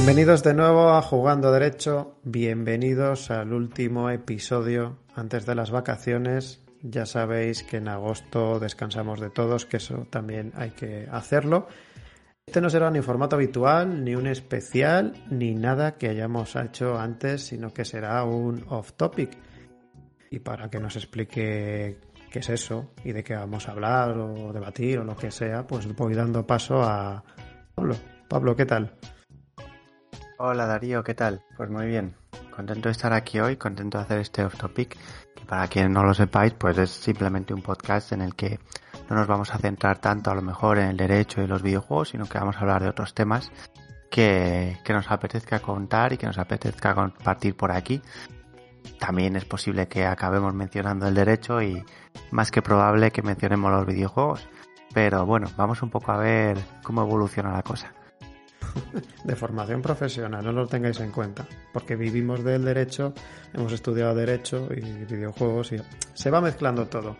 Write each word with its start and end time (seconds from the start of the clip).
Bienvenidos 0.00 0.42
de 0.42 0.54
nuevo 0.54 0.88
a 0.88 1.02
Jugando 1.02 1.52
Derecho, 1.52 2.16
bienvenidos 2.24 3.30
al 3.30 3.52
último 3.52 4.08
episodio 4.08 4.96
antes 5.14 5.44
de 5.44 5.54
las 5.54 5.70
vacaciones. 5.70 6.62
Ya 6.80 7.04
sabéis 7.04 7.62
que 7.64 7.76
en 7.76 7.86
agosto 7.86 8.58
descansamos 8.58 9.20
de 9.20 9.28
todos, 9.28 9.66
que 9.66 9.76
eso 9.76 10.06
también 10.08 10.52
hay 10.56 10.70
que 10.70 11.06
hacerlo. 11.12 11.68
Este 12.46 12.62
no 12.62 12.70
será 12.70 12.90
ni 12.90 13.02
formato 13.02 13.36
habitual, 13.36 14.02
ni 14.02 14.14
un 14.14 14.26
especial, 14.26 15.12
ni 15.30 15.54
nada 15.54 15.98
que 15.98 16.08
hayamos 16.08 16.56
hecho 16.56 16.98
antes, 16.98 17.42
sino 17.42 17.74
que 17.74 17.84
será 17.84 18.24
un 18.24 18.64
off 18.70 18.94
topic. 18.94 19.36
Y 20.30 20.38
para 20.38 20.70
que 20.70 20.80
nos 20.80 20.96
explique 20.96 22.00
qué 22.32 22.38
es 22.38 22.48
eso 22.48 22.90
y 23.04 23.12
de 23.12 23.22
qué 23.22 23.34
vamos 23.34 23.68
a 23.68 23.72
hablar 23.72 24.16
o 24.16 24.50
debatir 24.54 24.98
o 25.00 25.04
lo 25.04 25.14
que 25.14 25.30
sea, 25.30 25.66
pues 25.66 25.94
voy 25.94 26.14
dando 26.14 26.46
paso 26.46 26.82
a 26.82 27.22
Pablo. 27.74 27.96
Pablo, 28.28 28.56
¿qué 28.56 28.64
tal? 28.64 28.94
Hola 30.42 30.64
Darío, 30.64 31.04
¿qué 31.04 31.12
tal? 31.14 31.44
Pues 31.54 31.68
muy 31.68 31.84
bien. 31.84 32.14
Contento 32.56 32.88
de 32.88 32.92
estar 32.92 33.12
aquí 33.12 33.38
hoy, 33.40 33.56
contento 33.56 33.98
de 33.98 34.04
hacer 34.04 34.20
este 34.20 34.42
off 34.42 34.56
topic, 34.56 34.96
que 35.36 35.44
para 35.44 35.68
quien 35.68 35.92
no 35.92 36.02
lo 36.02 36.14
sepáis, 36.14 36.54
pues 36.54 36.78
es 36.78 36.90
simplemente 36.90 37.52
un 37.52 37.60
podcast 37.60 38.12
en 38.12 38.22
el 38.22 38.34
que 38.34 38.58
no 39.10 39.16
nos 39.16 39.26
vamos 39.26 39.54
a 39.54 39.58
centrar 39.58 39.98
tanto 39.98 40.30
a 40.30 40.34
lo 40.34 40.40
mejor 40.40 40.78
en 40.78 40.86
el 40.88 40.96
derecho 40.96 41.42
y 41.42 41.46
los 41.46 41.60
videojuegos, 41.60 42.08
sino 42.08 42.24
que 42.24 42.38
vamos 42.38 42.56
a 42.56 42.60
hablar 42.60 42.82
de 42.82 42.88
otros 42.88 43.12
temas 43.12 43.52
que, 44.10 44.78
que 44.82 44.94
nos 44.94 45.10
apetezca 45.10 45.60
contar 45.60 46.14
y 46.14 46.16
que 46.16 46.26
nos 46.26 46.38
apetezca 46.38 46.94
compartir 46.94 47.54
por 47.54 47.70
aquí. 47.70 48.00
También 48.98 49.36
es 49.36 49.44
posible 49.44 49.88
que 49.88 50.06
acabemos 50.06 50.54
mencionando 50.54 51.06
el 51.06 51.14
derecho 51.14 51.60
y 51.60 51.84
más 52.30 52.50
que 52.50 52.62
probable 52.62 53.10
que 53.10 53.20
mencionemos 53.20 53.70
los 53.70 53.84
videojuegos. 53.84 54.48
Pero 54.94 55.26
bueno, 55.26 55.48
vamos 55.58 55.82
un 55.82 55.90
poco 55.90 56.12
a 56.12 56.16
ver 56.16 56.56
cómo 56.82 57.02
evoluciona 57.02 57.52
la 57.52 57.62
cosa. 57.62 57.92
de 59.24 59.36
formación 59.36 59.82
profesional, 59.82 60.44
no 60.44 60.52
lo 60.52 60.66
tengáis 60.66 61.00
en 61.00 61.10
cuenta, 61.10 61.46
porque 61.72 61.96
vivimos 61.96 62.44
del 62.44 62.64
derecho, 62.64 63.12
hemos 63.52 63.72
estudiado 63.72 64.14
derecho 64.14 64.68
y 64.74 65.04
videojuegos 65.04 65.72
y 65.72 65.76
se 66.14 66.30
va 66.30 66.40
mezclando 66.40 66.86
todo. 66.86 67.16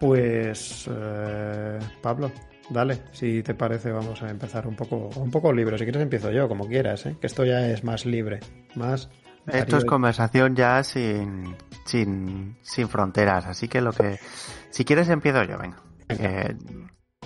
Pues 0.00 0.88
eh, 0.90 1.78
Pablo, 2.02 2.30
dale, 2.68 3.02
si 3.12 3.42
te 3.42 3.54
parece 3.54 3.90
vamos 3.92 4.22
a 4.22 4.28
empezar 4.28 4.66
un 4.66 4.76
poco 4.76 5.10
un 5.16 5.30
poco 5.30 5.52
libre, 5.52 5.78
si 5.78 5.84
quieres 5.84 6.02
empiezo 6.02 6.30
yo, 6.30 6.48
como 6.48 6.66
quieras, 6.66 7.06
¿eh? 7.06 7.16
que 7.20 7.26
esto 7.26 7.44
ya 7.44 7.68
es 7.68 7.84
más 7.84 8.04
libre, 8.04 8.40
más 8.74 9.08
esto 9.46 9.76
es 9.76 9.84
conversación 9.84 10.56
ya 10.56 10.82
sin, 10.82 11.54
sin, 11.84 12.56
sin 12.62 12.88
fronteras, 12.88 13.46
así 13.46 13.68
que 13.68 13.80
lo 13.80 13.92
que... 13.92 14.18
Si 14.70 14.84
quieres 14.84 15.08
empiezo 15.08 15.44
yo, 15.44 15.58
venga. 15.58 15.76
Eh, 16.08 16.56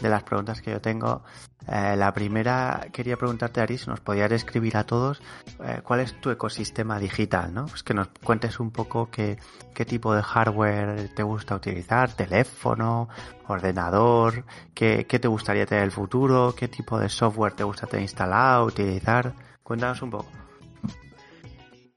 de 0.01 0.09
las 0.09 0.23
preguntas 0.23 0.63
que 0.63 0.71
yo 0.71 0.81
tengo, 0.81 1.23
eh, 1.67 1.97
la 1.97 2.13
primera 2.15 2.89
quería 2.93 3.17
preguntarte, 3.17 3.61
Ari, 3.61 3.79
si 3.79 3.87
nos 3.89 4.01
podías 4.01 4.31
describir 4.31 4.77
a 4.77 4.85
todos 4.85 5.21
eh, 5.63 5.81
cuál 5.85 6.01
es 6.01 6.19
tu 6.21 6.31
ecosistema 6.31 6.99
digital, 6.99 7.53
¿no? 7.53 7.67
Pues 7.67 7.83
que 7.83 7.95
nos 7.95 8.09
cuentes 8.23 8.59
un 8.59 8.71
poco 8.71 9.11
qué, 9.11 9.39
qué 9.75 9.85
tipo 9.85 10.15
de 10.15 10.23
hardware 10.23 11.11
te 11.15 11.23
gusta 11.23 11.55
utilizar, 11.55 12.13
teléfono, 12.13 13.09
ordenador, 13.47 14.45
qué, 14.75 15.07
qué 15.07 15.19
te 15.19 15.29
gustaría 15.29 15.67
tener 15.67 15.83
en 15.83 15.87
el 15.87 15.93
futuro, 15.93 16.55
qué 16.57 16.69
tipo 16.69 16.99
de 16.99 17.09
software 17.09 17.53
te 17.53 17.65
gusta 17.65 17.87
tener 17.87 18.03
instalado, 18.03 18.65
utilizar. 18.65 19.35
Cuéntanos 19.63 20.01
un 20.01 20.11
poco. 20.11 20.29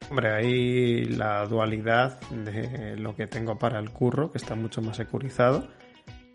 Hombre, 0.09 0.33
hay 0.33 1.05
la 1.05 1.45
dualidad 1.45 2.19
de 2.29 2.97
lo 2.97 3.15
que 3.15 3.27
tengo 3.27 3.57
para 3.57 3.79
el 3.79 3.91
curro, 3.91 4.29
que 4.29 4.39
está 4.39 4.55
mucho 4.55 4.81
más 4.81 4.97
securizado. 4.97 5.69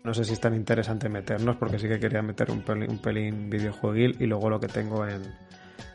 No 0.07 0.13
sé 0.13 0.23
si 0.23 0.31
es 0.31 0.39
tan 0.39 0.55
interesante 0.55 1.09
meternos, 1.09 1.57
porque 1.57 1.77
sí 1.77 1.89
que 1.89 1.99
quería 1.99 2.21
meter 2.21 2.49
un 2.49 2.61
pelín, 2.61 2.89
un 2.89 2.99
pelín 2.99 3.49
videojueguil 3.49 4.15
y 4.21 4.25
luego 4.25 4.49
lo 4.49 4.57
que 4.57 4.69
tengo 4.69 5.05
en, 5.05 5.21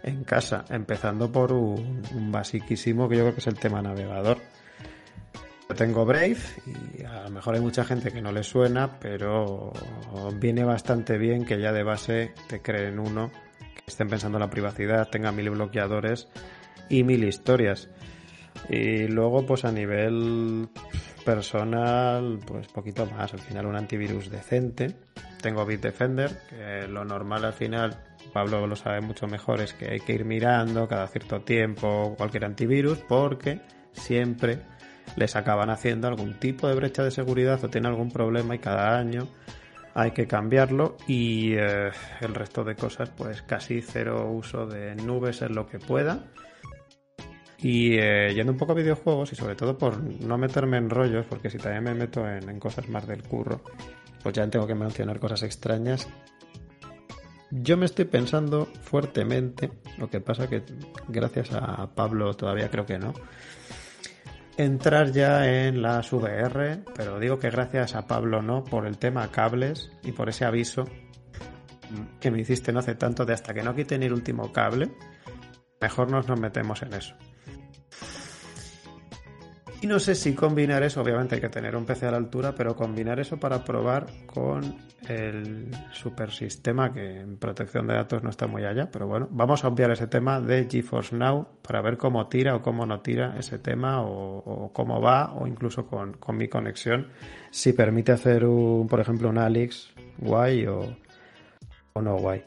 en 0.02 0.22
casa, 0.22 0.66
empezando 0.68 1.32
por 1.32 1.50
un, 1.50 2.02
basiquísimo 2.30 3.08
que 3.08 3.16
yo 3.16 3.22
creo 3.22 3.32
que 3.32 3.40
es 3.40 3.46
el 3.46 3.58
tema 3.58 3.80
navegador. 3.80 4.36
Yo 5.66 5.74
tengo 5.74 6.04
Brave 6.04 6.36
y 6.66 7.04
a 7.04 7.22
lo 7.22 7.30
mejor 7.30 7.54
hay 7.54 7.62
mucha 7.62 7.86
gente 7.86 8.10
que 8.12 8.20
no 8.20 8.32
le 8.32 8.42
suena, 8.42 8.98
pero 9.00 9.72
viene 10.34 10.62
bastante 10.62 11.16
bien 11.16 11.46
que 11.46 11.58
ya 11.58 11.72
de 11.72 11.82
base 11.82 12.34
te 12.48 12.60
creen 12.60 12.98
uno, 12.98 13.30
que 13.58 13.84
estén 13.86 14.08
pensando 14.08 14.36
en 14.36 14.42
la 14.42 14.50
privacidad, 14.50 15.08
tenga 15.08 15.32
mil 15.32 15.48
bloqueadores 15.48 16.28
y 16.90 17.02
mil 17.02 17.24
historias. 17.24 17.88
Y 18.68 19.08
luego, 19.08 19.44
pues 19.44 19.64
a 19.64 19.72
nivel 19.72 20.68
personal, 21.24 22.38
pues 22.46 22.68
poquito 22.68 23.06
más. 23.06 23.32
Al 23.32 23.40
final, 23.40 23.66
un 23.66 23.76
antivirus 23.76 24.30
decente. 24.30 24.94
Tengo 25.40 25.66
Bitdefender, 25.66 26.38
que 26.48 26.86
lo 26.88 27.04
normal 27.04 27.44
al 27.44 27.52
final, 27.52 27.98
Pablo 28.32 28.66
lo 28.66 28.76
sabe 28.76 29.00
mucho 29.00 29.26
mejor, 29.26 29.60
es 29.60 29.74
que 29.74 29.90
hay 29.90 30.00
que 30.00 30.12
ir 30.12 30.24
mirando 30.24 30.86
cada 30.86 31.08
cierto 31.08 31.40
tiempo 31.40 32.14
cualquier 32.16 32.44
antivirus, 32.44 32.98
porque 32.98 33.60
siempre 33.92 34.60
les 35.16 35.36
acaban 35.36 35.70
haciendo 35.70 36.08
algún 36.08 36.38
tipo 36.38 36.68
de 36.68 36.74
brecha 36.74 37.02
de 37.02 37.10
seguridad 37.10 37.62
o 37.64 37.68
tiene 37.68 37.88
algún 37.88 38.10
problema 38.10 38.54
y 38.54 38.58
cada 38.58 38.96
año 38.98 39.28
hay 39.94 40.12
que 40.12 40.26
cambiarlo 40.26 40.96
y 41.06 41.54
eh, 41.54 41.90
el 42.20 42.34
resto 42.34 42.64
de 42.64 42.74
cosas 42.76 43.10
pues 43.10 43.42
casi 43.42 43.82
cero 43.82 44.30
uso 44.30 44.66
de 44.66 44.94
nubes 44.94 45.42
en 45.42 45.54
lo 45.54 45.66
que 45.66 45.78
pueda 45.78 46.24
y 47.62 47.96
eh, 47.96 48.32
yendo 48.34 48.52
un 48.52 48.58
poco 48.58 48.72
a 48.72 48.74
videojuegos 48.74 49.32
y 49.32 49.36
sobre 49.36 49.54
todo 49.54 49.78
por 49.78 50.02
no 50.02 50.36
meterme 50.36 50.78
en 50.78 50.90
rollos, 50.90 51.24
porque 51.26 51.48
si 51.48 51.58
también 51.58 51.84
me 51.84 51.94
meto 51.94 52.28
en, 52.28 52.48
en 52.48 52.58
cosas 52.58 52.88
más 52.88 53.06
del 53.06 53.22
curro, 53.22 53.60
pues 54.22 54.34
ya 54.34 54.48
tengo 54.48 54.66
que 54.66 54.74
mencionar 54.74 55.20
cosas 55.20 55.44
extrañas. 55.44 56.08
Yo 57.50 57.76
me 57.76 57.86
estoy 57.86 58.06
pensando 58.06 58.66
fuertemente, 58.82 59.70
lo 59.98 60.08
que 60.08 60.20
pasa 60.20 60.48
que 60.48 60.62
gracias 61.08 61.52
a 61.52 61.94
Pablo 61.94 62.34
todavía 62.34 62.70
creo 62.70 62.86
que 62.86 62.98
no, 62.98 63.12
entrar 64.56 65.12
ya 65.12 65.46
en 65.46 65.82
las 65.82 66.12
VR, 66.12 66.82
pero 66.94 67.18
digo 67.20 67.38
que 67.38 67.50
gracias 67.50 67.94
a 67.94 68.06
Pablo 68.06 68.42
no, 68.42 68.64
por 68.64 68.86
el 68.86 68.98
tema 68.98 69.30
cables 69.30 69.90
y 70.02 70.12
por 70.12 70.28
ese 70.28 70.44
aviso 70.44 70.84
que 72.20 72.30
me 72.30 72.40
hiciste 72.40 72.72
no 72.72 72.78
hace 72.78 72.94
tanto 72.94 73.24
de 73.24 73.34
hasta 73.34 73.52
que 73.52 73.62
no 73.62 73.74
quiten 73.74 74.02
el 74.02 74.14
último 74.14 74.50
cable, 74.52 74.90
mejor 75.80 76.10
nos 76.10 76.26
nos 76.26 76.40
metemos 76.40 76.82
en 76.82 76.94
eso. 76.94 77.14
Y 79.82 79.88
no 79.88 79.98
sé 79.98 80.14
si 80.14 80.32
combinar 80.32 80.84
eso, 80.84 81.02
obviamente 81.02 81.34
hay 81.34 81.40
que 81.40 81.48
tener 81.48 81.74
un 81.74 81.84
PC 81.84 82.06
a 82.06 82.12
la 82.12 82.16
altura, 82.16 82.54
pero 82.54 82.76
combinar 82.76 83.18
eso 83.18 83.40
para 83.40 83.64
probar 83.64 84.06
con 84.26 84.76
el 85.08 85.72
supersistema 85.90 86.92
que 86.92 87.18
en 87.18 87.36
protección 87.36 87.88
de 87.88 87.94
datos 87.94 88.22
no 88.22 88.30
está 88.30 88.46
muy 88.46 88.64
allá. 88.64 88.88
Pero 88.92 89.08
bueno, 89.08 89.26
vamos 89.32 89.64
a 89.64 89.68
obviar 89.68 89.90
ese 89.90 90.06
tema 90.06 90.40
de 90.40 90.68
GeForce 90.70 91.16
Now 91.16 91.48
para 91.62 91.82
ver 91.82 91.96
cómo 91.96 92.28
tira 92.28 92.54
o 92.54 92.62
cómo 92.62 92.86
no 92.86 93.00
tira 93.00 93.34
ese 93.36 93.58
tema 93.58 94.02
o, 94.02 94.38
o 94.38 94.72
cómo 94.72 95.00
va 95.00 95.34
o 95.34 95.48
incluso 95.48 95.84
con, 95.88 96.12
con, 96.12 96.36
mi 96.36 96.46
conexión. 96.46 97.08
Si 97.50 97.72
permite 97.72 98.12
hacer, 98.12 98.44
un, 98.44 98.86
por 98.86 99.00
ejemplo, 99.00 99.30
un 99.30 99.38
Alix 99.38 99.92
guay 100.18 100.64
o, 100.64 100.96
o 101.94 102.00
no 102.00 102.18
guay. 102.18 102.44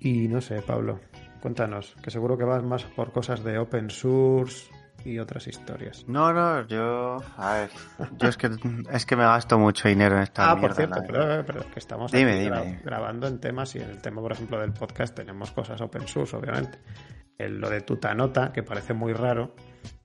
Y 0.00 0.26
no 0.26 0.40
sé, 0.40 0.60
Pablo, 0.62 0.98
cuéntanos, 1.40 1.94
que 2.02 2.10
seguro 2.10 2.36
que 2.36 2.42
vas 2.42 2.64
más 2.64 2.82
por 2.82 3.12
cosas 3.12 3.44
de 3.44 3.58
open 3.58 3.90
source 3.90 4.76
y 5.08 5.18
otras 5.18 5.46
historias. 5.48 6.04
No, 6.08 6.32
no, 6.32 6.66
yo, 6.66 7.18
a 7.36 7.54
ver, 7.54 7.70
yo 8.18 8.28
es 8.28 8.36
que 8.36 8.50
es 8.90 9.06
que 9.06 9.16
me 9.16 9.24
gasto 9.24 9.58
mucho 9.58 9.88
dinero 9.88 10.16
en 10.16 10.22
esta 10.22 10.50
Ah, 10.50 10.54
mierda, 10.54 10.68
por 10.68 10.76
cierto, 10.76 11.00
pero, 11.06 11.44
pero 11.46 11.70
que 11.70 11.78
estamos 11.78 12.12
Dime, 12.12 12.32
aquí 12.32 12.40
dime. 12.44 12.56
gra- 12.56 12.82
grabando 12.84 13.26
en 13.26 13.40
temas 13.40 13.74
y 13.74 13.78
en 13.80 13.90
el 13.90 14.00
tema, 14.02 14.20
por 14.20 14.32
ejemplo, 14.32 14.60
del 14.60 14.72
podcast 14.72 15.14
tenemos 15.14 15.50
cosas 15.52 15.80
open 15.80 16.06
source, 16.06 16.36
obviamente. 16.36 16.78
El, 17.36 17.58
lo 17.60 17.70
de 17.70 17.80
Tutanota, 17.82 18.52
que 18.52 18.62
parece 18.62 18.94
muy 18.94 19.12
raro, 19.12 19.54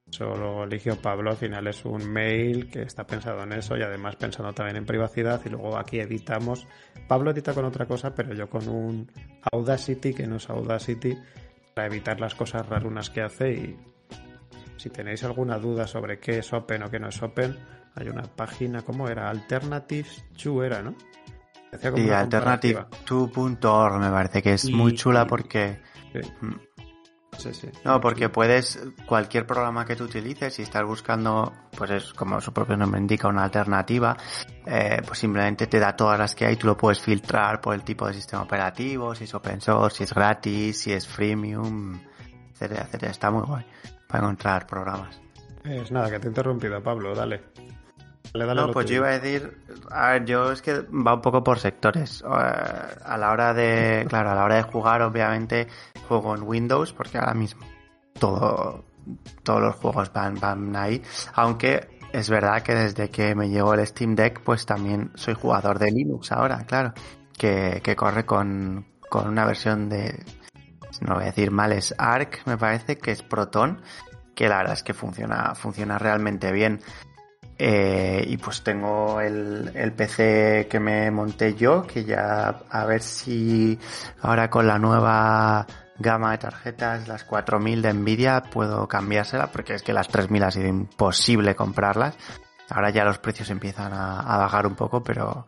eso 0.07 0.35
lo 0.35 0.63
eligió 0.65 0.95
Pablo, 1.01 1.31
al 1.31 1.37
final 1.37 1.65
es 1.67 1.83
un 1.85 2.07
mail 2.11 2.69
que 2.69 2.83
está 2.83 3.07
pensado 3.07 3.41
en 3.41 3.53
eso 3.53 3.75
y 3.75 3.81
además 3.81 4.15
pensando 4.15 4.53
también 4.53 4.77
en 4.77 4.85
privacidad 4.85 5.41
y 5.43 5.49
luego 5.49 5.75
aquí 5.77 5.99
editamos. 5.99 6.67
Pablo 7.07 7.31
edita 7.31 7.53
con 7.55 7.65
otra 7.65 7.87
cosa, 7.87 8.13
pero 8.13 8.33
yo 8.35 8.47
con 8.47 8.69
un 8.69 9.11
Audacity, 9.51 10.13
que 10.13 10.27
no 10.27 10.35
es 10.35 10.47
Audacity, 10.51 11.17
para 11.73 11.87
evitar 11.87 12.19
las 12.21 12.35
cosas 12.35 12.67
rarunas 12.69 13.09
que 13.09 13.23
hace 13.23 13.51
y 13.53 13.77
si 14.77 14.89
tenéis 14.89 15.23
alguna 15.23 15.57
duda 15.57 15.87
sobre 15.87 16.19
qué 16.19 16.39
es 16.39 16.53
Open 16.53 16.83
o 16.83 16.89
qué 16.89 16.99
no 16.99 17.09
es 17.09 17.21
Open, 17.21 17.57
hay 17.95 18.09
una 18.09 18.23
página, 18.23 18.81
¿cómo 18.81 19.07
era? 19.07 19.29
Alternatives 19.29 20.23
2 20.43 20.65
era, 20.65 20.81
¿no? 20.81 20.95
Comparativa. 21.81 22.87
alternative2.org 22.87 23.99
me 23.99 24.09
parece 24.11 24.41
que 24.43 24.53
es 24.53 24.65
Y- 24.65 24.73
muy 24.73 24.93
chula 24.93 25.23
y- 25.23 25.29
porque 25.29 25.79
Sí, 26.11 26.19
mm, 26.41 26.53
sí, 27.39 27.53
sí. 27.53 27.67
no, 27.83 27.99
porque 27.99 28.29
puedes 28.29 28.79
cualquier 29.07 29.47
programa 29.47 29.83
que 29.83 29.95
tú 29.95 30.03
utilices 30.03 30.53
si 30.53 30.61
estás 30.61 30.83
buscando 30.85 31.51
pues 31.75 31.89
es 31.89 32.13
como 32.13 32.39
su 32.41 32.53
propio 32.53 32.77
nombre 32.77 33.01
indica 33.01 33.27
una 33.27 33.43
alternativa 33.43 34.15
eh, 34.67 35.01
pues 35.05 35.17
simplemente 35.17 35.65
te 35.65 35.79
da 35.79 35.95
todas 35.95 36.19
las 36.19 36.35
que 36.35 36.45
hay 36.45 36.55
tú 36.57 36.67
lo 36.67 36.77
puedes 36.77 36.99
filtrar 37.01 37.59
por 37.59 37.73
el 37.73 37.81
tipo 37.83 38.07
de 38.07 38.13
sistema 38.13 38.43
operativo 38.43 39.15
si 39.15 39.23
es 39.23 39.33
open 39.33 39.59
source 39.59 39.97
si 39.97 40.03
es 40.03 40.13
gratis 40.13 40.79
si 40.79 40.93
es 40.93 41.07
freemium 41.07 41.99
etcétera 42.51 42.83
etcétera 42.83 43.11
está 43.11 43.31
muy 43.31 43.41
guay 43.47 43.65
para 44.13 44.25
encontrar 44.25 44.67
programas 44.67 45.19
Es 45.63 45.91
nada, 45.91 46.11
que 46.11 46.19
te 46.19 46.27
he 46.27 46.29
interrumpido, 46.29 46.83
Pablo, 46.83 47.15
dale. 47.15 47.41
no, 48.35 48.71
pues 48.71 48.85
yo 48.85 48.97
iba 48.97 49.07
a 49.07 49.17
decir, 49.19 49.57
a 49.89 50.11
ver, 50.11 50.25
yo 50.25 50.51
es 50.51 50.61
que 50.61 50.81
va 50.81 51.15
un 51.15 51.21
poco 51.21 51.43
por 51.43 51.57
sectores. 51.57 52.23
A 52.23 53.17
la 53.17 53.31
hora 53.31 53.55
de, 53.55 54.05
claro, 54.09 54.29
a 54.29 54.35
la 54.35 54.43
hora 54.43 54.57
de 54.57 54.61
jugar, 54.61 55.01
obviamente, 55.01 55.67
juego 56.07 56.35
en 56.35 56.43
Windows, 56.43 56.93
porque 56.93 57.17
ahora 57.17 57.33
mismo 57.33 57.65
todo, 58.19 58.85
todos 59.41 59.61
los 59.61 59.75
juegos 59.77 60.13
van, 60.13 60.39
van 60.39 60.75
ahí. 60.75 61.01
Aunque 61.33 61.97
es 62.11 62.29
verdad 62.29 62.61
que 62.61 62.75
desde 62.75 63.09
que 63.09 63.33
me 63.33 63.49
llegó 63.49 63.73
el 63.73 63.87
Steam 63.87 64.13
Deck, 64.13 64.41
pues 64.41 64.67
también 64.67 65.09
soy 65.15 65.33
jugador 65.33 65.79
de 65.79 65.91
Linux 65.91 66.31
ahora, 66.31 66.65
claro. 66.67 66.93
Que, 67.35 67.81
que 67.83 67.95
corre 67.95 68.27
con, 68.27 68.85
con 69.09 69.27
una 69.27 69.43
versión 69.47 69.89
de, 69.89 70.23
no 71.01 71.15
voy 71.15 71.23
a 71.23 71.27
decir 71.27 71.51
mal, 71.51 71.71
es 71.71 71.93
Arc, 71.97 72.45
me 72.45 72.57
parece, 72.57 72.97
que 72.97 73.11
es 73.11 73.21
Proton, 73.21 73.81
que 74.35 74.47
la 74.47 74.57
verdad 74.57 74.73
es 74.73 74.83
que 74.83 74.93
funciona, 74.93 75.55
funciona 75.55 75.97
realmente 75.97 76.51
bien. 76.51 76.81
Eh, 77.57 78.25
y 78.27 78.37
pues 78.37 78.63
tengo 78.63 79.21
el, 79.21 79.71
el, 79.75 79.93
PC 79.93 80.67
que 80.69 80.79
me 80.79 81.11
monté 81.11 81.53
yo, 81.53 81.83
que 81.83 82.03
ya 82.03 82.63
a 82.69 82.85
ver 82.85 83.01
si 83.01 83.77
ahora 84.21 84.49
con 84.49 84.65
la 84.65 84.79
nueva 84.79 85.67
gama 85.99 86.31
de 86.31 86.39
tarjetas, 86.39 87.07
las 87.07 87.23
4000 87.23 87.81
de 87.81 87.93
Nvidia, 87.93 88.41
puedo 88.51 88.87
cambiársela, 88.87 89.51
porque 89.51 89.75
es 89.75 89.83
que 89.83 89.93
las 89.93 90.07
3000 90.07 90.43
ha 90.43 90.51
sido 90.51 90.67
imposible 90.67 91.55
comprarlas. 91.55 92.15
Ahora 92.69 92.89
ya 92.89 93.05
los 93.05 93.19
precios 93.19 93.49
empiezan 93.51 93.93
a, 93.93 94.21
a 94.21 94.37
bajar 94.37 94.65
un 94.65 94.75
poco, 94.75 95.03
pero, 95.03 95.45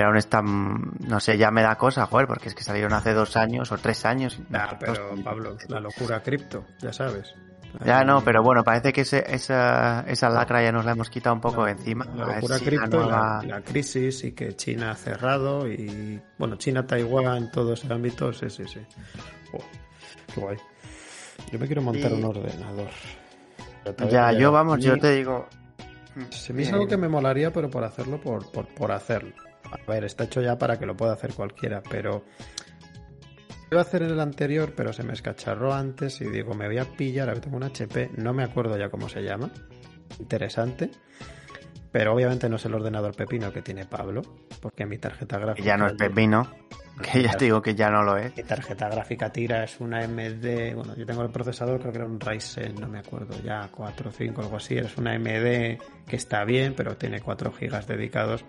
pero 0.00 0.08
aún 0.08 0.16
están, 0.16 0.92
no 1.00 1.20
sé, 1.20 1.36
ya 1.36 1.50
me 1.50 1.60
da 1.60 1.76
cosa, 1.76 2.06
joder, 2.06 2.26
porque 2.26 2.48
es 2.48 2.54
que 2.54 2.64
salieron 2.64 2.94
hace 2.94 3.12
dos 3.12 3.36
años 3.36 3.70
o 3.70 3.76
tres 3.76 4.06
años. 4.06 4.40
Nah, 4.48 4.78
pero 4.80 5.14
Pablo, 5.22 5.58
la 5.68 5.78
locura 5.78 6.22
cripto, 6.22 6.64
ya 6.78 6.90
sabes. 6.90 7.34
Ya 7.84 8.02
no, 8.02 8.24
pero 8.24 8.42
bueno, 8.42 8.64
parece 8.64 8.94
que 8.94 9.02
ese, 9.02 9.22
esa, 9.28 10.00
esa 10.08 10.30
lacra 10.30 10.62
ya 10.62 10.72
nos 10.72 10.86
la 10.86 10.92
hemos 10.92 11.10
quitado 11.10 11.34
un 11.34 11.42
poco 11.42 11.68
encima. 11.68 12.06
La 12.16 12.34
locura 12.34 12.58
cripto, 12.58 13.10
la, 13.10 13.42
la, 13.46 13.60
crisis 13.60 14.24
y 14.24 14.32
que 14.32 14.56
China 14.56 14.92
ha 14.92 14.94
cerrado 14.94 15.68
y, 15.68 16.18
bueno, 16.38 16.56
China, 16.56 16.86
Taiwán, 16.86 17.50
todo 17.50 17.74
ese 17.74 17.92
ámbito, 17.92 18.32
sí, 18.32 18.48
sí, 18.48 18.64
sí. 18.66 18.80
Oh, 19.52 19.62
qué 20.34 20.40
guay. 20.40 20.56
Yo 21.52 21.58
me 21.58 21.66
quiero 21.66 21.82
montar 21.82 22.10
un 22.10 22.24
ordenador. 22.24 22.88
Ya, 24.08 24.32
yo 24.32 24.50
vamos, 24.50 24.82
yo 24.82 24.96
te 24.98 25.14
digo... 25.14 25.46
Se 26.30 26.54
me 26.54 26.62
hizo 26.62 26.76
algo 26.76 26.88
que 26.88 26.96
me 26.96 27.08
molaría, 27.10 27.52
pero 27.52 27.68
por 27.68 27.84
hacerlo, 27.84 28.18
por, 28.18 28.50
por, 28.50 28.66
por 28.66 28.92
hacerlo. 28.92 29.34
A 29.70 29.90
ver, 29.90 30.04
está 30.04 30.24
hecho 30.24 30.40
ya 30.40 30.58
para 30.58 30.78
que 30.78 30.86
lo 30.86 30.96
pueda 30.96 31.12
hacer 31.12 31.34
cualquiera, 31.34 31.82
pero 31.88 32.24
iba 33.70 33.80
a 33.80 33.84
hacer 33.84 34.02
en 34.02 34.10
el 34.10 34.20
anterior, 34.20 34.72
pero 34.76 34.92
se 34.92 35.02
me 35.02 35.12
escacharró 35.12 35.72
antes 35.72 36.20
y 36.20 36.24
digo, 36.24 36.54
me 36.54 36.66
voy 36.66 36.78
a 36.78 36.84
pillar, 36.84 37.28
a 37.28 37.34
ver, 37.34 37.40
tengo 37.40 37.56
un 37.56 37.62
HP, 37.62 38.10
no 38.16 38.32
me 38.32 38.42
acuerdo 38.42 38.76
ya 38.76 38.88
cómo 38.88 39.08
se 39.08 39.22
llama, 39.22 39.50
interesante, 40.18 40.90
pero 41.92 42.12
obviamente 42.12 42.48
no 42.48 42.56
es 42.56 42.64
el 42.64 42.74
ordenador 42.74 43.14
pepino 43.14 43.52
que 43.52 43.62
tiene 43.62 43.84
Pablo, 43.84 44.22
porque 44.60 44.86
mi 44.86 44.98
tarjeta 44.98 45.38
gráfica... 45.38 45.64
Ya 45.64 45.76
no 45.76 45.86
es 45.86 45.92
pepino, 45.92 46.50
que 47.00 47.22
ya 47.22 47.32
te 47.32 47.44
digo 47.44 47.62
que 47.62 47.76
ya 47.76 47.90
no 47.90 48.02
lo 48.02 48.16
es. 48.16 48.36
Mi 48.36 48.42
tarjeta 48.42 48.88
gráfica 48.88 49.30
tira 49.30 49.62
es 49.62 49.78
una 49.78 50.00
MD, 50.06 50.74
bueno, 50.74 50.96
yo 50.96 51.06
tengo 51.06 51.22
el 51.22 51.30
procesador, 51.30 51.78
creo 51.80 51.92
que 51.92 51.98
era 51.98 52.06
un 52.06 52.18
Ryzen, 52.18 52.74
no 52.74 52.88
me 52.88 52.98
acuerdo, 52.98 53.40
ya 53.42 53.68
4 53.70 54.10
o 54.10 54.12
5, 54.12 54.42
algo 54.42 54.56
así, 54.56 54.76
es 54.78 54.96
una 54.98 55.16
MD 55.16 55.78
que 56.08 56.16
está 56.16 56.44
bien, 56.44 56.74
pero 56.74 56.96
tiene 56.96 57.20
4 57.20 57.52
GB 57.52 57.86
dedicados 57.86 58.44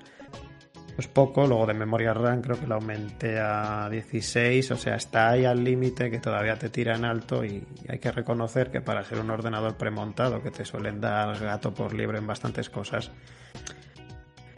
pues 0.95 1.07
poco, 1.07 1.47
luego 1.47 1.65
de 1.65 1.73
memoria 1.73 2.13
RAM 2.13 2.41
creo 2.41 2.59
que 2.59 2.67
la 2.67 2.75
aumenté 2.75 3.39
a 3.39 3.89
16, 3.89 4.71
o 4.71 4.77
sea, 4.77 4.95
está 4.95 5.29
ahí 5.29 5.45
al 5.45 5.63
límite 5.63 6.11
que 6.11 6.19
todavía 6.19 6.57
te 6.57 6.69
tira 6.69 6.95
en 6.95 7.05
alto 7.05 7.43
y 7.45 7.65
hay 7.87 7.99
que 7.99 8.11
reconocer 8.11 8.71
que 8.71 8.81
para 8.81 9.03
ser 9.03 9.19
un 9.19 9.29
ordenador 9.29 9.75
premontado 9.75 10.41
que 10.41 10.51
te 10.51 10.65
suelen 10.65 11.01
dar 11.01 11.37
gato 11.39 11.73
por 11.73 11.93
libre 11.93 12.19
en 12.19 12.27
bastantes 12.27 12.69
cosas, 12.69 13.11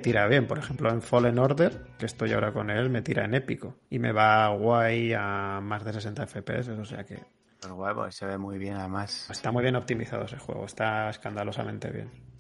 tira 0.01 0.27
bien, 0.27 0.47
por 0.47 0.59
ejemplo 0.59 0.89
en 0.89 1.01
Fallen 1.01 1.39
Order, 1.39 1.81
que 1.97 2.06
estoy 2.06 2.33
ahora 2.33 2.51
con 2.51 2.69
él, 2.69 2.89
me 2.89 3.01
tira 3.01 3.25
en 3.25 3.36
épico 3.36 3.75
y 3.89 4.00
me 4.00 4.12
va 4.12 4.50
guay 4.50 5.13
a 5.13 5.59
más 5.62 5.83
de 5.83 5.94
60 5.94 6.27
FPS, 6.27 6.69
o 6.69 6.86
sea 6.86 7.03
que... 7.03 7.19
Pues 7.62 7.74
guay, 7.74 8.12
se 8.12 8.25
ve 8.25 8.38
muy 8.38 8.57
bien 8.57 8.75
además. 8.75 9.29
Está 9.29 9.51
muy 9.51 9.63
bien 9.63 9.75
optimizado 9.75 10.25
ese 10.25 10.38
juego, 10.38 10.65
está 10.65 11.09
escandalosamente 11.09 11.89
bien. 11.89 12.32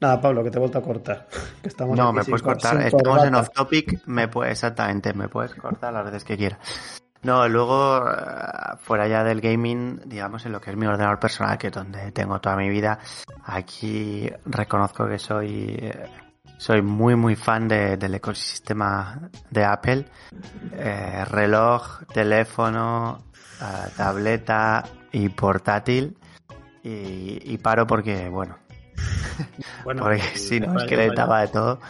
Nada, 0.00 0.20
Pablo, 0.20 0.42
que 0.42 0.50
te 0.50 0.58
he 0.58 0.60
vuelto 0.60 0.78
a 0.78 0.82
cortar. 0.82 1.26
no, 1.94 2.12
me 2.12 2.24
puedes 2.24 2.42
cortar. 2.42 2.80
Estamos 2.82 3.24
en 3.24 3.34
off 3.34 3.50
topic, 3.50 4.06
me 4.06 4.28
puede, 4.28 4.52
exactamente, 4.52 5.14
me 5.14 5.28
puedes 5.28 5.54
cortar 5.54 5.92
las 5.92 6.04
veces 6.04 6.24
que 6.24 6.36
quieras. 6.36 7.00
No, 7.24 7.48
luego, 7.48 8.06
eh, 8.06 8.76
fuera 8.80 9.08
ya 9.08 9.24
del 9.24 9.40
gaming, 9.40 10.02
digamos, 10.04 10.44
en 10.44 10.52
lo 10.52 10.60
que 10.60 10.70
es 10.70 10.76
mi 10.76 10.86
ordenador 10.86 11.18
personal, 11.18 11.56
que 11.56 11.68
es 11.68 11.72
donde 11.72 12.12
tengo 12.12 12.38
toda 12.38 12.54
mi 12.54 12.68
vida, 12.68 12.98
aquí 13.44 14.30
reconozco 14.44 15.08
que 15.08 15.18
soy, 15.18 15.74
eh, 15.80 16.06
soy 16.58 16.82
muy, 16.82 17.16
muy 17.16 17.34
fan 17.34 17.66
del 17.66 18.14
ecosistema 18.14 19.30
de 19.50 19.64
Apple. 19.64 20.04
Eh, 20.72 21.24
reloj, 21.24 22.02
teléfono, 22.12 23.24
tableta 23.96 24.84
y 25.10 25.30
portátil. 25.30 26.18
y 26.82 27.56
paro 27.56 27.86
porque, 27.86 28.28
bueno, 28.28 28.58
bueno, 29.84 30.02
Porque 30.02 30.20
si 30.34 30.60
no, 30.60 30.78
es 30.78 30.84
que 30.84 30.96
le 30.96 31.10
daba 31.10 31.40
de 31.40 31.48
todo. 31.48 31.80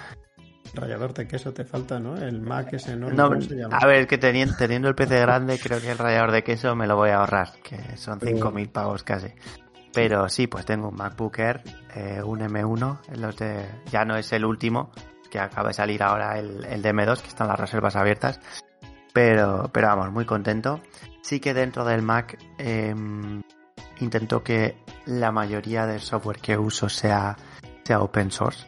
Rallador 0.75 1.14
de 1.14 1.28
queso 1.28 1.52
te 1.52 1.64
falta, 1.64 2.00
¿no? 2.00 2.16
El 2.16 2.40
Mac 2.40 2.72
ese 2.72 2.93
enorme. 2.93 3.16
No, 3.16 3.40
se 3.40 3.55
llama? 3.55 3.76
A 3.76 3.87
ver, 3.87 4.06
que 4.06 4.19
teniendo, 4.19 4.56
teniendo, 4.56 4.88
el 4.88 4.94
PC 4.94 5.20
grande, 5.20 5.58
creo 5.58 5.81
que 5.81 5.90
el 5.90 5.99
rallador 5.99 6.32
de 6.32 6.43
queso 6.43 6.75
me 6.75 6.87
lo 6.87 6.96
voy 6.96 7.11
a 7.11 7.19
ahorrar, 7.19 7.52
que 7.62 7.96
son 7.96 8.19
5.000 8.19 8.72
pavos 8.72 9.05
casi. 9.05 9.28
Pero 9.93 10.28
sí, 10.28 10.49
pues 10.49 10.64
tengo 10.64 10.88
un 10.88 10.96
MacBook 10.96 11.38
Air, 11.38 11.62
eh, 11.94 12.20
un 12.25 12.40
M1, 12.40 12.99
los 13.17 13.37
de, 13.37 13.64
ya 13.93 14.05
no 14.05 14.17
es 14.17 14.32
el 14.32 14.44
último, 14.44 14.90
que 15.31 15.38
acaba 15.38 15.69
de 15.69 15.75
salir 15.75 16.02
ahora 16.02 16.37
el, 16.38 16.64
el 16.64 16.82
DM2, 16.82 17.20
que 17.20 17.28
están 17.28 17.46
las 17.46 17.60
reservas 17.60 17.94
abiertas. 17.94 18.40
Pero, 19.12 19.70
pero 19.72 19.87
vamos, 19.87 20.10
muy 20.10 20.25
contento. 20.25 20.81
Sí 21.22 21.38
que 21.38 21.55
dentro 21.55 21.84
del 21.84 22.02
Mac 22.02 22.37
eh, 22.58 22.93
intento 24.00 24.43
que 24.43 24.76
la 25.06 25.32
mayoría 25.32 25.87
del 25.87 26.00
software 26.00 26.38
que 26.38 26.56
uso 26.56 26.88
sea, 26.88 27.37
sea 27.82 28.00
open 28.00 28.31
source. 28.31 28.67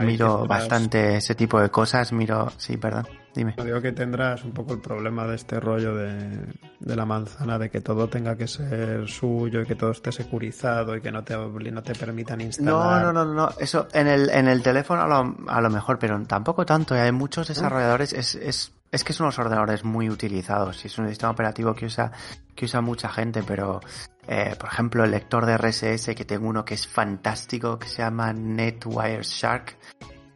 miro 0.00 0.46
bastante 0.46 1.16
ese 1.16 1.34
tipo 1.34 1.60
de 1.60 1.70
cosas, 1.70 2.12
miro, 2.12 2.50
sí, 2.56 2.76
perdón, 2.76 3.06
dime. 3.34 3.54
Digo 3.62 3.80
que 3.80 3.92
tendrás 3.92 4.44
un 4.44 4.52
poco 4.52 4.72
el 4.72 4.80
problema 4.80 5.26
de 5.26 5.36
este 5.36 5.60
rollo 5.60 5.94
de, 5.94 6.46
la 6.80 7.04
manzana, 7.04 7.58
de 7.58 7.70
que 7.70 7.80
todo 7.80 8.08
tenga 8.08 8.36
que 8.36 8.48
ser 8.48 9.06
suyo 9.08 9.60
y 9.60 9.66
que 9.66 9.74
todo 9.74 9.90
esté 9.90 10.10
securizado 10.12 10.96
y 10.96 11.00
que 11.00 11.12
no 11.12 11.22
te, 11.22 11.36
no 11.36 11.82
te 11.82 11.94
permitan 11.94 12.40
instalar. 12.40 13.02
No, 13.02 13.12
no, 13.12 13.24
no, 13.24 13.34
no, 13.34 13.50
eso 13.58 13.88
en 13.92 14.08
el, 14.08 14.30
en 14.30 14.48
el 14.48 14.62
teléfono 14.62 15.02
a 15.02 15.08
lo, 15.08 15.36
a 15.48 15.60
lo 15.60 15.70
mejor, 15.70 15.98
pero 15.98 16.20
tampoco 16.24 16.64
tanto, 16.64 16.94
hay 16.94 17.12
muchos 17.12 17.48
desarrolladores, 17.48 18.12
es, 18.12 18.34
es 18.34 18.72
es 18.94 19.02
que 19.02 19.12
son 19.12 19.24
unos 19.24 19.38
ordenadores 19.40 19.84
muy 19.84 20.08
utilizados 20.08 20.84
y 20.84 20.86
es 20.86 20.96
un 20.98 21.08
sistema 21.08 21.32
operativo 21.32 21.74
que 21.74 21.86
usa, 21.86 22.12
que 22.54 22.66
usa 22.66 22.80
mucha 22.80 23.08
gente, 23.08 23.42
pero 23.42 23.80
eh, 24.28 24.54
por 24.56 24.68
ejemplo 24.68 25.02
el 25.02 25.10
lector 25.10 25.46
de 25.46 25.58
RSS 25.58 26.14
que 26.14 26.24
tengo 26.24 26.46
uno 26.46 26.64
que 26.64 26.74
es 26.74 26.86
fantástico, 26.86 27.76
que 27.76 27.88
se 27.88 28.02
llama 28.02 28.32
NetWire 28.32 29.24
Shark, 29.24 29.76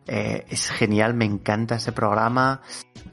eh, 0.08 0.46
es 0.48 0.70
genial, 0.70 1.14
me 1.14 1.26
encanta 1.26 1.76
ese 1.76 1.92
programa. 1.92 2.62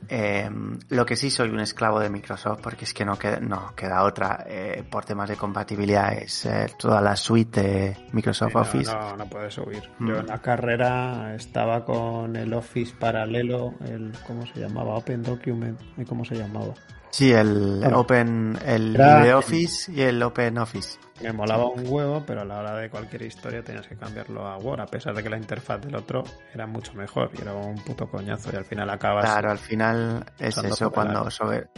Eh, 0.07 0.49
lo 0.89 1.05
que 1.05 1.15
sí 1.15 1.29
soy 1.29 1.49
un 1.49 1.59
esclavo 1.59 1.99
de 1.99 2.09
Microsoft 2.09 2.61
porque 2.61 2.85
es 2.85 2.93
que 2.93 3.05
no 3.05 3.17
queda, 3.17 3.39
no 3.39 3.73
queda 3.75 4.03
otra 4.03 4.45
eh, 4.47 4.83
por 4.89 5.03
temas 5.03 5.27
de 5.27 5.35
compatibilidad 5.35 6.13
es 6.13 6.45
eh, 6.45 6.67
toda 6.77 7.01
la 7.01 7.15
suite 7.15 7.61
de 7.61 7.97
Microsoft 8.13 8.55
Office. 8.55 8.93
No, 8.93 9.17
no 9.17 9.25
puedes 9.27 9.53
subir. 9.53 9.81
Yo 9.99 10.05
mm. 10.15 10.19
en 10.19 10.27
la 10.27 10.41
carrera 10.41 11.35
estaba 11.35 11.83
con 11.83 12.35
el 12.35 12.53
Office 12.53 12.93
paralelo, 12.97 13.73
el 13.87 14.13
¿cómo 14.25 14.45
se 14.45 14.59
llamaba? 14.59 14.95
Open 14.95 15.23
Document, 15.23 15.79
¿cómo 16.07 16.23
se 16.23 16.35
llamaba? 16.35 16.73
Sí, 17.15 17.31
el 17.31 17.81
Open, 17.93 18.59
el 18.65 18.91
LibreOffice 18.91 19.89
y 19.89 20.01
el 20.01 20.21
Open 20.21 20.57
Office. 20.57 20.99
Me 21.21 21.31
molaba 21.31 21.65
un 21.65 21.85
huevo, 21.87 22.21
pero 22.27 22.41
a 22.41 22.43
la 22.43 22.59
hora 22.59 22.75
de 22.75 22.89
cualquier 22.89 23.21
historia 23.21 23.63
tenías 23.63 23.87
que 23.87 23.95
cambiarlo 23.95 24.45
a 24.45 24.57
Word, 24.57 24.81
a 24.81 24.85
pesar 24.85 25.15
de 25.15 25.23
que 25.23 25.29
la 25.29 25.37
interfaz 25.37 25.79
del 25.79 25.95
otro 25.95 26.25
era 26.53 26.67
mucho 26.67 26.93
mejor 26.93 27.31
y 27.33 27.41
era 27.41 27.53
un 27.53 27.75
puto 27.75 28.09
coñazo 28.09 28.49
y 28.51 28.57
al 28.57 28.65
final 28.65 28.89
acabas. 28.89 29.23
Claro, 29.23 29.49
al 29.49 29.59
final 29.59 30.25
es 30.39 30.57
eso 30.57 30.91
cuando 30.91 31.31
sobre. 31.31 31.69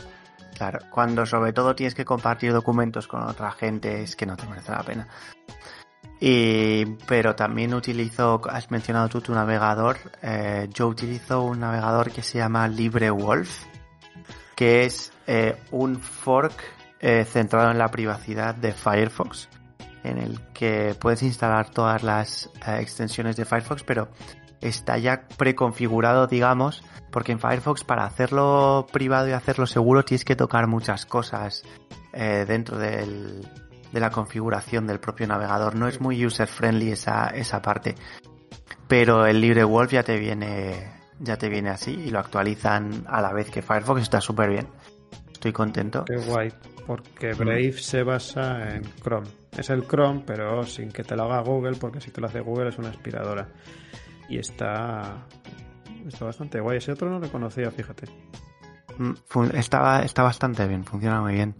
Claro, 0.55 0.79
cuando 0.89 1.23
sobre 1.27 1.53
todo 1.53 1.75
tienes 1.75 1.93
que 1.93 2.03
compartir 2.03 2.51
documentos 2.51 3.07
con 3.07 3.21
otra 3.21 3.51
gente 3.51 4.01
es 4.01 4.15
que 4.15 4.25
no 4.25 4.35
te 4.35 4.47
merece 4.47 4.71
la 4.71 4.81
pena. 4.81 5.07
Y, 6.19 6.83
pero 7.05 7.35
también 7.35 7.75
utilizo, 7.75 8.41
has 8.49 8.71
mencionado 8.71 9.07
tú 9.07 9.21
tu 9.21 9.35
navegador, 9.35 9.97
eh, 10.23 10.67
yo 10.73 10.87
utilizo 10.87 11.43
un 11.43 11.59
navegador 11.59 12.09
que 12.09 12.23
se 12.23 12.39
llama 12.39 12.67
LibreWolf, 12.67 13.65
que 14.55 14.85
es 14.85 15.13
eh, 15.27 15.55
un 15.71 15.99
fork 15.99 16.53
eh, 16.99 17.25
centrado 17.25 17.71
en 17.71 17.77
la 17.77 17.89
privacidad 17.89 18.55
de 18.55 18.71
Firefox, 18.71 19.49
en 20.03 20.17
el 20.17 20.41
que 20.53 20.95
puedes 20.99 21.21
instalar 21.21 21.69
todas 21.69 22.01
las 22.03 22.49
eh, 22.65 22.79
extensiones 22.79 23.35
de 23.35 23.45
Firefox, 23.45 23.83
pero 23.83 24.09
está 24.61 24.97
ya 24.97 25.27
preconfigurado, 25.37 26.27
digamos, 26.27 26.83
porque 27.11 27.33
en 27.33 27.39
Firefox 27.39 27.83
para 27.83 28.05
hacerlo 28.05 28.87
privado 28.91 29.27
y 29.27 29.33
hacerlo 29.33 29.67
seguro 29.67 30.03
tienes 30.03 30.25
que 30.25 30.35
tocar 30.35 30.67
muchas 30.67 31.05
cosas 31.05 31.63
dentro 32.13 32.79
del, 32.79 33.47
de 33.91 33.99
la 33.99 34.09
configuración 34.09 34.87
del 34.87 34.99
propio 34.99 35.27
navegador. 35.27 35.75
No 35.75 35.87
es 35.87 36.01
muy 36.01 36.25
user 36.25 36.47
friendly 36.47 36.91
esa, 36.91 37.27
esa 37.27 37.61
parte. 37.61 37.95
Pero 38.87 39.25
el 39.25 39.41
LibreWolf 39.41 39.91
ya 39.91 40.03
te 40.03 40.17
viene, 40.17 40.91
ya 41.19 41.37
te 41.37 41.49
viene 41.49 41.69
así 41.69 41.91
y 41.91 42.09
lo 42.09 42.19
actualizan 42.19 43.05
a 43.07 43.21
la 43.21 43.33
vez 43.33 43.49
que 43.49 43.61
Firefox. 43.61 44.01
Está 44.01 44.21
súper 44.21 44.49
bien. 44.49 44.67
Estoy 45.37 45.53
contento. 45.53 46.03
Qué 46.05 46.17
guay, 46.17 46.51
porque 46.87 47.33
Brave 47.33 47.73
se 47.73 48.01
basa 48.01 48.73
en 48.75 48.81
Chrome. 49.03 49.27
Es 49.55 49.69
el 49.69 49.87
Chrome, 49.87 50.23
pero 50.25 50.63
sin 50.63 50.91
que 50.91 51.03
te 51.03 51.15
lo 51.15 51.25
haga 51.25 51.41
Google, 51.41 51.77
porque 51.79 52.01
si 52.01 52.09
te 52.09 52.19
lo 52.19 52.25
hace 52.25 52.39
Google 52.39 52.69
es 52.69 52.79
una 52.79 52.89
aspiradora. 52.89 53.47
Y 54.29 54.39
está, 54.39 55.27
está 56.07 56.25
bastante 56.25 56.59
guay. 56.59 56.79
Ese 56.79 56.93
otro 56.93 57.11
no 57.11 57.19
lo 57.19 57.31
conocía, 57.31 57.69
fíjate. 57.69 58.07
Mm, 58.97 59.13
está, 59.53 60.01
está 60.01 60.23
bastante 60.23 60.67
bien, 60.67 60.83
funciona 60.83 61.21
muy 61.21 61.33
bien. 61.33 61.53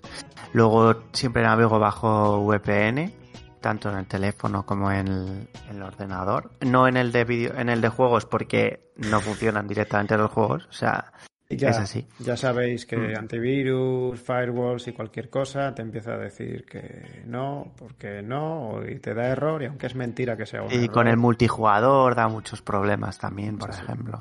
Luego 0.53 1.03
siempre 1.13 1.43
navego 1.43 1.77
bajo 1.77 2.43
VPN, 2.47 3.13
tanto 3.61 3.91
en 3.91 3.97
el 3.99 4.07
teléfono 4.07 4.65
como 4.65 4.91
en 4.91 5.47
el, 5.69 5.83
ordenador. 5.83 6.49
No 6.61 6.87
en 6.87 6.97
el 6.97 7.11
de 7.11 7.25
video, 7.25 7.55
en 7.55 7.69
el 7.69 7.81
de 7.81 7.89
juegos 7.89 8.25
porque 8.25 8.91
no 8.95 9.21
funcionan 9.21 9.67
directamente 9.67 10.17
los 10.17 10.31
juegos. 10.31 10.65
O 10.67 10.73
sea, 10.73 11.13
ya, 11.49 11.69
es 11.69 11.77
así. 11.77 12.05
Ya 12.19 12.35
sabéis 12.35 12.85
que 12.85 12.97
mm. 12.97 13.17
antivirus, 13.17 14.19
firewalls 14.19 14.87
y 14.87 14.93
cualquier 14.93 15.29
cosa 15.29 15.73
te 15.73 15.81
empieza 15.81 16.13
a 16.13 16.17
decir 16.17 16.65
que 16.65 17.23
no, 17.25 17.73
porque 17.77 18.21
no, 18.21 18.81
y 18.85 18.99
te 18.99 19.13
da 19.13 19.27
error, 19.27 19.63
y 19.63 19.65
aunque 19.65 19.87
es 19.87 19.95
mentira 19.95 20.35
que 20.35 20.45
sea 20.45 20.63
un 20.63 20.71
Y 20.71 20.89
con 20.89 21.07
el 21.07 21.17
multijugador 21.17 22.15
da 22.15 22.27
muchos 22.27 22.61
problemas 22.61 23.17
también, 23.17 23.57
por 23.57 23.69
ejemplo. 23.69 24.19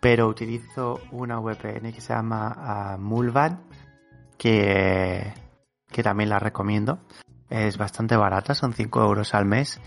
Pero 0.00 0.28
utilizo 0.28 1.00
una 1.12 1.38
VPN 1.38 1.92
que 1.92 2.00
se 2.00 2.12
llama 2.12 2.96
uh, 2.96 3.00
Mulvan, 3.00 3.62
que, 4.36 5.32
que 5.90 6.02
también 6.02 6.30
la 6.30 6.38
recomiendo. 6.38 7.00
Es 7.50 7.78
bastante 7.78 8.16
barata, 8.16 8.54
son 8.54 8.72
5 8.72 9.02
euros 9.02 9.34
al 9.34 9.44
mes. 9.44 9.80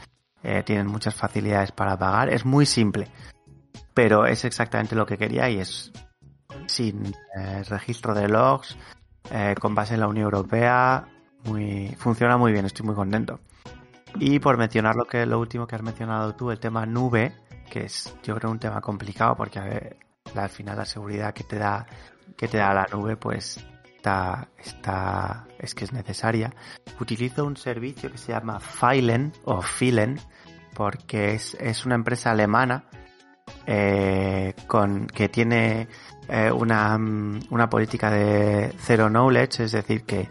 Eh, 0.44 0.64
tienen 0.64 0.88
muchas 0.88 1.16
facilidades 1.16 1.72
para 1.72 1.98
pagar. 1.98 2.34
Es 2.34 2.46
muy 2.46 2.66
simple, 2.66 3.08
pero 3.94 4.26
es 4.26 4.44
exactamente 4.44 4.96
lo 4.96 5.06
que 5.06 5.18
quería 5.18 5.50
y 5.50 5.60
es 5.60 5.92
sin 6.68 7.14
eh, 7.38 7.64
registro 7.68 8.14
de 8.14 8.28
logs, 8.28 8.78
eh, 9.30 9.56
con 9.60 9.76
base 9.76 9.94
en 9.94 10.00
la 10.00 10.08
Unión 10.08 10.26
Europea, 10.26 11.08
muy, 11.46 11.96
funciona 11.98 12.38
muy 12.38 12.52
bien, 12.52 12.66
estoy 12.66 12.86
muy 12.86 12.96
contento. 12.96 13.40
Y 14.20 14.40
por 14.40 14.58
mencionar 14.58 14.96
lo 14.96 15.06
que 15.06 15.26
lo 15.26 15.40
último 15.40 15.68
que 15.68 15.76
has 15.76 15.82
mencionado 15.82 16.36
tú, 16.36 16.52
el 16.52 16.60
tema 16.60 16.86
nube, 16.86 17.34
que 17.70 17.86
es 17.86 18.14
yo 18.24 18.36
creo 18.36 18.52
un 18.52 18.60
tema 18.60 18.82
complicado 18.82 19.36
porque 19.36 19.60
al 20.36 20.50
final 20.50 20.78
la 20.78 20.86
seguridad 20.86 21.34
que 21.34 21.44
te 21.44 21.58
da 21.58 21.86
que 22.36 22.48
te 22.48 22.58
da 22.58 22.74
la 22.74 22.88
nube 22.92 23.16
pues 23.16 23.64
está 23.96 24.50
está 24.58 25.48
es 25.58 25.74
que 25.74 25.86
es 25.86 25.94
necesaria. 25.94 26.54
Utilizo 27.00 27.46
un 27.46 27.56
servicio 27.56 28.12
que 28.12 28.18
se 28.18 28.34
llama 28.34 28.60
Filen 28.60 29.32
o 29.46 29.62
Filen 29.62 30.20
porque 30.74 31.34
es, 31.34 31.56
es 31.56 31.86
una 31.86 31.96
empresa 31.96 32.32
alemana 32.32 32.86
eh, 33.66 34.54
con 34.68 35.08
que 35.08 35.30
tiene 35.30 35.88
eh, 36.28 36.52
una, 36.52 36.96
una 36.96 37.70
política 37.70 38.10
de 38.10 38.74
zero 38.80 39.10
knowledge, 39.10 39.64
es 39.64 39.72
decir, 39.72 40.04
que 40.04 40.30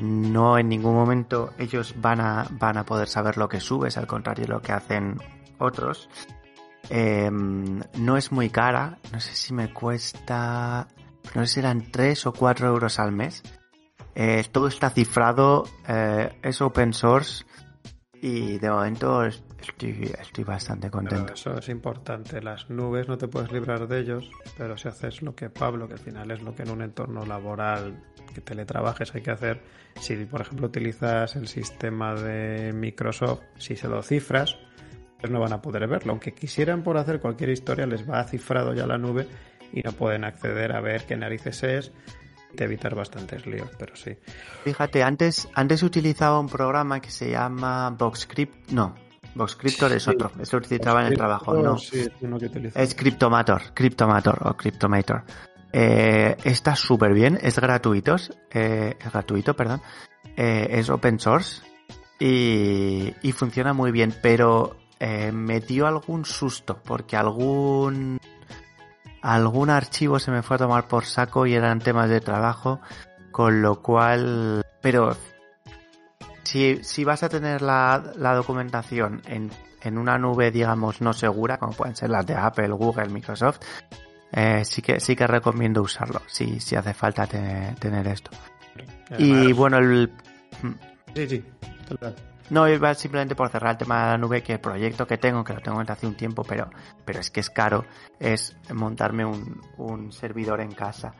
no 0.00 0.58
en 0.58 0.68
ningún 0.68 0.94
momento 0.94 1.52
ellos 1.58 1.94
van 1.98 2.20
a, 2.20 2.46
van 2.50 2.76
a 2.76 2.84
poder 2.84 3.08
saber 3.08 3.36
lo 3.36 3.48
que 3.48 3.60
subes, 3.60 3.96
al 3.96 4.06
contrario 4.06 4.46
de 4.46 4.52
lo 4.52 4.60
que 4.60 4.72
hacen 4.72 5.18
otros. 5.58 6.08
Em, 6.88 7.80
no 7.98 8.16
es 8.16 8.30
muy 8.30 8.50
cara, 8.50 8.98
no 9.12 9.20
sé 9.20 9.34
si 9.34 9.52
me 9.52 9.72
cuesta, 9.72 10.86
no 11.34 11.46
sé 11.46 11.54
si 11.54 11.60
eran 11.60 11.90
3 11.90 12.26
o 12.26 12.32
4 12.32 12.68
euros 12.68 12.98
al 12.98 13.12
mes. 13.12 13.42
Eh, 14.14 14.44
todo 14.50 14.68
está 14.68 14.90
cifrado, 14.90 15.64
eh, 15.88 16.38
es 16.42 16.60
open 16.62 16.94
source 16.94 17.44
y 18.14 18.58
de 18.58 18.70
momento 18.70 19.24
Estoy, 19.68 20.12
estoy 20.20 20.44
bastante 20.44 20.90
contento. 20.90 21.34
eso 21.34 21.58
es 21.58 21.68
importante. 21.68 22.40
Las 22.40 22.70
nubes 22.70 23.08
no 23.08 23.18
te 23.18 23.28
puedes 23.28 23.52
librar 23.52 23.86
de 23.88 24.00
ellos, 24.00 24.30
pero 24.56 24.76
si 24.76 24.88
haces 24.88 25.22
lo 25.22 25.34
que 25.34 25.50
Pablo, 25.50 25.88
que 25.88 25.94
al 25.94 26.00
final 26.00 26.30
es 26.30 26.42
lo 26.42 26.54
que 26.54 26.62
en 26.62 26.70
un 26.70 26.82
entorno 26.82 27.24
laboral 27.26 28.02
que 28.34 28.40
teletrabajes 28.40 29.14
hay 29.14 29.22
que 29.22 29.30
hacer, 29.30 29.62
si 30.00 30.16
por 30.26 30.42
ejemplo 30.42 30.66
utilizas 30.66 31.36
el 31.36 31.48
sistema 31.48 32.14
de 32.14 32.72
Microsoft, 32.72 33.42
si 33.58 33.76
se 33.76 33.88
lo 33.88 34.02
cifras, 34.02 34.56
pues 35.20 35.32
no 35.32 35.40
van 35.40 35.52
a 35.52 35.62
poder 35.62 35.86
verlo. 35.86 36.12
Aunque 36.12 36.32
quisieran 36.32 36.82
por 36.82 36.98
hacer 36.98 37.20
cualquier 37.20 37.50
historia, 37.50 37.86
les 37.86 38.08
va 38.08 38.22
cifrado 38.24 38.74
ya 38.74 38.86
la 38.86 38.98
nube 38.98 39.26
y 39.72 39.80
no 39.82 39.92
pueden 39.92 40.24
acceder 40.24 40.72
a 40.72 40.80
ver 40.80 41.06
qué 41.06 41.16
narices 41.16 41.62
es 41.62 41.92
te 42.56 42.64
evitar 42.64 42.94
bastantes 42.94 43.46
líos, 43.46 43.70
pero 43.78 43.94
sí. 43.96 44.16
Fíjate, 44.64 45.02
antes, 45.02 45.48
antes 45.54 45.82
utilizaba 45.82 46.40
un 46.40 46.48
programa 46.48 47.00
que 47.00 47.10
se 47.10 47.30
llama 47.30 47.90
VoxCrypt, 47.90 48.70
no, 48.70 48.94
VoxCryptor 49.36 49.92
es 49.92 50.08
otro, 50.08 50.32
es 50.40 50.52
lo 50.52 50.58
utilizaba 50.58 51.02
en 51.02 51.08
el 51.08 51.16
trabajo, 51.16 51.54
no. 51.54 51.76
es 52.74 52.94
Cryptomator, 52.94 53.74
Cryptomator 53.74 54.38
o 54.48 54.56
Cryptomator. 54.56 55.24
Eh, 55.72 56.36
está 56.44 56.74
súper 56.74 57.12
bien, 57.12 57.38
es 57.42 57.58
gratuito, 57.58 58.16
eh, 58.50 58.96
es 58.98 59.12
gratuito, 59.12 59.54
perdón, 59.54 59.82
eh, 60.36 60.68
es 60.70 60.88
open 60.88 61.20
source 61.20 61.62
y, 62.18 63.12
y 63.20 63.32
funciona 63.32 63.74
muy 63.74 63.92
bien, 63.92 64.14
pero 64.22 64.76
eh, 64.98 65.30
me 65.32 65.60
dio 65.60 65.86
algún 65.86 66.24
susto 66.24 66.80
porque 66.82 67.16
algún 67.16 68.18
algún 69.20 69.68
archivo 69.68 70.18
se 70.18 70.30
me 70.30 70.42
fue 70.42 70.56
a 70.56 70.60
tomar 70.60 70.88
por 70.88 71.04
saco 71.04 71.46
y 71.46 71.54
eran 71.54 71.80
temas 71.80 72.08
de 72.08 72.20
trabajo, 72.20 72.80
con 73.32 73.60
lo 73.60 73.82
cual, 73.82 74.64
pero 74.80 75.14
si, 76.46 76.84
si 76.84 77.04
vas 77.04 77.22
a 77.22 77.28
tener 77.28 77.60
la, 77.60 78.12
la 78.16 78.34
documentación 78.34 79.20
en, 79.26 79.50
en, 79.82 79.98
una 79.98 80.16
nube, 80.16 80.50
digamos, 80.50 81.00
no 81.00 81.12
segura, 81.12 81.58
como 81.58 81.72
pueden 81.72 81.96
ser 81.96 82.10
las 82.10 82.24
de 82.24 82.34
Apple, 82.34 82.68
Google, 82.68 83.08
Microsoft, 83.08 83.58
eh, 84.32 84.64
sí 84.64 84.80
que 84.80 85.00
sí 85.00 85.16
que 85.16 85.26
recomiendo 85.26 85.82
usarlo, 85.82 86.22
si, 86.26 86.60
si 86.60 86.76
hace 86.76 86.94
falta 86.94 87.26
tener, 87.26 88.06
esto. 88.06 88.30
y 89.18 89.52
bueno, 89.52 89.78
el... 89.78 90.12
Sí, 91.14 91.28
sí, 91.28 91.44
No, 92.50 92.68
iba 92.68 92.94
simplemente 92.94 93.34
por 93.34 93.48
cerrar 93.48 93.72
el 93.72 93.78
tema 93.78 94.04
de 94.04 94.10
la 94.12 94.18
nube, 94.18 94.42
que 94.42 94.54
el 94.54 94.60
proyecto 94.60 95.04
que 95.06 95.18
tengo, 95.18 95.42
que 95.42 95.52
lo 95.52 95.60
tengo 95.60 95.80
desde 95.80 95.94
hace 95.94 96.06
un 96.06 96.14
tiempo, 96.14 96.44
pero, 96.44 96.70
pero 97.04 97.18
es 97.18 97.30
que 97.30 97.40
es 97.40 97.50
caro, 97.50 97.84
es 98.20 98.56
montarme 98.72 99.24
un, 99.24 99.60
un 99.78 100.12
servidor 100.12 100.60
en 100.60 100.72
casa. 100.72 101.12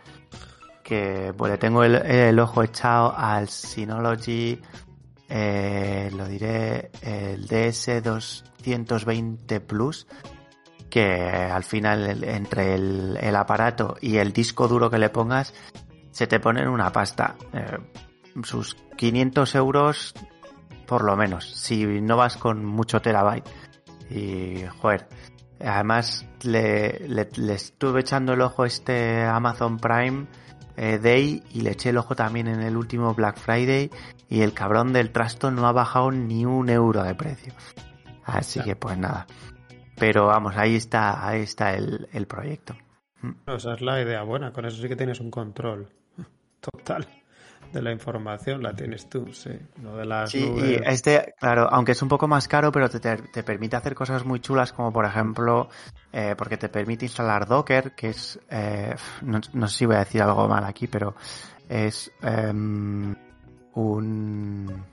Que, 0.85 1.33
bueno, 1.37 1.59
tengo 1.59 1.83
el, 1.83 1.97
el 1.97 2.38
ojo 2.38 2.62
echado 2.62 3.12
al 3.16 3.49
Synology 3.49 4.61
eh, 5.28 6.11
lo 6.14 6.26
diré, 6.26 6.90
el 7.02 7.47
DS220 7.49 9.61
Plus, 9.61 10.06
que 10.88 11.04
al 11.04 11.64
final 11.64 12.25
entre 12.25 12.75
el, 12.75 13.37
aparato 13.37 13.97
y 14.00 14.18
el 14.18 14.33
disco 14.33 14.68
duro 14.68 14.90
que 14.90 14.99
le 14.99 15.11
pongas, 15.11 15.52
se 16.11 16.26
te 16.26 16.40
pone 16.40 16.62
en 16.62 16.68
una 16.68 16.92
pasta. 16.92 17.37
Eh, 17.52 17.78
sus 18.42 18.76
500 18.97 19.54
euros 19.54 20.14
por 20.87 21.02
lo 21.02 21.16
menos, 21.16 21.50
si 21.50 21.85
no 21.85 22.16
vas 22.16 22.37
con 22.37 22.64
mucho 22.64 23.02
terabyte. 23.02 23.49
Y, 24.09 24.62
joder, 24.80 25.09
además 25.61 26.25
le 26.45 27.00
estuve 27.52 28.00
echando 28.00 28.35
el 28.35 28.40
ojo 28.40 28.64
este 28.64 29.25
Amazon 29.25 29.78
Prime 29.78 30.26
eh, 30.76 30.99
Day 30.99 31.42
y 31.52 31.62
le 31.62 31.71
eché 31.71 31.90
el 31.90 31.97
ojo 31.97 32.14
también 32.14 32.49
en 32.49 32.61
el 32.61 32.76
último 32.76 33.14
Black 33.14 33.38
Friday 33.38 33.90
y 34.28 34.42
el 34.42 34.52
cabrón 34.52 34.92
del 34.92 35.11
trasto 35.11 35.50
no 35.50 35.66
ha 35.66 35.73
bajado 35.73 36.11
ni 36.11 36.45
un 36.45 36.68
euro 36.68 37.02
de 37.02 37.14
precio. 37.14 37.52
Así 38.25 38.61
que 38.61 38.76
pues 38.76 38.99
nada. 38.99 39.26
Pero 39.99 40.26
vamos, 40.26 40.56
ahí 40.56 40.76
está, 40.76 41.26
ahí 41.26 41.42
está 41.42 41.75
el, 41.75 42.09
el 42.12 42.26
proyecto. 42.26 42.76
esa 43.47 43.75
es 43.75 43.80
la 43.80 44.00
idea 44.02 44.23
buena, 44.23 44.52
con 44.52 44.66
eso 44.66 44.80
sí 44.80 44.88
que 44.88 44.97
tienes 44.97 45.21
un 45.21 45.30
control 45.30 45.88
total 46.61 47.06
de 47.73 47.83
la 47.83 47.92
información 47.92 48.62
la 48.62 48.75
tienes 48.75 49.09
tú, 49.09 49.33
sí. 49.33 49.50
Lo 49.83 49.97
de 49.97 50.06
las 50.06 50.30
sí, 50.30 50.38
y 50.56 50.75
este, 50.85 51.35
claro, 51.38 51.68
aunque 51.71 51.92
es 51.92 52.02
un 52.02 52.09
poco 52.09 52.28
más 52.28 52.49
caro, 52.49 52.71
pero 52.73 52.88
te, 52.88 53.00
te, 53.00 53.42
permite 53.42 53.76
hacer 53.76 53.95
cosas 53.95 54.25
muy 54.25 54.40
chulas, 54.40 54.73
como 54.73 54.92
por 54.92 55.04
ejemplo, 55.04 55.68
eh, 56.12 56.35
porque 56.37 56.56
te 56.56 56.68
permite 56.68 57.04
instalar 57.04 57.47
Docker, 57.47 57.95
que 57.95 58.11
es, 58.11 58.38
eh, 58.50 58.95
no, 59.23 59.40
no, 59.52 59.68
sé 59.68 59.78
si 59.78 59.87
voy 59.87 59.97
a 59.97 60.00
decir 60.00 60.23
algo 60.23 60.49
mal 60.49 60.64
aquí, 60.64 60.87
pero 60.87 61.14
es 61.68 62.11
eh, 62.23 62.52
un 63.76 64.85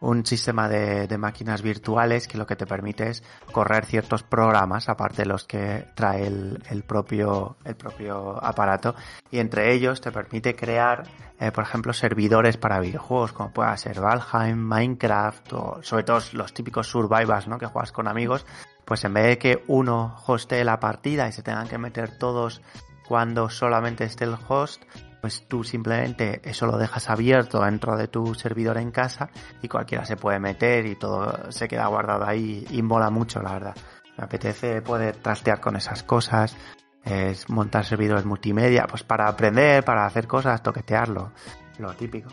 un 0.00 0.26
sistema 0.26 0.68
de, 0.68 1.06
de, 1.06 1.18
máquinas 1.18 1.62
virtuales 1.62 2.28
que 2.28 2.36
lo 2.36 2.46
que 2.46 2.54
te 2.54 2.66
permite 2.66 3.08
es 3.08 3.22
correr 3.50 3.86
ciertos 3.86 4.22
programas 4.22 4.88
aparte 4.88 5.22
de 5.22 5.28
los 5.28 5.44
que 5.44 5.86
trae 5.94 6.26
el, 6.26 6.62
el 6.68 6.82
propio 6.82 7.56
el 7.64 7.76
propio 7.76 8.42
aparato 8.44 8.94
y 9.30 9.38
entre 9.38 9.72
ellos 9.72 10.00
te 10.00 10.12
permite 10.12 10.54
crear 10.54 11.04
eh, 11.40 11.50
por 11.50 11.64
ejemplo 11.64 11.94
servidores 11.94 12.58
para 12.58 12.78
videojuegos 12.78 13.32
como 13.32 13.52
pueda 13.52 13.76
ser 13.78 14.00
Valheim, 14.00 14.58
Minecraft 14.58 15.52
o 15.54 15.78
sobre 15.82 16.04
todo 16.04 16.20
los 16.32 16.52
típicos 16.52 16.88
survivals 16.88 17.48
¿no? 17.48 17.58
que 17.58 17.66
juegas 17.66 17.92
con 17.92 18.06
amigos 18.06 18.44
pues 18.84 19.02
en 19.04 19.14
vez 19.14 19.24
de 19.24 19.38
que 19.38 19.64
uno 19.66 20.16
hoste 20.26 20.62
la 20.62 20.78
partida 20.78 21.26
y 21.26 21.32
se 21.32 21.42
tengan 21.42 21.68
que 21.68 21.78
meter 21.78 22.18
todos 22.18 22.60
cuando 23.08 23.48
solamente 23.48 24.04
esté 24.04 24.24
el 24.24 24.36
host 24.46 24.82
pues 25.26 25.48
tú 25.48 25.64
simplemente 25.64 26.40
eso 26.44 26.66
lo 26.66 26.78
dejas 26.78 27.10
abierto 27.10 27.60
dentro 27.60 27.96
de 27.96 28.06
tu 28.06 28.32
servidor 28.36 28.78
en 28.78 28.92
casa 28.92 29.28
y 29.60 29.66
cualquiera 29.66 30.04
se 30.04 30.16
puede 30.16 30.38
meter 30.38 30.86
y 30.86 30.94
todo 30.94 31.50
se 31.50 31.66
queda 31.66 31.88
guardado 31.88 32.24
ahí 32.24 32.64
y 32.70 32.80
mola 32.80 33.10
mucho, 33.10 33.42
la 33.42 33.54
verdad. 33.54 33.74
Me 34.16 34.22
apetece 34.22 34.82
poder 34.82 35.16
trastear 35.16 35.60
con 35.60 35.74
esas 35.74 36.04
cosas, 36.04 36.56
es 37.04 37.50
montar 37.50 37.84
servidores 37.84 38.24
multimedia, 38.24 38.86
pues 38.88 39.02
para 39.02 39.26
aprender, 39.26 39.82
para 39.82 40.06
hacer 40.06 40.28
cosas, 40.28 40.62
toquetearlo, 40.62 41.32
lo 41.80 41.92
típico. 41.94 42.28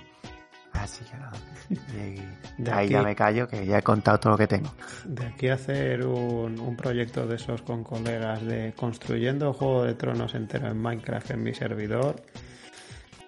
Así 0.74 1.04
que 1.04 1.18
nada. 1.18 1.40
Y 2.60 2.70
ahí 2.72 2.90
ya 2.90 3.02
me 3.02 3.16
callo, 3.16 3.48
que 3.48 3.66
ya 3.66 3.80
he 3.80 3.82
contado 3.82 4.20
todo 4.20 4.34
lo 4.34 4.38
que 4.38 4.46
tengo. 4.46 4.72
De 5.04 5.26
aquí 5.26 5.50
hacer 5.50 6.06
un, 6.06 6.60
un 6.60 6.78
proyecto 6.78 7.26
de 7.26 7.38
esos 7.38 7.64
con 7.64 7.84
colegas 7.84 8.46
de 8.46 8.74
construyendo 8.76 9.52
Juego 9.52 9.84
de 9.84 9.96
Tronos 9.96 10.36
entero 10.36 10.68
en 10.68 10.80
Minecraft 10.80 11.32
en 11.32 11.42
mi 11.42 11.56
servidor, 11.56 12.22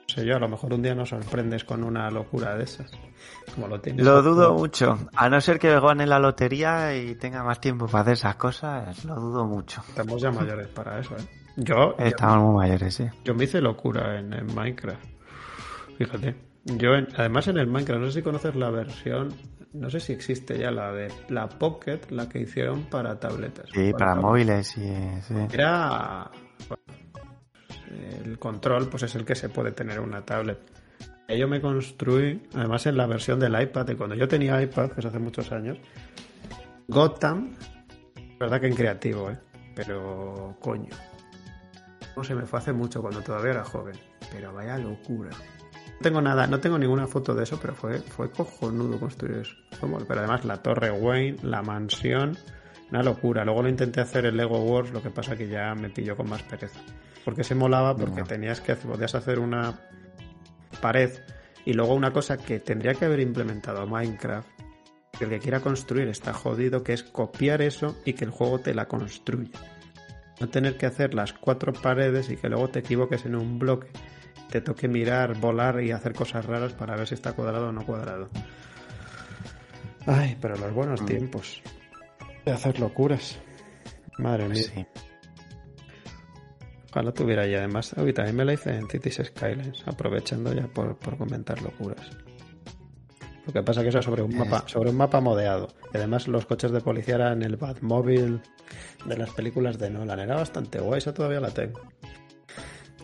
sé 0.07 0.25
yo, 0.25 0.35
a 0.35 0.39
lo 0.39 0.47
mejor 0.47 0.73
un 0.73 0.81
día 0.81 0.95
nos 0.95 1.09
sorprendes 1.09 1.63
con 1.63 1.83
una 1.83 2.09
locura 2.09 2.55
de 2.55 2.63
esas. 2.63 2.91
Como 3.53 3.67
lo 3.67 3.79
tienes. 3.79 4.05
Lo 4.05 4.21
dudo 4.21 4.53
mucho. 4.53 4.97
A 5.15 5.29
no 5.29 5.39
ser 5.41 5.59
que 5.59 5.79
gane 5.79 6.05
la 6.05 6.19
lotería 6.19 6.95
y 6.95 7.15
tenga 7.15 7.43
más 7.43 7.59
tiempo 7.59 7.87
para 7.87 8.01
hacer 8.01 8.13
esas 8.13 8.35
cosas, 8.35 9.03
lo 9.05 9.15
dudo 9.15 9.45
mucho. 9.45 9.83
Estamos 9.87 10.21
ya 10.21 10.31
mayores 10.31 10.67
para 10.67 10.99
eso, 10.99 11.15
¿eh? 11.15 11.25
Yo. 11.57 11.95
Estamos 11.97 12.43
muy 12.43 12.55
mayores, 12.65 12.93
sí. 12.93 13.05
Yo 13.23 13.33
me 13.33 13.45
hice 13.45 13.61
locura 13.61 14.19
en, 14.19 14.33
en 14.33 14.53
Minecraft. 14.53 15.03
Fíjate. 15.97 16.35
Yo, 16.65 16.89
además 17.15 17.47
en 17.47 17.57
el 17.57 17.67
Minecraft, 17.67 18.01
no 18.01 18.07
sé 18.07 18.19
si 18.19 18.21
conoces 18.23 18.55
la 18.55 18.71
versión, 18.71 19.33
no 19.73 19.89
sé 19.89 19.99
si 19.99 20.13
existe 20.13 20.57
ya 20.57 20.71
la 20.71 20.91
de 20.91 21.11
la 21.29 21.47
Pocket, 21.47 21.99
la 22.09 22.27
que 22.27 22.39
hicieron 22.39 22.85
para 22.85 23.19
tabletas. 23.19 23.69
Sí, 23.71 23.91
para, 23.93 24.15
móviles, 24.15 24.75
y 24.77 25.21
sí. 25.21 25.35
Era 25.53 26.31
el 28.23 28.37
control 28.39 28.87
pues 28.89 29.03
es 29.03 29.15
el 29.15 29.25
que 29.25 29.35
se 29.35 29.49
puede 29.49 29.71
tener 29.71 29.97
en 29.97 30.03
una 30.03 30.25
tablet. 30.25 30.59
Yo 31.27 31.47
me 31.47 31.59
construí, 31.59 32.41
además 32.53 32.85
en 32.85 32.97
la 32.97 33.07
versión 33.07 33.39
del 33.39 33.59
iPad, 33.59 33.85
de 33.85 33.95
cuando 33.95 34.15
yo 34.15 34.27
tenía 34.27 34.61
iPad, 34.61 34.91
que 34.91 34.99
es 34.99 35.05
hace 35.05 35.17
muchos 35.17 35.51
años, 35.51 35.79
Gotham, 36.87 37.55
verdad 38.39 38.61
que 38.61 38.67
en 38.67 38.75
creativo, 38.75 39.31
¿eh? 39.31 39.37
pero 39.75 40.55
coño. 40.59 40.93
No 42.15 42.23
se 42.23 42.35
me 42.35 42.45
fue 42.45 42.59
hace 42.59 42.73
mucho 42.73 43.01
cuando 43.01 43.21
todavía 43.21 43.51
era 43.51 43.63
joven, 43.63 43.95
pero 44.31 44.53
vaya 44.53 44.77
locura. 44.77 45.31
No 45.31 46.01
tengo 46.01 46.21
nada, 46.21 46.45
no 46.45 46.59
tengo 46.59 46.77
ninguna 46.77 47.07
foto 47.07 47.33
de 47.33 47.43
eso, 47.43 47.57
pero 47.59 47.73
fue, 47.73 47.99
fue 47.99 48.29
cojonudo 48.29 48.99
construir 48.99 49.37
eso. 49.39 49.55
Pero 50.07 50.19
además 50.19 50.45
la 50.45 50.61
torre 50.61 50.91
Wayne, 50.91 51.39
la 51.41 51.61
mansión, 51.63 52.37
una 52.91 53.01
locura. 53.01 53.43
Luego 53.43 53.63
lo 53.63 53.69
intenté 53.69 54.01
hacer 54.01 54.25
el 54.25 54.37
Lego 54.37 54.61
Wars, 54.61 54.91
lo 54.91 55.01
que 55.01 55.09
pasa 55.09 55.35
que 55.35 55.47
ya 55.47 55.73
me 55.73 55.89
pilló 55.89 56.15
con 56.15 56.29
más 56.29 56.43
pereza. 56.43 56.79
Porque 57.25 57.43
se 57.43 57.55
molaba, 57.55 57.95
porque 57.97 58.21
tenías 58.23 58.61
que 58.61 58.75
podías 58.75 59.15
hacer 59.15 59.39
una 59.39 59.79
pared 60.79 61.09
y 61.65 61.73
luego 61.73 61.95
una 61.95 62.11
cosa 62.13 62.37
que 62.37 62.59
tendría 62.59 62.93
que 62.93 63.05
haber 63.05 63.19
implementado 63.19 63.85
Minecraft. 63.87 64.47
Que 65.17 65.23
el 65.23 65.29
que 65.31 65.39
quiera 65.39 65.59
construir 65.61 66.07
está 66.09 66.33
jodido, 66.33 66.83
que 66.83 66.93
es 66.93 67.01
copiar 67.03 67.61
eso 67.61 67.97
y 68.05 68.13
que 68.13 68.25
el 68.25 68.31
juego 68.31 68.59
te 68.59 68.73
la 68.75 68.87
construya. 68.87 69.49
No 70.39 70.49
tener 70.49 70.77
que 70.77 70.85
hacer 70.85 71.13
las 71.13 71.31
cuatro 71.33 71.71
paredes 71.73 72.29
y 72.29 72.35
que 72.37 72.49
luego 72.49 72.67
te 72.69 72.79
equivoques 72.79 73.25
en 73.25 73.35
un 73.35 73.57
bloque, 73.57 73.87
te 74.49 74.59
toque 74.61 74.87
mirar, 74.89 75.39
volar 75.39 75.81
y 75.81 75.91
hacer 75.91 76.13
cosas 76.13 76.45
raras 76.45 76.73
para 76.73 76.95
ver 76.97 77.07
si 77.07 77.13
está 77.15 77.31
cuadrado 77.33 77.69
o 77.69 77.71
no 77.71 77.85
cuadrado. 77.85 78.29
Ay, 80.05 80.37
pero 80.39 80.55
los 80.57 80.73
buenos 80.73 81.01
Mm. 81.01 81.05
tiempos 81.05 81.61
de 82.45 82.51
hacer 82.51 82.79
locuras. 82.79 83.39
Madre 84.19 84.47
mía. 84.49 84.63
Sí. 84.63 84.85
Ojalá 86.95 87.11
tuviera 87.11 87.45
ya. 87.45 87.57
Además, 87.57 87.93
hoy 87.97 88.13
también 88.13 88.37
me 88.37 88.45
la 88.45 88.53
hice 88.53 88.73
en 88.73 88.87
Cities 88.87 89.21
Skylines, 89.25 89.83
aprovechando 89.85 90.53
ya 90.53 90.65
por, 90.67 90.95
por 90.95 91.17
comentar 91.17 91.61
locuras. 91.61 92.09
Lo 93.45 93.51
que 93.51 93.61
pasa 93.63 93.81
que 93.81 93.89
eso 93.89 93.99
es 93.99 94.05
sobre 94.05 94.21
un 94.21 94.37
mapa, 94.37 94.63
sobre 94.65 94.91
un 94.91 94.95
mapa 94.95 95.19
modeado. 95.19 95.67
Y 95.93 95.97
además 95.97 96.29
los 96.29 96.45
coches 96.45 96.71
de 96.71 96.79
policía 96.79 97.15
eran 97.15 97.43
el 97.43 97.57
Batmobile 97.57 98.39
de 99.03 99.17
las 99.17 99.29
películas 99.31 99.77
de 99.77 99.89
Nolan. 99.89 100.21
Era 100.21 100.35
bastante 100.37 100.79
guay, 100.79 100.99
esa 100.99 101.13
todavía 101.13 101.41
la 101.41 101.51
tengo. 101.51 101.81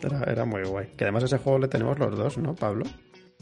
Era, 0.02 0.24
era 0.24 0.46
muy 0.46 0.62
guay. 0.62 0.94
Que 0.96 1.04
además 1.04 1.24
ese 1.24 1.36
juego 1.36 1.58
le 1.58 1.68
tenemos 1.68 1.98
los 1.98 2.16
dos, 2.16 2.38
¿no, 2.38 2.54
Pablo? 2.54 2.86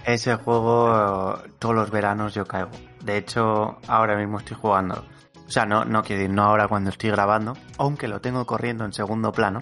Ese 0.05 0.35
juego 0.35 1.39
todos 1.61 1.77
los 1.77 1.93
veranos 1.93 2.35
yo 2.35 2.45
caigo. 2.45 2.71
De 3.05 3.19
hecho, 3.19 3.79
ahora 3.87 4.17
mismo 4.17 4.39
estoy 4.39 4.57
jugando. 4.61 5.05
O 5.47 5.53
sea, 5.53 5.65
no, 5.65 5.85
no 5.85 6.03
quiero 6.03 6.23
decir 6.23 6.35
no 6.35 6.43
ahora 6.43 6.67
cuando 6.67 6.91
estoy 6.91 7.11
grabando, 7.11 7.57
aunque 7.79 8.09
lo 8.09 8.21
tengo 8.21 8.47
corriendo 8.47 8.85
en 8.85 8.93
segundo 8.93 9.33
plano, 9.33 9.61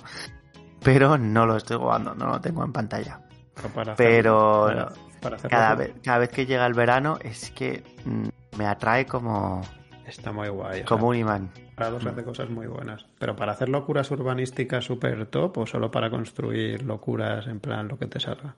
pero 0.82 1.18
no 1.18 1.46
lo 1.46 1.56
estoy 1.56 1.76
jugando, 1.78 2.14
no 2.14 2.26
lo 2.26 2.40
tengo 2.40 2.64
en 2.64 2.72
pantalla. 2.72 3.20
Pero, 3.54 3.70
para 3.74 3.92
hacer- 3.92 4.24
para- 5.20 5.36
para 5.36 5.36
cada 5.48 5.74
vez, 5.74 5.94
cada 6.04 6.18
vez 6.18 6.28
que 6.30 6.46
llega 6.46 6.64
el 6.66 6.74
verano 6.74 7.18
es 7.22 7.50
que 7.50 7.82
mm, 8.04 8.28
me 8.58 8.66
atrae 8.66 9.04
como, 9.06 9.62
Está 10.06 10.30
muy 10.32 10.48
guay. 10.48 10.84
como 10.84 11.08
un 11.08 11.16
imán. 11.16 11.50
Prados 11.74 12.04
hace 12.06 12.24
cosas 12.24 12.50
muy 12.50 12.66
buenas. 12.66 13.06
Pero 13.20 13.36
para 13.36 13.52
hacer 13.52 13.68
locuras 13.68 14.10
urbanísticas 14.10 14.84
super 14.84 15.26
top 15.26 15.58
o 15.58 15.66
solo 15.66 15.90
para 15.90 16.10
construir 16.10 16.82
locuras 16.82 17.46
en 17.46 17.60
plan 17.60 17.86
lo 17.88 17.98
que 17.98 18.06
te 18.06 18.18
salga. 18.18 18.54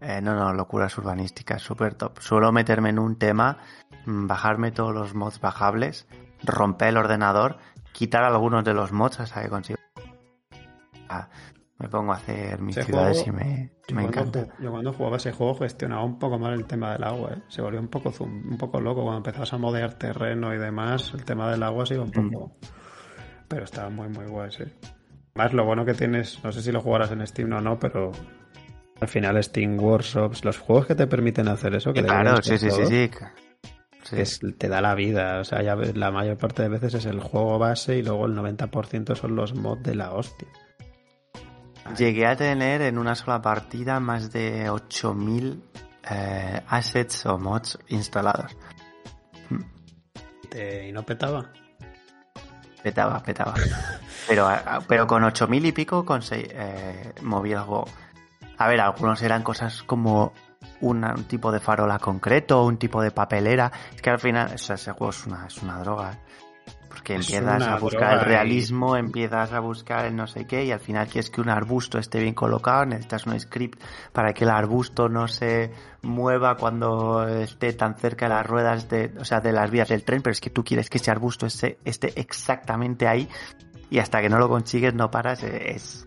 Eh, 0.00 0.20
no, 0.20 0.34
no, 0.34 0.52
locuras 0.52 0.96
urbanísticas, 0.98 1.62
súper 1.62 1.94
top. 1.94 2.18
Suelo 2.20 2.50
meterme 2.52 2.88
en 2.90 2.98
un 2.98 3.16
tema, 3.16 3.58
mm, 4.06 4.26
bajarme 4.26 4.72
todos 4.72 4.92
los 4.94 5.14
mods 5.14 5.40
bajables, 5.40 6.06
romper 6.44 6.88
el 6.88 6.96
ordenador, 6.96 7.58
quitar 7.92 8.24
algunos 8.24 8.64
de 8.64 8.74
los 8.74 8.90
mods 8.92 9.20
hasta 9.20 9.42
que 9.42 9.48
consigo. 9.48 9.78
Ah, 11.12 11.28
me 11.78 11.88
pongo 11.88 12.12
a 12.12 12.16
hacer 12.16 12.60
mis 12.60 12.76
Ese 12.76 12.86
ciudades 12.86 13.22
juego- 13.22 13.38
y 13.38 13.44
me, 13.44 13.72
Yo 13.88 13.96
me 13.96 14.02
cuando, 14.10 14.20
encanta. 14.38 14.54
yo 14.62 14.70
cuando 14.70 14.92
jugaba 14.92 15.16
ese 15.16 15.32
juego 15.32 15.54
gestionaba 15.56 16.04
un 16.04 16.18
poco 16.18 16.38
mal 16.38 16.54
el 16.54 16.64
tema 16.66 16.92
del 16.92 17.02
agua, 17.04 17.32
¿eh? 17.34 17.42
Se 17.48 17.60
volvió 17.60 17.80
un 17.80 17.88
poco 17.88 18.10
zoom- 18.12 18.44
un 18.50 18.56
poco 18.58 18.80
loco 18.80 19.02
cuando 19.02 19.18
empezabas 19.18 19.52
a 19.52 19.58
modear 19.58 19.94
terreno 19.94 20.54
y 20.54 20.58
demás. 20.58 21.12
El 21.14 21.24
tema 21.24 21.50
del 21.50 21.62
agua 21.62 21.84
se 21.86 21.94
iba 21.94 22.04
un 22.04 22.10
poco. 22.12 22.56
Pero 23.48 23.64
estaba 23.64 23.90
muy, 23.90 24.08
muy 24.08 24.26
guay, 24.26 24.50
sí. 24.52 24.64
Más 25.34 25.52
lo 25.52 25.64
bueno 25.64 25.84
que 25.84 25.94
tienes, 25.94 26.42
no 26.44 26.52
sé 26.52 26.62
si 26.62 26.70
lo 26.72 26.80
jugarás 26.80 27.10
en 27.10 27.26
Steam 27.26 27.52
o 27.52 27.60
no, 27.60 27.78
pero 27.78 28.12
al 29.00 29.08
final 29.08 29.42
Steam 29.42 29.78
Workshops, 29.80 30.44
los 30.44 30.58
juegos 30.58 30.86
que 30.86 30.94
te 30.94 31.06
permiten 31.06 31.48
hacer 31.48 31.74
eso, 31.74 31.92
que 31.92 32.02
claro, 32.04 32.40
sí, 32.42 32.56
sí, 32.58 32.70
sí, 32.70 32.86
sí. 32.86 33.10
Sí. 34.04 34.16
que 34.16 34.22
es- 34.22 34.40
te 34.58 34.68
da 34.68 34.80
la 34.80 34.94
vida. 34.94 35.40
O 35.40 35.44
sea, 35.44 35.62
ya 35.62 35.74
la 35.76 36.10
mayor 36.10 36.36
parte 36.36 36.62
de 36.62 36.68
veces 36.68 36.94
es 36.94 37.06
el 37.06 37.20
juego 37.20 37.58
base 37.58 37.96
y 37.98 38.02
luego 38.02 38.26
el 38.26 38.34
90% 38.34 39.14
son 39.16 39.36
los 39.36 39.54
mods 39.54 39.82
de 39.84 39.94
la 39.94 40.12
hostia. 40.12 40.48
Llegué 41.96 42.26
a 42.26 42.36
tener 42.36 42.82
en 42.82 42.98
una 42.98 43.14
sola 43.14 43.40
partida 43.42 44.00
más 44.00 44.32
de 44.32 44.70
8000 44.70 45.62
eh, 46.10 46.60
assets 46.68 47.26
o 47.26 47.38
mods 47.38 47.78
instalados. 47.88 48.56
Y, 50.44 50.48
te- 50.48 50.88
y 50.88 50.92
no 50.92 51.02
petaba. 51.02 51.50
Petaba, 52.82 53.22
petaba. 53.22 53.54
Pero, 54.28 54.48
pero 54.86 55.04
con 55.08 55.24
8000 55.24 55.66
y 55.66 55.72
pico 55.72 56.04
conseguí, 56.04 56.46
eh, 56.48 57.12
moví 57.22 57.52
juego. 57.54 57.86
A 58.56 58.68
ver, 58.68 58.80
algunos 58.80 59.20
eran 59.22 59.42
cosas 59.42 59.82
como 59.82 60.32
una- 60.80 61.12
un 61.14 61.24
tipo 61.24 61.50
de 61.50 61.58
farola 61.58 61.98
concreto, 61.98 62.64
un 62.64 62.76
tipo 62.76 63.02
de 63.02 63.10
papelera. 63.10 63.72
Es 63.92 64.00
que 64.00 64.10
al 64.10 64.20
final, 64.20 64.52
o 64.54 64.58
sea, 64.58 64.76
ese 64.76 64.92
juego 64.92 65.10
es 65.10 65.26
una, 65.26 65.46
es 65.48 65.58
una 65.60 65.80
droga. 65.80 66.18
Porque 66.92 67.14
Es 67.14 67.20
empiezas 67.30 67.62
a 67.62 67.76
buscar 67.78 68.12
el 68.14 68.20
y- 68.20 68.24
realismo, 68.24 68.96
empiezas 68.96 69.52
a 69.52 69.60
buscar 69.60 70.04
el 70.06 70.14
no 70.16 70.26
sé 70.26 70.46
qué, 70.46 70.64
y 70.64 70.72
al 70.72 70.80
final 70.80 71.08
quieres 71.08 71.30
que 71.30 71.40
un 71.40 71.48
arbusto 71.48 71.98
esté 71.98 72.20
bien 72.20 72.34
colocado, 72.34 72.84
necesitas 72.84 73.26
un 73.26 73.38
script 73.40 73.80
para 74.12 74.32
que 74.32 74.44
el 74.44 74.50
arbusto 74.50 75.08
no 75.08 75.26
se 75.28 75.72
mueva 76.02 76.56
cuando 76.56 77.26
esté 77.28 77.72
tan 77.72 77.94
cerca 77.96 78.26
de 78.28 78.34
las 78.34 78.46
ruedas 78.46 78.88
de, 78.88 79.12
o 79.18 79.24
sea, 79.24 79.40
de 79.40 79.52
las 79.52 79.70
vías 79.70 79.88
del 79.88 80.04
tren, 80.04 80.22
pero 80.22 80.32
es 80.32 80.40
que 80.40 80.50
tú 80.50 80.62
quieres 80.64 80.90
que 80.90 80.98
ese 80.98 81.10
arbusto 81.10 81.46
esté, 81.46 81.78
esté 81.84 82.12
exactamente 82.20 83.08
ahí 83.08 83.28
y 83.90 83.98
hasta 83.98 84.20
que 84.20 84.28
no 84.28 84.38
lo 84.38 84.48
consigues 84.48 84.94
no 84.94 85.10
paras, 85.10 85.42
es 85.42 86.06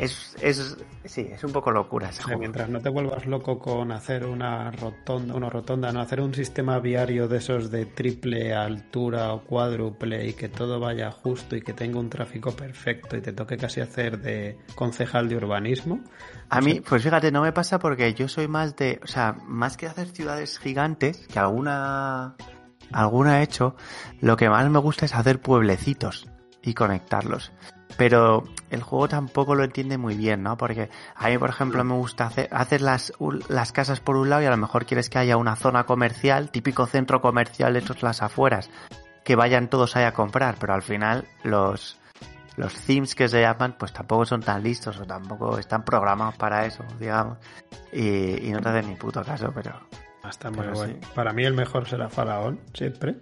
es, 0.00 0.34
es 0.40 0.78
sí, 1.04 1.28
es 1.30 1.44
un 1.44 1.52
poco 1.52 1.70
locura 1.70 2.08
ese 2.08 2.22
O 2.22 2.26
sea, 2.26 2.38
mientras 2.38 2.70
no 2.70 2.80
te 2.80 2.88
vuelvas 2.88 3.26
loco 3.26 3.58
con 3.58 3.92
hacer 3.92 4.24
una 4.24 4.70
rotonda, 4.70 5.34
una 5.34 5.50
rotonda, 5.50 5.92
no 5.92 6.00
hacer 6.00 6.22
un 6.22 6.34
sistema 6.34 6.78
viario 6.78 7.28
de 7.28 7.36
esos 7.36 7.70
de 7.70 7.84
triple 7.84 8.54
altura 8.54 9.34
o 9.34 9.42
cuádruple 9.42 10.26
y 10.26 10.32
que 10.32 10.48
todo 10.48 10.80
vaya 10.80 11.10
justo 11.10 11.54
y 11.54 11.60
que 11.60 11.74
tenga 11.74 11.98
un 11.98 12.08
tráfico 12.08 12.52
perfecto 12.52 13.16
y 13.16 13.20
te 13.20 13.34
toque 13.34 13.58
casi 13.58 13.80
hacer 13.80 14.20
de 14.20 14.58
concejal 14.74 15.28
de 15.28 15.36
urbanismo. 15.36 16.00
A 16.48 16.62
mí, 16.62 16.80
pues 16.80 17.02
fíjate, 17.02 17.30
no 17.30 17.42
me 17.42 17.52
pasa 17.52 17.78
porque 17.78 18.14
yo 18.14 18.26
soy 18.26 18.48
más 18.48 18.76
de, 18.76 19.00
o 19.02 19.06
sea, 19.06 19.36
más 19.46 19.76
que 19.76 19.86
hacer 19.86 20.08
ciudades 20.08 20.58
gigantes, 20.58 21.28
que 21.28 21.38
alguna, 21.38 22.36
alguna 22.90 23.40
he 23.40 23.42
hecho, 23.42 23.76
lo 24.20 24.38
que 24.38 24.48
más 24.48 24.68
me 24.70 24.78
gusta 24.78 25.04
es 25.04 25.14
hacer 25.14 25.40
pueblecitos 25.40 26.26
y 26.62 26.72
conectarlos. 26.72 27.52
Pero 28.00 28.44
el 28.70 28.82
juego 28.82 29.08
tampoco 29.08 29.54
lo 29.54 29.62
entiende 29.62 29.98
muy 29.98 30.14
bien, 30.14 30.42
¿no? 30.42 30.56
Porque 30.56 30.88
a 31.14 31.28
mí, 31.28 31.36
por 31.36 31.50
ejemplo, 31.50 31.84
me 31.84 31.92
gusta 31.92 32.28
hacer, 32.28 32.48
hacer 32.50 32.80
las, 32.80 33.12
las 33.50 33.72
casas 33.72 34.00
por 34.00 34.16
un 34.16 34.30
lado 34.30 34.40
y 34.40 34.46
a 34.46 34.50
lo 34.50 34.56
mejor 34.56 34.86
quieres 34.86 35.10
que 35.10 35.18
haya 35.18 35.36
una 35.36 35.54
zona 35.54 35.84
comercial, 35.84 36.50
típico 36.50 36.86
centro 36.86 37.20
comercial 37.20 37.74
de 37.74 37.80
estos 37.80 38.02
las 38.02 38.22
afueras, 38.22 38.70
que 39.22 39.36
vayan 39.36 39.68
todos 39.68 39.96
ahí 39.96 40.04
a 40.04 40.14
comprar, 40.14 40.56
pero 40.58 40.72
al 40.72 40.80
final 40.80 41.26
los, 41.44 41.98
los 42.56 42.72
themes 42.86 43.14
que 43.14 43.28
se 43.28 43.42
llaman, 43.42 43.76
pues 43.78 43.92
tampoco 43.92 44.24
son 44.24 44.40
tan 44.40 44.62
listos 44.62 44.98
o 44.98 45.04
tampoco 45.04 45.58
están 45.58 45.84
programados 45.84 46.36
para 46.36 46.64
eso, 46.64 46.82
digamos. 46.98 47.36
Y, 47.92 48.46
y 48.46 48.50
no 48.50 48.62
te 48.62 48.70
hacen 48.70 48.88
ni 48.88 48.94
puto 48.94 49.22
caso, 49.22 49.52
pero. 49.54 49.78
Está 50.26 50.48
muy 50.50 50.60
Pero 50.60 50.72
bueno. 50.72 50.94
sí. 50.94 51.08
Para 51.14 51.34
mí 51.34 51.44
el 51.44 51.52
mejor 51.52 51.86
será 51.86 52.08
Faraón, 52.08 52.60
siempre. 52.72 53.16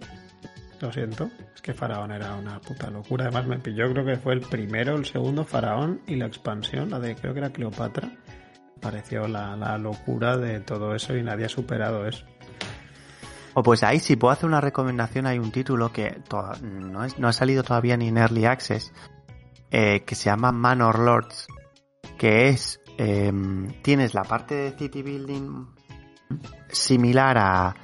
Lo 0.81 0.91
siento. 0.91 1.29
Es 1.53 1.61
que 1.61 1.73
Faraón 1.73 2.11
era 2.11 2.35
una 2.35 2.59
puta 2.61 2.89
locura. 2.89 3.25
Además 3.25 3.47
me 3.47 3.59
pilló, 3.59 3.91
creo 3.91 4.05
que 4.05 4.15
fue 4.17 4.33
el 4.33 4.41
primero, 4.41 4.95
el 4.95 5.05
segundo 5.05 5.43
Faraón 5.43 6.01
y 6.07 6.15
la 6.15 6.25
expansión, 6.27 6.89
la 6.89 6.99
de 6.99 7.15
creo 7.15 7.33
que 7.33 7.39
era 7.39 7.49
Cleopatra. 7.49 8.09
Pareció 8.79 9.27
la, 9.27 9.57
la 9.57 9.77
locura 9.77 10.37
de 10.37 10.61
todo 10.61 10.95
eso 10.95 11.17
y 11.17 11.21
nadie 11.23 11.45
ha 11.45 11.49
superado 11.49 12.07
eso. 12.07 12.25
O 13.55 13.63
pues 13.63 13.83
ahí, 13.83 13.99
si 13.99 14.15
puedo 14.15 14.31
hacer 14.31 14.45
una 14.47 14.61
recomendación, 14.61 15.25
hay 15.27 15.37
un 15.37 15.51
título 15.51 15.91
que 15.91 16.21
no, 16.61 17.03
es- 17.03 17.19
no 17.19 17.27
ha 17.27 17.33
salido 17.33 17.61
todavía 17.63 17.97
ni 17.97 18.07
en 18.07 18.17
Early 18.17 18.45
Access, 18.45 18.93
eh, 19.71 20.03
que 20.05 20.15
se 20.15 20.25
llama 20.29 20.51
Manor 20.53 20.99
Lords, 20.99 21.47
que 22.17 22.47
es, 22.49 22.79
em, 22.97 23.67
tienes 23.81 24.13
la 24.13 24.23
parte 24.23 24.55
de 24.55 24.71
City 24.77 25.01
Building 25.01 25.65
similar 26.69 27.37
a, 27.37 27.75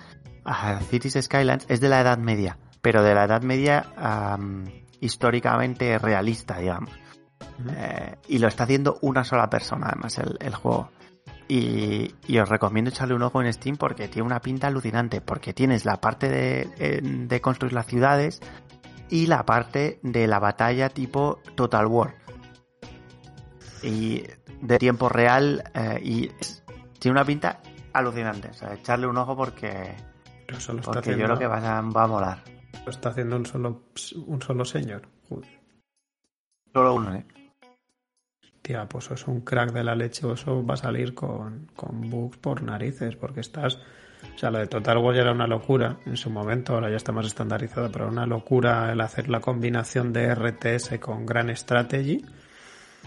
a 0.45 0.79
Cities 0.81 1.17
Skylines, 1.21 1.65
es 1.67 1.81
de 1.81 1.89
la 1.89 1.99
Edad 2.01 2.19
Media, 2.19 2.57
pero 2.85 3.01
de 3.01 3.15
la 3.15 3.23
Edad 3.23 3.41
Media 3.41 3.83
am, 3.97 4.65
históricamente 5.01 5.97
realista, 5.97 6.59
digamos. 6.59 6.91
Eh, 7.75 8.15
y 8.27 8.37
lo 8.37 8.47
está 8.47 8.65
haciendo 8.65 8.99
una 9.01 9.23
sola 9.23 9.49
persona, 9.49 9.87
además, 9.87 10.19
el, 10.19 10.37
el 10.39 10.53
juego. 10.53 10.91
Y, 11.47 12.13
y 12.27 12.37
os 12.37 12.47
recomiendo 12.47 12.89
echarle 12.91 13.15
un 13.15 13.23
ojo 13.23 13.41
en 13.41 13.51
Steam 13.51 13.75
porque 13.77 14.07
tiene 14.07 14.27
una 14.27 14.39
pinta 14.39 14.67
alucinante. 14.67 15.19
Porque 15.19 15.51
tienes 15.51 15.83
la 15.83 15.99
parte 15.99 16.29
de, 16.29 17.01
de 17.01 17.41
construir 17.41 17.73
las 17.73 17.87
ciudades 17.87 18.39
y 19.09 19.25
la 19.25 19.47
parte 19.47 19.99
de 20.03 20.27
la 20.27 20.37
batalla 20.37 20.89
tipo 20.89 21.39
Total 21.55 21.87
War. 21.87 22.13
Y 23.81 24.23
de 24.61 24.77
tiempo 24.77 25.09
real 25.09 25.63
eh, 25.73 25.99
y 26.03 26.31
es- 26.39 26.63
tiene 26.99 27.13
una 27.17 27.25
pinta 27.25 27.61
alucinante. 27.93 28.49
O 28.49 28.53
sea, 28.53 28.75
echarle 28.75 29.07
un 29.07 29.17
ojo 29.17 29.35
porque, 29.35 29.95
porque 30.85 31.09
yo 31.17 31.25
creo 31.25 31.39
que 31.39 31.47
va 31.47 31.77
a, 31.77 31.81
va 31.81 32.03
a 32.03 32.07
molar. 32.07 32.43
Lo 32.83 32.91
está 32.91 33.09
haciendo 33.09 33.35
un 33.35 33.45
solo, 33.45 33.83
un 34.25 34.41
solo 34.41 34.65
señor. 34.65 35.03
Joder. 35.29 35.59
Solo 36.73 36.95
uno, 36.95 37.15
¿eh? 37.15 37.25
Tía, 38.61 38.87
pues 38.89 39.11
es 39.11 39.27
un 39.27 39.41
crack 39.41 39.71
de 39.71 39.83
la 39.83 39.95
leche 39.95 40.31
eso 40.31 40.65
va 40.65 40.73
a 40.73 40.77
salir 40.77 41.13
con, 41.13 41.67
con 41.75 42.09
bugs 42.09 42.37
por 42.37 42.63
narices, 42.63 43.15
porque 43.15 43.41
estás... 43.41 43.79
O 44.35 44.37
sea, 44.39 44.49
lo 44.49 44.57
de 44.57 44.65
Total 44.65 44.97
War 44.97 45.15
ya 45.15 45.21
era 45.21 45.31
una 45.31 45.45
locura 45.45 45.97
en 46.05 46.17
su 46.17 46.31
momento, 46.31 46.73
ahora 46.73 46.89
ya 46.89 46.95
está 46.95 47.11
más 47.11 47.27
estandarizado, 47.27 47.91
pero 47.91 48.07
una 48.07 48.25
locura 48.25 48.91
el 48.91 48.99
hacer 49.01 49.29
la 49.29 49.39
combinación 49.39 50.11
de 50.11 50.33
RTS 50.33 50.97
con 50.99 51.25
Gran 51.25 51.55
Strategy. 51.55 52.25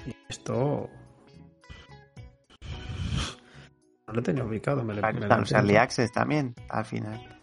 Y 0.06 0.16
esto... 0.28 0.88
No 4.06 4.14
lo 4.14 4.22
tenía 4.22 4.44
ubicado, 4.44 4.84
me, 4.84 4.94
lo 4.94 5.02
Early 5.02 5.76
Access 5.76 6.12
también, 6.12 6.54
al 6.68 6.84
final. 6.84 7.37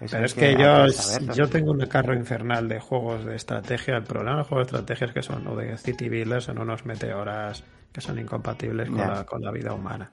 Eso 0.00 0.12
Pero 0.12 0.24
es 0.26 0.34
que 0.34 0.52
yo, 0.52 0.88
saberlo. 0.88 1.34
yo 1.34 1.48
tengo 1.48 1.72
un 1.72 1.80
carro 1.80 2.14
infernal 2.14 2.68
de 2.68 2.80
juegos 2.80 3.24
de 3.26 3.36
estrategia. 3.36 3.96
El 3.96 4.04
problema 4.04 4.32
de 4.32 4.38
los 4.38 4.48
juegos 4.48 4.66
de 4.66 4.76
estrategia 4.78 5.06
es 5.08 5.12
que 5.12 5.22
son 5.22 5.46
o 5.46 5.56
de 5.56 5.76
City 5.76 6.08
Builders 6.08 6.44
son 6.44 6.58
unos 6.58 6.86
meteoras 6.86 7.62
que 7.92 8.00
son 8.00 8.18
incompatibles 8.18 8.88
con, 8.88 8.98
la, 8.98 9.24
con 9.26 9.42
la 9.42 9.50
vida 9.50 9.74
humana. 9.74 10.10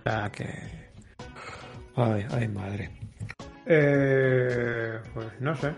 O 0.00 0.02
sea 0.02 0.30
que. 0.32 0.48
Ay, 1.94 2.26
ay, 2.30 2.48
madre. 2.48 2.90
Eh, 3.66 4.98
pues 5.12 5.28
no 5.40 5.54
sé. 5.56 5.72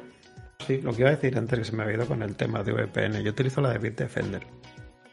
Sí, 0.67 0.81
lo 0.81 0.93
que 0.93 1.03
iba 1.03 1.11
a 1.11 1.15
decir 1.17 1.37
antes 1.37 1.59
que 1.59 1.65
se 1.65 1.77
me 1.77 1.83
había 1.83 1.97
ido 1.97 2.07
con 2.07 2.23
el 2.23 2.35
tema 2.35 2.63
de 2.63 2.73
VPN. 2.73 3.23
Yo 3.23 3.31
utilizo 3.31 3.61
la 3.61 3.71
de 3.71 3.79
Bitdefender. 3.79 4.47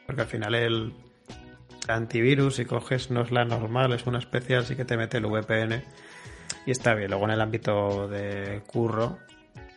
Porque 0.05 0.21
al 0.21 0.27
final 0.27 0.55
el 0.55 0.93
antivirus, 1.87 2.55
si 2.55 2.65
coges, 2.65 3.11
no 3.11 3.21
es 3.21 3.31
la 3.31 3.45
normal, 3.45 3.93
es 3.93 4.05
una 4.07 4.19
especial, 4.19 4.65
sí 4.65 4.75
que 4.75 4.85
te 4.85 4.97
mete 4.97 5.17
el 5.17 5.25
VPN. 5.25 5.83
Y 6.65 6.71
está 6.71 6.93
bien. 6.95 7.09
Luego 7.09 7.25
en 7.25 7.31
el 7.31 7.41
ámbito 7.41 8.07
de 8.07 8.61
curro 8.65 9.19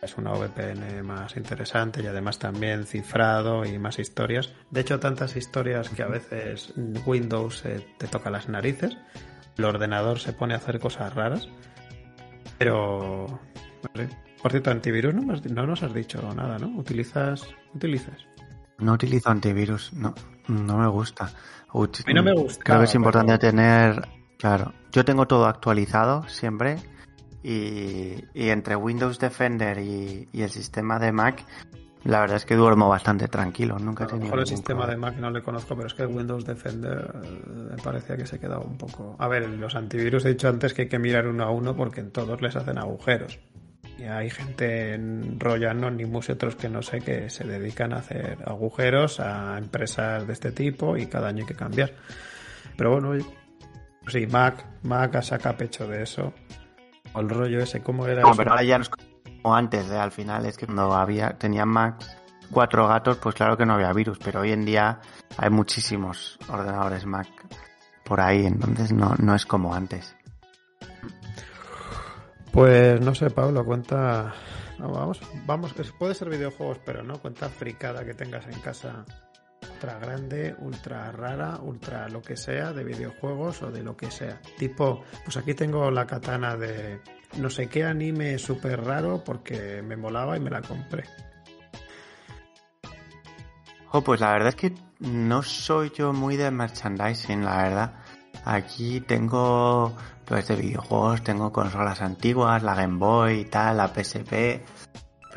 es 0.01 0.17
una 0.17 0.31
VPN 0.31 1.03
más 1.03 1.35
interesante 1.37 2.01
y 2.01 2.07
además 2.07 2.39
también 2.39 2.85
cifrado 2.85 3.65
y 3.65 3.77
más 3.79 3.99
historias. 3.99 4.53
De 4.71 4.81
hecho, 4.81 4.99
tantas 4.99 5.35
historias 5.35 5.89
que 5.89 6.03
a 6.03 6.07
veces 6.07 6.73
Windows 7.05 7.65
eh, 7.65 7.85
te 7.97 8.07
toca 8.07 8.29
las 8.29 8.47
narices. 8.47 8.97
El 9.57 9.65
ordenador 9.65 10.19
se 10.19 10.33
pone 10.33 10.53
a 10.53 10.57
hacer 10.57 10.79
cosas 10.79 11.13
raras. 11.13 11.49
Pero... 12.57 13.27
no 13.83 14.01
sé. 14.01 14.09
Por 14.41 14.51
cierto, 14.51 14.69
antivirus 14.69 15.13
no, 15.15 15.33
has 15.33 15.43
no 15.45 15.65
nos 15.65 15.81
has 15.81 15.93
dicho 15.93 16.21
nada, 16.35 16.59
¿no? 16.59 16.67
¿Utilizas? 16.77 17.47
¿Utilizas? 17.73 18.27
No 18.77 18.93
utilizo 18.93 19.31
antivirus, 19.31 19.91
no, 19.93 20.13
no 20.47 20.77
me 20.77 20.87
gusta. 20.87 21.31
A 21.73 21.79
mí 22.07 22.13
no 22.13 22.23
me 22.23 22.33
gusta. 22.33 22.63
Creo 22.63 22.79
que 22.79 22.85
es 22.85 22.95
importante 22.95 23.37
pero- 23.37 23.51
tener, 23.51 24.07
claro, 24.37 24.73
yo 24.91 25.05
tengo 25.05 25.27
todo 25.27 25.45
actualizado 25.45 26.27
siempre 26.27 26.77
y, 27.43 28.23
y 28.33 28.49
entre 28.49 28.75
Windows 28.75 29.19
Defender 29.19 29.79
y, 29.79 30.27
y 30.31 30.41
el 30.41 30.49
sistema 30.49 30.99
de 30.99 31.11
Mac, 31.11 31.45
la 32.03 32.21
verdad 32.21 32.37
es 32.37 32.45
que 32.45 32.55
duermo 32.55 32.87
bastante 32.87 33.27
tranquilo, 33.27 33.77
nunca 33.79 34.05
he 34.05 34.07
A 34.07 34.09
lo 34.09 34.11
tenido 34.11 34.25
mejor 34.27 34.39
el 34.39 34.47
sistema 34.47 34.87
de. 34.87 34.95
Mac 34.95 35.17
no 35.17 35.29
le 35.29 35.41
conozco, 35.41 35.75
pero 35.75 35.87
es 35.87 35.93
que 35.93 36.03
el 36.03 36.09
Windows 36.09 36.45
Defender 36.45 37.11
eh, 37.21 37.71
me 37.71 37.77
parecía 37.83 38.15
que 38.15 38.25
se 38.25 38.39
quedaba 38.39 38.63
un 38.63 38.77
poco. 38.77 39.15
A 39.19 39.27
ver, 39.27 39.49
los 39.49 39.75
antivirus 39.75 40.23
he 40.25 40.29
dicho 40.29 40.47
antes 40.47 40.73
que 40.73 40.83
hay 40.83 40.87
que 40.87 40.99
mirar 40.99 41.27
uno 41.27 41.43
a 41.43 41.51
uno 41.51 41.75
porque 41.75 41.99
en 41.99 42.11
todos 42.11 42.41
les 42.41 42.55
hacen 42.55 42.77
agujeros. 42.77 43.39
Y 43.97 44.03
hay 44.03 44.29
gente 44.29 44.93
en 44.93 45.39
Royan 45.39 45.77
Anonymous 45.77 46.29
y 46.29 46.33
otros 46.33 46.55
que 46.55 46.69
no 46.69 46.81
sé 46.81 47.01
que 47.01 47.29
se 47.29 47.43
dedican 47.43 47.93
a 47.93 47.97
hacer 47.97 48.37
agujeros 48.45 49.19
a 49.19 49.57
empresas 49.57 50.27
de 50.27 50.33
este 50.33 50.51
tipo 50.51 50.95
y 50.97 51.07
cada 51.07 51.29
año 51.29 51.39
hay 51.41 51.47
que 51.47 51.55
cambiar. 51.55 51.93
Pero 52.77 52.91
bueno, 52.91 53.15
sí, 54.07 54.27
Mac, 54.27 54.65
Mac 54.83 55.21
saca 55.21 55.55
pecho 55.57 55.87
de 55.87 56.03
eso. 56.03 56.33
O 57.13 57.19
el 57.21 57.29
rollo 57.29 57.59
ese, 57.59 57.81
¿cómo 57.81 58.05
era 58.05 58.21
No, 58.21 58.29
eso? 58.29 58.37
pero 58.37 58.51
ahora 58.51 58.63
ya 58.63 58.77
no 58.77 58.83
es 58.83 58.89
como 58.89 59.55
antes, 59.55 59.89
¿eh? 59.89 59.97
al 59.97 60.11
final 60.11 60.45
es 60.45 60.57
que 60.57 60.65
cuando 60.65 60.93
había, 60.93 61.37
tenía 61.37 61.65
Mac 61.65 62.03
cuatro 62.51 62.87
gatos, 62.87 63.17
pues 63.17 63.35
claro 63.35 63.57
que 63.57 63.65
no 63.65 63.73
había 63.73 63.91
virus, 63.93 64.19
pero 64.23 64.41
hoy 64.41 64.51
en 64.51 64.65
día 64.65 64.99
hay 65.37 65.49
muchísimos 65.49 66.37
ordenadores 66.49 67.05
Mac 67.05 67.27
por 68.05 68.21
ahí, 68.21 68.45
entonces 68.45 68.93
no, 68.93 69.15
no 69.19 69.35
es 69.35 69.45
como 69.45 69.73
antes. 69.73 70.15
Pues 72.51 72.99
no 73.01 73.13
sé, 73.13 73.29
Pablo, 73.29 73.63
cuenta. 73.65 74.33
no, 74.79 74.89
vamos, 74.91 75.21
vamos, 75.45 75.73
puede 75.99 76.13
ser 76.15 76.29
videojuegos, 76.29 76.79
pero 76.85 77.03
no, 77.03 77.19
cuenta 77.19 77.49
fricada 77.49 78.03
que 78.05 78.13
tengas 78.13 78.47
en 78.47 78.59
casa. 78.61 79.05
Ultra 79.61 79.99
grande, 79.99 80.55
ultra 80.59 81.11
rara, 81.11 81.59
ultra 81.61 82.09
lo 82.09 82.21
que 82.21 82.35
sea, 82.35 82.73
de 82.73 82.83
videojuegos 82.83 83.61
o 83.63 83.71
de 83.71 83.83
lo 83.83 83.95
que 83.95 84.11
sea. 84.11 84.39
Tipo, 84.57 85.03
pues 85.23 85.37
aquí 85.37 85.53
tengo 85.53 85.91
la 85.91 86.05
katana 86.05 86.55
de 86.55 86.99
no 87.37 87.49
sé 87.49 87.67
qué 87.67 87.83
anime 87.83 88.37
súper 88.37 88.83
raro 88.83 89.23
porque 89.23 89.81
me 89.81 89.97
molaba 89.97 90.37
y 90.37 90.39
me 90.39 90.49
la 90.49 90.61
compré. 90.61 91.03
Jo, 93.87 94.03
pues 94.03 94.19
la 94.19 94.31
verdad 94.31 94.49
es 94.49 94.55
que 94.55 94.73
no 94.99 95.43
soy 95.43 95.91
yo 95.95 96.13
muy 96.13 96.37
de 96.37 96.51
merchandising, 96.51 97.43
la 97.43 97.63
verdad. 97.63 97.93
Aquí 98.45 99.01
tengo 99.01 99.95
pues 100.25 100.47
de 100.47 100.55
videojuegos, 100.55 101.23
tengo 101.23 101.53
consolas 101.53 102.01
antiguas, 102.01 102.61
la 102.61 102.75
Game 102.75 102.97
Boy 102.97 103.41
y 103.41 103.45
tal, 103.45 103.77
la 103.77 103.87
PSP. 103.87 104.61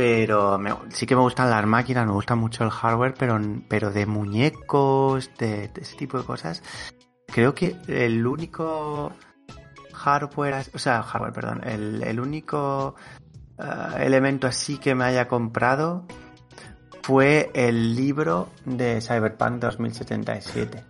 Pero 0.01 0.59
me- 0.59 0.75
sí 0.89 1.05
que 1.05 1.15
me 1.15 1.21
gustan 1.21 1.51
las 1.51 1.67
máquinas, 1.67 2.07
me 2.07 2.13
gusta 2.13 2.35
mucho 2.35 2.65
el 2.65 2.71
hardware, 2.71 3.13
pero, 3.19 3.39
pero 3.69 3.91
de 3.91 4.07
muñecos, 4.07 5.31
de, 5.37 5.69
de 5.69 5.81
ese 5.83 5.95
tipo 5.95 6.17
de 6.17 6.25
cosas. 6.25 6.63
Creo 7.27 7.55
que 7.55 7.77
el 7.87 8.27
único 8.27 9.13
hardware, 9.93 10.65
o 10.73 10.79
sea, 10.79 11.03
hardware, 11.03 11.35
perdón, 11.35 11.61
el, 11.69 12.03
el 12.03 12.19
único 12.19 12.95
eh, 13.59 13.63
elemento 14.07 14.47
así 14.47 14.79
que 14.79 14.95
me 14.95 15.05
haya 15.05 15.29
comprado 15.29 16.07
fue 17.03 17.51
el 17.53 17.95
libro 17.95 18.49
de 18.65 19.03
Cyberpunk 19.03 19.57
2077. 19.61 20.83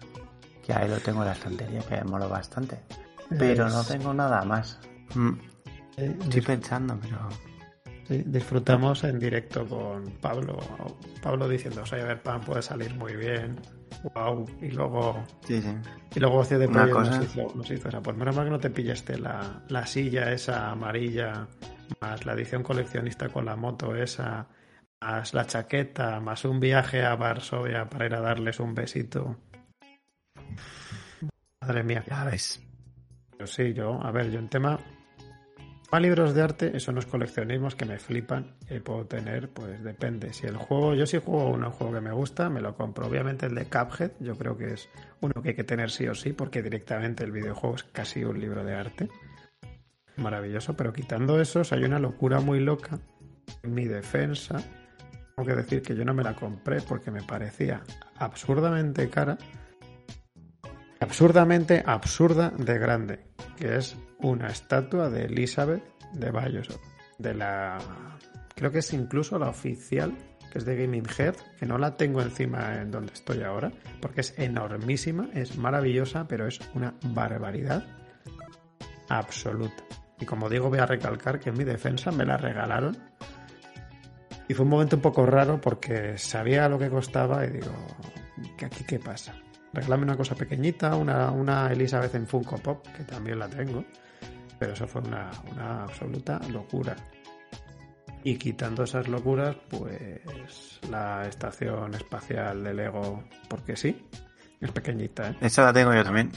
Que 0.65 0.73
ahí 0.73 0.89
lo 0.89 0.99
tengo 0.99 1.23
en 1.23 1.27
la 1.27 1.33
estantería, 1.33 1.81
que 1.81 1.97
me 1.97 2.05
moló 2.05 2.29
bastante. 2.29 2.79
Pero 3.41 3.69
no 3.69 3.83
tengo 3.83 4.15
nada 4.15 4.45
más. 4.45 4.79
Mm, 5.17 5.31
eh, 5.97 6.17
Estoy 6.23 6.43
pensando, 6.43 6.97
pero... 7.03 7.19
Disfrutamos 8.19 9.05
en 9.05 9.19
directo 9.19 9.67
con 9.67 10.11
Pablo. 10.21 10.59
Pablo 11.23 11.49
diciendo, 11.49 11.85
Cyberpunk 11.87 12.45
puede 12.45 12.63
salir 12.63 12.95
muy 12.95 13.15
bien. 13.17 13.57
Wow. 14.15 14.47
Y 14.61 14.71
luego 14.71 15.25
Sí, 15.47 15.61
sí. 15.63 15.69
Y 16.15 16.21
luego 16.21 16.43
Project 16.73 16.93
cosa- 16.93 17.17
nos 17.19 17.25
hizo, 17.25 17.53
nos 17.55 17.71
hizo 17.71 17.89
esa. 17.89 18.01
Pues 18.03 18.17
menos 18.17 18.35
mal 18.35 18.45
que 18.47 18.51
no 18.51 18.59
te 18.59 18.71
pillaste 18.71 19.19
la, 19.19 19.63
la 19.69 19.87
silla 19.87 20.33
esa 20.33 20.71
amarilla, 20.71 21.47
más 22.01 22.25
la 22.27 22.33
edición 22.33 22.63
coleccionista 22.63 23.29
con 23.29 23.45
la 23.45 23.55
moto 23.57 23.95
esa, 23.95 24.49
más 25.01 25.33
la 25.35 25.47
chaqueta, 25.47 26.19
más 26.21 26.45
un 26.45 26.59
viaje 26.59 27.05
a 27.05 27.15
Varsovia 27.15 27.89
para 27.89 28.07
ir 28.07 28.15
a 28.15 28.21
darles 28.21 28.59
un 28.59 28.75
besito. 28.75 29.37
Madre 31.61 31.83
mía. 31.85 32.03
Ya 32.09 32.25
ves. 32.25 32.61
Pero 33.33 33.47
sí, 33.47 33.73
yo, 33.73 34.01
a 34.03 34.11
ver, 34.11 34.31
yo 34.31 34.39
en 34.39 34.49
tema. 34.49 34.79
Más 35.93 36.03
libros 36.03 36.35
de 36.35 36.43
arte, 36.43 36.77
eso 36.77 36.93
no 36.93 37.01
es 37.01 37.07
coleccionismos 37.07 37.75
que 37.75 37.85
me 37.85 37.99
flipan. 37.99 38.55
Y 38.71 38.79
puedo 38.79 39.07
tener, 39.07 39.49
pues 39.49 39.83
depende. 39.83 40.33
Si 40.33 40.47
el 40.47 40.57
juego, 40.57 40.95
yo 40.95 41.05
si 41.05 41.19
juego 41.19 41.49
un 41.51 41.65
juego 41.65 41.95
que 41.95 42.01
me 42.01 42.13
gusta, 42.13 42.49
me 42.49 42.61
lo 42.61 42.77
compro. 42.77 43.09
Obviamente 43.09 43.47
el 43.47 43.57
de 43.57 43.65
Cuphead, 43.65 44.13
yo 44.21 44.37
creo 44.37 44.57
que 44.57 44.75
es 44.75 44.89
uno 45.21 45.35
que 45.43 45.49
hay 45.49 45.55
que 45.57 45.65
tener 45.65 45.91
sí 45.91 46.07
o 46.07 46.15
sí, 46.15 46.33
porque 46.33 46.63
directamente 46.63 47.25
el 47.25 47.33
videojuego 47.33 47.75
es 47.75 47.83
casi 47.83 48.23
un 48.23 48.39
libro 48.41 48.63
de 48.65 48.75
arte. 48.75 49.09
Maravilloso, 50.17 50.77
pero 50.77 50.93
quitando 50.93 51.41
esos, 51.41 51.73
hay 51.73 51.83
una 51.83 51.99
locura 51.99 52.39
muy 52.39 52.61
loca. 52.61 53.01
En 53.65 53.75
mi 53.75 53.87
defensa, 53.87 54.63
tengo 55.35 55.49
que 55.49 55.57
decir 55.57 55.83
que 55.83 55.97
yo 55.97 56.05
no 56.05 56.15
me 56.15 56.23
la 56.23 56.35
compré 56.35 56.83
porque 56.83 57.11
me 57.11 57.23
parecía 57.23 57.83
absurdamente 58.17 59.11
cara. 59.11 59.39
Absurdamente 61.01 61.83
absurda 61.85 62.51
de 62.51 62.79
grande. 62.79 63.21
Que 63.57 63.77
es 63.77 63.97
una 64.19 64.49
estatua 64.49 65.09
de 65.09 65.25
Elizabeth 65.25 65.83
de 66.13 66.31
Bioshock. 66.31 66.81
De 67.19 67.35
la. 67.35 67.79
Creo 68.55 68.71
que 68.71 68.79
es 68.79 68.93
incluso 68.93 69.39
la 69.39 69.49
oficial, 69.49 70.15
que 70.53 70.59
es 70.59 70.65
de 70.65 70.77
Gaming 70.77 71.07
Head, 71.19 71.35
que 71.59 71.67
no 71.67 71.79
la 71.79 71.97
tengo 71.97 72.21
encima 72.21 72.81
en 72.81 72.91
donde 72.91 73.13
estoy 73.15 73.43
ahora, 73.43 73.73
porque 74.03 74.21
es 74.21 74.39
enormísima, 74.39 75.31
es 75.33 75.57
maravillosa, 75.57 76.29
pero 76.29 76.47
es 76.47 76.61
una 76.75 76.95
barbaridad 77.03 77.85
absoluta. 79.09 79.85
Y 80.21 80.27
como 80.27 80.51
digo, 80.51 80.69
voy 80.69 80.81
a 80.81 80.87
recalcar 80.87 81.41
que 81.41 81.49
en 81.49 81.57
mi 81.57 81.65
defensa 81.65 82.11
me 82.11 82.27
la 82.27 82.37
regalaron. 82.37 82.99
Y 84.49 84.55
fue 84.55 84.65
un 84.65 84.71
momento 84.71 84.97
un 84.97 85.03
poco 85.03 85.25
raro 85.25 85.61
porque 85.61 86.19
sabía 86.19 86.69
lo 86.69 86.79
que 86.79 86.91
costaba 86.91 87.47
y 87.47 87.51
digo, 87.51 87.73
¿qué 88.59 88.67
aquí 88.67 88.85
qué 88.85 88.99
pasa? 88.99 89.35
Regálame 89.73 90.05
una 90.05 90.17
cosa 90.17 90.35
pequeñita, 90.35 90.97
una, 90.97 91.31
una 91.31 91.73
Elizabeth 91.73 92.15
en 92.15 92.27
Funko 92.27 92.57
Pop, 92.59 92.87
que 92.97 93.05
también 93.05 93.39
la 93.39 93.49
tengo 93.49 93.85
pero 94.61 94.75
eso 94.75 94.87
fue 94.87 95.01
una, 95.01 95.31
absoluta 95.85 96.39
locura. 96.51 96.95
Y 98.23 98.37
quitando 98.37 98.85
esas 98.85 99.09
locuras, 99.09 99.57
pues 99.71 100.79
la 100.91 101.27
estación 101.27 101.95
espacial 101.95 102.63
de 102.63 102.75
Lego, 102.75 103.25
porque 103.49 103.75
sí, 103.75 104.07
es 104.61 104.71
pequeñita, 104.71 105.31
¿eh? 105.31 105.37
Esa 105.41 105.65
la 105.65 105.73
tengo 105.73 105.95
yo 105.95 106.05
también. 106.05 106.31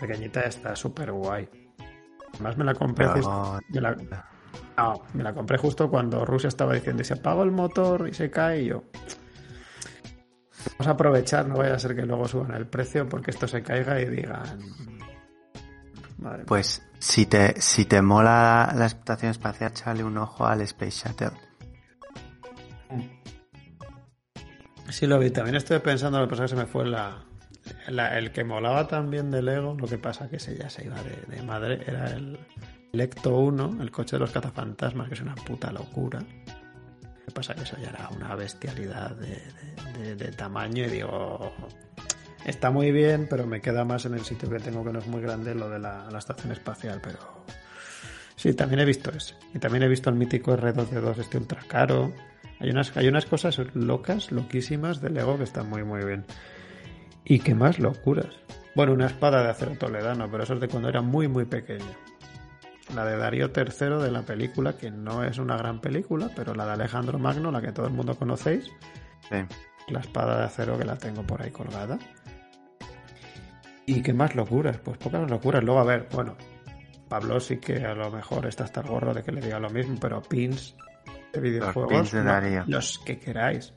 Pequeñita 0.00 0.40
está 0.40 0.74
súper 0.74 1.12
guay. 1.12 1.48
Además 2.34 2.58
me 2.58 2.64
la 2.64 2.74
compré 2.74 3.06
me 3.06 3.80
la... 3.80 3.96
No, 4.76 5.02
me 5.14 5.22
la 5.22 5.32
compré 5.32 5.56
justo 5.56 5.88
cuando 5.88 6.24
Rusia 6.24 6.48
estaba 6.48 6.74
diciendo 6.74 7.04
se 7.04 7.14
apagó 7.14 7.44
el 7.44 7.52
motor 7.52 8.08
y 8.08 8.14
se 8.14 8.28
cae 8.28 8.62
y 8.62 8.66
yo. 8.66 8.82
Vamos 10.78 10.86
a 10.86 10.90
aprovechar, 10.90 11.46
no 11.46 11.56
vaya 11.56 11.74
a 11.74 11.78
ser 11.78 11.94
que 11.94 12.02
luego 12.02 12.26
suban 12.28 12.52
el 12.52 12.66
precio 12.66 13.08
porque 13.08 13.30
esto 13.30 13.46
se 13.48 13.62
caiga 13.62 14.00
y 14.00 14.06
digan. 14.06 14.58
pues 16.46 16.82
si 16.98 17.26
te, 17.26 17.60
si 17.60 17.86
te 17.86 18.02
mola 18.02 18.72
la 18.76 18.86
estación 18.86 19.30
espacial, 19.30 19.70
échale 19.72 20.04
un 20.04 20.18
ojo 20.18 20.46
al 20.46 20.60
Space 20.62 21.08
Shuttle. 21.08 21.50
Sí, 24.90 25.06
lo 25.06 25.18
vi. 25.18 25.30
También 25.30 25.56
estoy 25.56 25.78
pensando, 25.78 26.18
lo 26.18 26.26
que 26.26 26.30
pasa 26.30 26.42
que 26.42 26.48
se 26.48 26.56
me 26.56 26.66
fue 26.66 26.84
la, 26.84 27.24
el 28.18 28.32
que 28.32 28.44
molaba 28.44 28.86
también 28.88 29.30
de 29.30 29.42
Lego, 29.42 29.76
lo 29.78 29.86
que 29.86 29.98
pasa 29.98 30.28
que 30.28 30.36
ese 30.36 30.56
ya 30.56 30.68
se 30.68 30.84
iba 30.84 30.96
de, 31.02 31.42
madre, 31.42 31.82
era 31.86 32.10
el 32.10 32.38
Lecto 32.92 33.36
1, 33.36 33.78
el 33.80 33.90
coche 33.90 34.16
de 34.16 34.20
los 34.20 34.32
cazafantasmas, 34.32 35.08
que 35.08 35.14
es 35.14 35.20
una 35.20 35.36
puta 35.36 35.72
locura. 35.72 36.20
Que 37.30 37.34
pasa 37.34 37.54
que 37.54 37.62
eso 37.62 37.76
ya 37.80 37.90
era 37.90 38.08
una 38.08 38.34
bestialidad 38.34 39.12
de, 39.12 40.16
de 40.16 40.32
tamaño 40.32 40.84
y 40.84 40.88
digo, 40.88 41.52
Está 42.44 42.70
muy 42.70 42.90
bien, 42.90 43.26
pero 43.28 43.46
me 43.46 43.60
queda 43.60 43.84
más 43.84 44.06
en 44.06 44.14
el 44.14 44.24
sitio 44.24 44.48
que 44.48 44.58
tengo 44.58 44.84
que 44.84 44.92
no 44.92 44.98
es 44.98 45.06
muy 45.06 45.20
grande, 45.20 45.54
lo 45.54 45.68
de 45.68 45.78
la, 45.78 46.08
estación 46.18 46.52
espacial, 46.52 47.00
pero... 47.02 47.18
Sí, 48.34 48.54
también 48.54 48.80
he 48.80 48.84
visto 48.86 49.10
ese. 49.10 49.34
Y 49.54 49.58
también 49.58 49.82
he 49.82 49.88
visto 49.88 50.08
el 50.08 50.16
mítico 50.16 50.56
R2D2 50.56 51.18
este 51.18 51.36
ultra 51.36 51.60
caro. 51.68 52.12
Hay 52.58 52.70
unas, 52.70 52.96
hay 52.96 53.06
unas 53.08 53.26
cosas 53.26 53.60
locas, 53.74 54.32
loquísimas 54.32 55.02
de 55.02 55.10
Lego 55.10 55.36
que 55.36 55.44
están 55.44 55.68
muy, 55.68 55.84
muy 55.84 56.02
bien. 56.04 56.24
¿Y 57.24 57.40
qué 57.40 57.54
más 57.54 57.78
locuras? 57.78 58.34
Bueno, 58.74 58.94
una 58.94 59.06
espada 59.06 59.42
de 59.42 59.50
acero 59.50 59.76
toledano, 59.78 60.30
pero 60.30 60.44
eso 60.44 60.54
es 60.54 60.60
de 60.60 60.68
cuando 60.68 60.88
era 60.88 61.02
muy, 61.02 61.28
muy 61.28 61.44
pequeño. 61.44 61.84
La 62.94 63.04
de 63.04 63.16
Darío 63.16 63.50
III 63.54 64.02
de 64.02 64.10
la 64.10 64.22
película, 64.22 64.76
que 64.76 64.90
no 64.90 65.22
es 65.22 65.38
una 65.38 65.56
gran 65.56 65.80
película, 65.80 66.30
pero 66.34 66.54
la 66.54 66.66
de 66.66 66.72
Alejandro 66.72 67.18
Magno, 67.18 67.50
la 67.52 67.60
que 67.60 67.72
todo 67.72 67.86
el 67.86 67.92
mundo 67.92 68.16
conocéis. 68.16 68.70
Sí. 69.28 69.36
La 69.88 70.00
espada 70.00 70.38
de 70.38 70.44
acero 70.44 70.78
que 70.78 70.84
la 70.84 70.96
tengo 70.96 71.22
por 71.24 71.42
ahí 71.42 71.50
colgada. 71.50 71.98
¿Y 73.86 74.02
qué 74.02 74.12
más 74.12 74.34
locuras? 74.34 74.78
Pues 74.78 74.98
pocas 74.98 75.28
locuras. 75.30 75.64
Luego, 75.64 75.80
a 75.80 75.84
ver, 75.84 76.08
bueno, 76.12 76.36
Pablo 77.08 77.40
sí 77.40 77.56
que 77.58 77.84
a 77.84 77.94
lo 77.94 78.10
mejor 78.10 78.46
está 78.46 78.64
hasta 78.64 78.80
el 78.80 78.86
gorro 78.86 79.12
de 79.12 79.24
que 79.24 79.32
le 79.32 79.40
diga 79.40 79.58
lo 79.58 79.68
mismo, 79.68 79.96
pero 80.00 80.22
pins 80.22 80.76
de 81.32 81.40
videojuegos, 81.40 82.12
los, 82.66 82.98
que 83.00 83.18
queráis. 83.18 83.74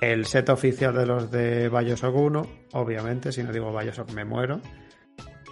el 0.00 0.26
set 0.26 0.48
oficial 0.48 0.94
de 0.94 1.06
los 1.06 1.30
de 1.30 1.68
Bioshock 1.68 2.14
1, 2.14 2.46
obviamente, 2.72 3.30
si 3.30 3.44
no 3.44 3.52
digo 3.52 3.76
Bioshock 3.76 4.10
me 4.12 4.24
muero. 4.24 4.60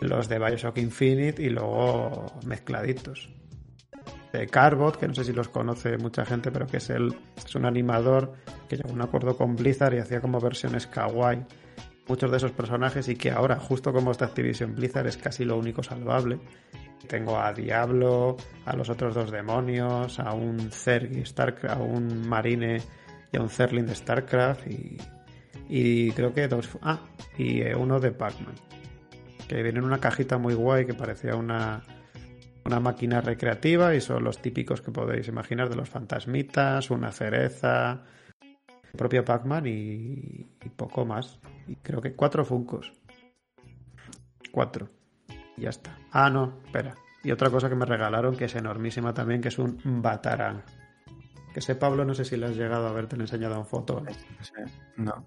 Los 0.01 0.29
de 0.29 0.39
Bioshock 0.39 0.79
Infinite 0.79 1.43
y 1.43 1.51
luego 1.51 2.27
mezcladitos. 2.47 3.31
De 4.33 4.47
Carbot, 4.49 4.97
que 4.97 5.07
no 5.07 5.15
sé 5.15 5.25
si 5.25 5.33
los 5.33 5.49
conoce 5.49 5.97
mucha 5.97 6.25
gente, 6.25 6.51
pero 6.51 6.67
que 6.67 6.79
es, 6.79 6.91
el, 6.91 7.15
es 7.37 7.55
un 7.55 7.65
animador 7.65 8.33
que 8.69 8.77
llegó 8.77 8.91
a 8.91 8.93
un 8.93 9.03
acuerdo 9.03 9.37
con 9.37 9.55
Blizzard 9.55 9.95
y 9.95 9.99
hacía 9.99 10.21
como 10.21 10.41
versiones 10.41 10.89
kawaii 10.89 11.47
muchos 12.09 12.31
de 12.31 12.37
esos 12.37 12.53
personajes 12.53 13.09
y 13.09 13.17
que 13.17 13.31
ahora, 13.31 13.57
justo 13.57 13.93
como 13.93 14.11
esta 14.11 14.27
Activision 14.27 14.75
Blizzard, 14.75 15.07
es 15.07 15.17
casi 15.17 15.45
lo 15.45 15.57
único 15.57 15.83
salvable. 15.83 16.39
Tengo 17.09 17.39
a 17.39 17.53
Diablo, 17.53 18.37
a 18.65 18.75
los 18.77 18.89
otros 18.89 19.15
dos 19.15 19.31
demonios, 19.31 20.19
a 20.19 20.33
un 20.33 20.71
Zerg 20.71 21.27
Starcraft, 21.27 21.77
a 21.77 21.83
un 21.83 22.27
Marine 22.29 22.81
y 23.31 23.37
a 23.37 23.43
un 23.43 23.51
Zerling 23.51 23.87
de 23.87 23.95
StarCraft 23.95 24.67
y, 24.67 24.97
y 25.69 26.11
creo 26.13 26.33
que 26.33 26.49
dos... 26.49 26.69
Ah, 26.83 27.01
y 27.37 27.61
eh, 27.61 27.75
uno 27.75 28.01
de 28.01 28.13
Pac-Man. 28.13 28.55
Que 29.49 29.63
viene 29.63 29.79
en 29.79 29.85
una 29.85 29.99
cajita 29.99 30.39
muy 30.39 30.55
guay 30.55 30.87
que 30.87 30.95
parecía 30.95 31.37
una, 31.37 31.83
una 32.65 32.81
máquina 32.81 33.21
recreativa 33.21 33.95
y 33.95 34.01
son 34.01 34.25
los 34.25 34.41
típicos 34.41 34.81
que 34.81 34.91
podéis 34.91 35.29
imaginar 35.29 35.69
de 35.69 35.77
los 35.77 35.89
fantasmitas, 35.89 36.91
una 36.91 37.13
cereza, 37.13 38.05
el 38.43 38.99
propio 38.99 39.25
Pac-Man 39.25 39.67
y, 39.67 40.47
poco 40.77 41.05
más. 41.05 41.39
Y 41.67 41.77
creo 41.77 42.01
que 42.01 42.15
cuatro 42.15 42.45
Funcos. 42.45 42.93
Cuatro. 44.51 44.89
Y 45.57 45.63
ya 45.63 45.71
está. 45.71 45.99
Ah, 46.11 46.31
no, 46.31 46.61
espera. 46.65 46.95
Y 47.23 47.31
otra 47.31 47.51
cosa 47.51 47.69
que 47.69 47.75
me 47.75 47.87
regalaron 47.87 48.37
que 48.37 48.47
es 48.47 48.55
enormísima 48.55 49.13
también, 49.13 49.41
que 49.41 49.49
es 49.49 49.59
un 49.59 49.81
Batarang. 50.03 50.63
Que 51.53 51.61
sé, 51.61 51.77
Pablo, 51.77 52.05
no 52.05 52.15
sé 52.15 52.25
si 52.25 52.37
le 52.37 52.47
has 52.47 52.57
llegado 52.57 52.89
a 52.89 53.01
he 53.01 53.15
enseñado 53.15 53.57
en 53.57 53.67
foto. 53.67 54.03
No. 54.97 55.27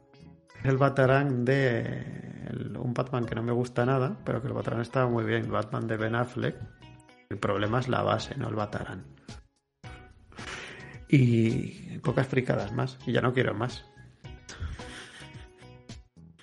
El 0.64 0.78
Batarang 0.78 1.46
de 1.46 2.78
un 2.80 2.94
Batman 2.94 3.26
que 3.26 3.36
no 3.36 3.44
me 3.44 3.52
gusta 3.52 3.86
nada, 3.86 4.18
pero 4.24 4.42
que 4.42 4.48
el 4.48 4.54
Batarang 4.54 4.82
estaba 4.82 5.10
muy 5.10 5.24
bien. 5.24 5.46
El 5.46 5.52
Batman 5.52 5.88
de 5.88 5.98
Ben 5.98 6.16
Affleck. 6.16 6.56
El 7.30 7.38
problema 7.38 7.80
es 7.80 7.88
la 7.88 8.02
base, 8.02 8.36
no 8.38 8.48
el 8.48 8.56
Batarang. 8.56 9.04
Y 11.10 11.98
pocas 12.00 12.28
fricadas 12.28 12.72
más. 12.74 12.98
Y 13.06 13.12
ya 13.14 13.22
no 13.22 13.34
quiero 13.34 13.54
más. 13.54 13.86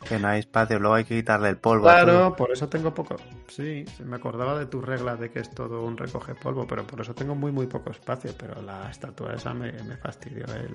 Que 0.09 0.19
no 0.19 0.29
hay 0.29 0.41
espacio, 0.41 0.79
luego 0.79 0.97
hay 0.97 1.05
que 1.05 1.17
quitarle 1.17 1.49
el 1.49 1.57
polvo. 1.57 1.85
Claro, 1.85 2.37
por 2.37 2.51
eso 2.51 2.69
tengo 2.69 2.93
poco. 2.93 3.17
Sí, 3.49 3.87
me 4.05 4.17
acordaba 4.17 4.59
de 4.59 4.67
tu 4.67 4.83
regla 4.83 5.17
de 5.17 5.31
que 5.31 5.39
es 5.39 5.51
todo 5.51 5.83
un 5.83 5.97
recoge 5.97 6.35
polvo, 6.35 6.67
pero 6.67 6.87
por 6.87 7.01
eso 7.01 7.15
tengo 7.15 7.35
muy, 7.35 7.53
muy 7.53 7.67
poco 7.67 7.91
espacio. 7.91 8.33
Pero 8.39 8.61
la 8.61 8.91
estatua 8.91 9.33
esa 9.33 9.55
me, 9.55 9.73
fastidió 9.97 10.45
el, 10.45 10.75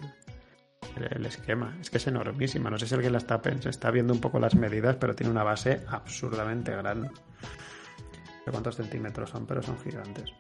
el, 0.97 1.25
esquema. 1.25 1.77
Es 1.79 1.89
que 1.89 1.97
es 1.97 2.07
enormísima. 2.07 2.69
No 2.69 2.77
sé 2.77 2.87
si 2.87 2.95
alguien 2.95 3.13
la 3.13 3.19
está, 3.19 3.41
está 3.65 3.91
viendo 3.91 4.13
un 4.13 4.21
poco 4.21 4.39
las 4.39 4.55
medidas, 4.55 4.95
pero 4.97 5.15
tiene 5.15 5.31
una 5.31 5.43
base 5.43 5.83
absurdamente 5.87 6.71
grande. 6.75 7.09
No 7.09 8.45
sé 8.45 8.51
cuántos 8.51 8.75
centímetros 8.75 9.29
son, 9.29 9.45
pero 9.45 9.61
son 9.61 9.77
gigantes 9.79 10.33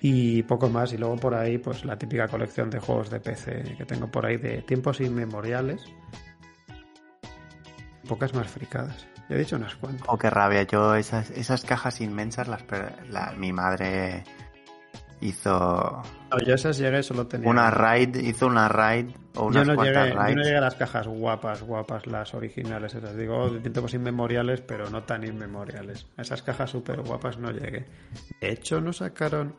y 0.00 0.42
poco 0.42 0.68
más. 0.68 0.92
Y 0.92 0.98
luego 0.98 1.16
por 1.16 1.34
ahí, 1.34 1.58
pues 1.58 1.84
la 1.84 1.98
típica 1.98 2.28
colección 2.28 2.70
de 2.70 2.80
juegos 2.80 3.10
de 3.10 3.20
PC 3.20 3.76
que 3.76 3.84
tengo 3.84 4.10
por 4.10 4.26
ahí 4.26 4.36
de 4.36 4.62
tiempos 4.62 5.00
inmemoriales. 5.00 5.84
Pocas 8.06 8.34
más 8.34 8.48
fricadas. 8.48 9.06
Ya 9.28 9.36
he 9.36 9.38
dicho 9.38 9.56
unas 9.56 9.76
cuantas. 9.76 10.06
Oh, 10.08 10.16
qué 10.16 10.30
rabia. 10.30 10.62
Yo 10.62 10.94
esas, 10.94 11.30
esas 11.30 11.64
cajas 11.64 12.00
inmensas, 12.00 12.48
las, 12.48 12.62
mi 13.36 13.52
madre 13.52 14.24
hizo... 15.20 16.02
yo 16.46 16.54
esas 16.54 16.78
llegué, 16.78 17.02
solo 17.02 17.26
tenía... 17.26 17.50
Una 17.50 17.70
raid, 17.70 18.16
hizo 18.16 18.46
una 18.46 18.68
raid 18.68 19.10
o 19.38 19.46
unas 19.46 19.66
yo 19.66 19.74
no 19.74 19.82
llegué, 19.82 20.10
Yo 20.10 20.34
no 20.34 20.42
llegué 20.42 20.56
a 20.56 20.60
las 20.60 20.74
cajas 20.74 21.06
guapas, 21.06 21.62
guapas, 21.62 22.06
las 22.06 22.34
originales 22.34 22.94
esas. 22.94 23.16
Digo, 23.16 23.48
de 23.48 23.60
tiempos 23.60 23.94
inmemoriales, 23.94 24.60
pero 24.60 24.90
no 24.90 25.04
tan 25.04 25.24
inmemoriales. 25.24 26.06
esas 26.16 26.42
cajas 26.42 26.70
súper 26.70 27.00
guapas 27.00 27.38
no 27.38 27.50
llegué. 27.50 27.86
De 28.40 28.50
hecho, 28.50 28.80
no 28.80 28.92
sacaron 28.92 29.54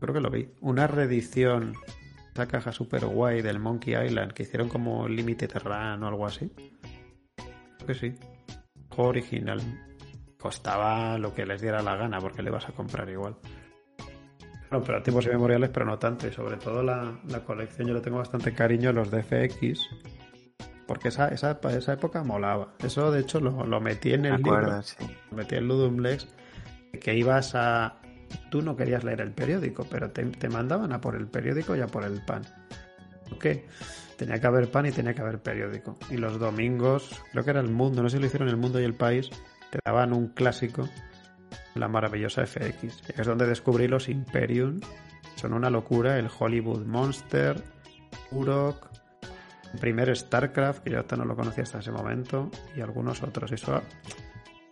creo 0.00 0.14
que 0.14 0.20
lo 0.20 0.30
vi, 0.30 0.48
una 0.60 0.86
reedición, 0.86 1.74
esa 2.32 2.48
caja 2.48 2.72
super 2.72 3.06
guay 3.06 3.42
del 3.42 3.60
Monkey 3.60 3.94
Island 3.94 4.32
que 4.32 4.44
hicieron 4.44 4.68
como 4.68 5.06
Limited 5.06 5.52
Run 5.62 6.02
o 6.02 6.08
algo 6.08 6.26
así. 6.26 6.50
Creo 7.76 7.86
que 7.86 7.94
sí. 7.94 8.14
Juego 8.88 9.10
original. 9.10 9.60
costaba 10.38 11.18
lo 11.18 11.34
que 11.34 11.44
les 11.44 11.60
diera 11.60 11.82
la 11.82 11.96
gana 11.96 12.18
porque 12.18 12.42
le 12.42 12.50
vas 12.50 12.68
a 12.68 12.72
comprar 12.72 13.08
igual. 13.10 13.36
Bueno, 14.70 14.84
operativos 14.84 15.26
y 15.26 15.30
memoriales, 15.30 15.70
pero 15.70 15.84
no 15.84 15.98
tanto. 15.98 16.28
Y 16.28 16.32
sobre 16.32 16.56
todo 16.56 16.82
la, 16.82 17.18
colección, 17.44 17.88
yo 17.88 17.94
le 17.94 18.00
tengo 18.00 18.18
bastante 18.18 18.54
cariño 18.54 18.90
a 18.90 18.92
los 18.92 19.10
DFX. 19.10 19.80
Porque 20.86 21.08
esa, 21.08 21.28
esa, 21.28 21.58
esa 21.70 21.92
época 21.92 22.22
molaba. 22.22 22.74
Eso, 22.78 23.10
de 23.10 23.20
hecho, 23.20 23.40
lo, 23.40 23.66
lo 23.66 23.80
metí 23.80 24.12
en 24.12 24.26
el 24.26 24.36
libro. 24.36 24.80
Lo 25.30 25.36
metí 25.36 25.56
en 25.56 25.66
Ludumblex. 25.66 26.28
Que 27.00 27.14
ibas 27.14 27.54
a... 27.54 27.96
Tú 28.50 28.62
no 28.62 28.76
querías 28.76 29.02
leer 29.02 29.20
el 29.22 29.32
periódico, 29.32 29.84
pero 29.90 30.10
te, 30.12 30.24
te 30.24 30.48
mandaban 30.48 30.92
a 30.92 31.00
por 31.00 31.16
el 31.16 31.26
periódico 31.26 31.74
y 31.74 31.80
a 31.80 31.88
por 31.88 32.04
el 32.04 32.24
pan. 32.24 32.42
¿Por 33.28 33.38
qué? 33.38 33.66
Tenía 34.16 34.40
que 34.40 34.46
haber 34.46 34.70
pan 34.70 34.86
y 34.86 34.92
tenía 34.92 35.14
que 35.14 35.20
haber 35.20 35.40
periódico. 35.40 35.98
Y 36.10 36.16
los 36.16 36.38
domingos, 36.38 37.10
creo 37.32 37.42
que 37.42 37.50
era 37.50 37.60
el 37.60 37.70
mundo, 37.70 38.02
no 38.02 38.08
sé 38.08 38.18
si 38.18 38.20
lo 38.20 38.26
hicieron 38.26 38.48
el 38.48 38.56
mundo 38.56 38.80
y 38.80 38.84
el 38.84 38.94
país, 38.94 39.30
te 39.70 39.80
daban 39.84 40.12
un 40.12 40.28
clásico, 40.28 40.88
la 41.74 41.88
maravillosa 41.88 42.46
FX. 42.46 43.02
Es 43.16 43.26
donde 43.26 43.46
descubrí 43.46 43.88
los 43.88 44.08
Imperium. 44.08 44.80
Son 45.36 45.52
una 45.52 45.70
locura, 45.70 46.18
el 46.18 46.28
Hollywood 46.36 46.84
Monster, 46.84 47.62
Urok, 48.32 48.88
el 49.72 49.80
primer 49.80 50.14
StarCraft, 50.16 50.82
que 50.82 50.90
yo 50.90 51.00
hasta 51.00 51.16
no 51.16 51.24
lo 51.24 51.36
conocía 51.36 51.62
hasta 51.62 51.78
ese 51.78 51.92
momento, 51.92 52.50
y 52.76 52.80
algunos 52.80 53.22
otros. 53.22 53.52
Eso 53.52 53.80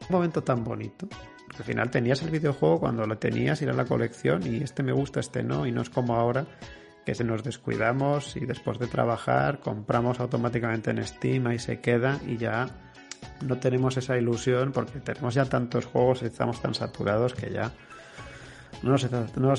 un 0.08 0.16
momento 0.16 0.42
tan 0.42 0.64
bonito. 0.64 1.08
Al 1.56 1.64
final 1.64 1.90
tenías 1.90 2.22
el 2.22 2.30
videojuego 2.30 2.80
cuando 2.80 3.06
lo 3.06 3.18
tenías 3.18 3.60
era 3.62 3.72
la 3.72 3.84
colección 3.84 4.46
y 4.46 4.62
este 4.62 4.82
me 4.82 4.92
gusta, 4.92 5.20
este 5.20 5.42
no, 5.42 5.66
y 5.66 5.72
no 5.72 5.82
es 5.82 5.90
como 5.90 6.14
ahora 6.14 6.46
que 7.04 7.14
se 7.14 7.24
nos 7.24 7.42
descuidamos 7.42 8.36
y 8.36 8.44
después 8.44 8.78
de 8.78 8.86
trabajar 8.86 9.60
compramos 9.60 10.20
automáticamente 10.20 10.90
en 10.90 11.04
Steam, 11.04 11.46
ahí 11.46 11.58
se 11.58 11.80
queda 11.80 12.20
y 12.26 12.36
ya 12.36 12.68
no 13.46 13.58
tenemos 13.58 13.96
esa 13.96 14.16
ilusión 14.16 14.72
porque 14.72 15.00
tenemos 15.00 15.34
ya 15.34 15.44
tantos 15.44 15.86
juegos 15.86 16.22
y 16.22 16.26
estamos 16.26 16.60
tan 16.60 16.74
saturados 16.74 17.34
que 17.34 17.50
ya 17.50 17.72
no 18.82 18.90
nos, 18.90 19.04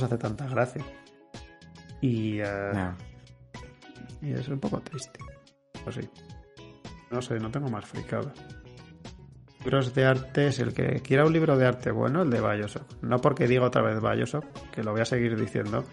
hace, 0.04 0.18
tanta 0.18 0.48
gracia. 0.48 0.84
Y, 2.02 2.40
eh, 2.40 2.92
y 4.22 4.32
es 4.32 4.48
un 4.48 4.60
poco 4.60 4.80
triste. 4.82 5.20
Pues 5.84 5.96
sí. 5.96 6.10
No 7.12 7.22
sé, 7.22 7.40
no 7.40 7.50
tengo 7.50 7.70
más 7.70 7.86
fricado. 7.86 8.32
Libros 9.60 9.94
de 9.94 10.06
arte 10.06 10.48
es 10.48 10.60
el 10.60 10.74
que 10.74 11.02
quiera 11.02 11.26
un 11.26 11.34
libro 11.34 11.58
de 11.58 11.66
arte 11.66 11.92
bueno, 11.92 12.22
el 12.22 12.30
de 12.30 12.40
Bioshock. 12.40 13.02
No 13.02 13.20
porque 13.20 13.48
diga 13.48 13.66
otra 13.66 13.82
vez 13.82 14.00
Bioshock, 14.02 14.46
que 14.72 14.84
lo 14.84 14.92
voy 14.92 15.02
a 15.02 15.06
seguir 15.06 15.38
diciendo, 15.38 15.84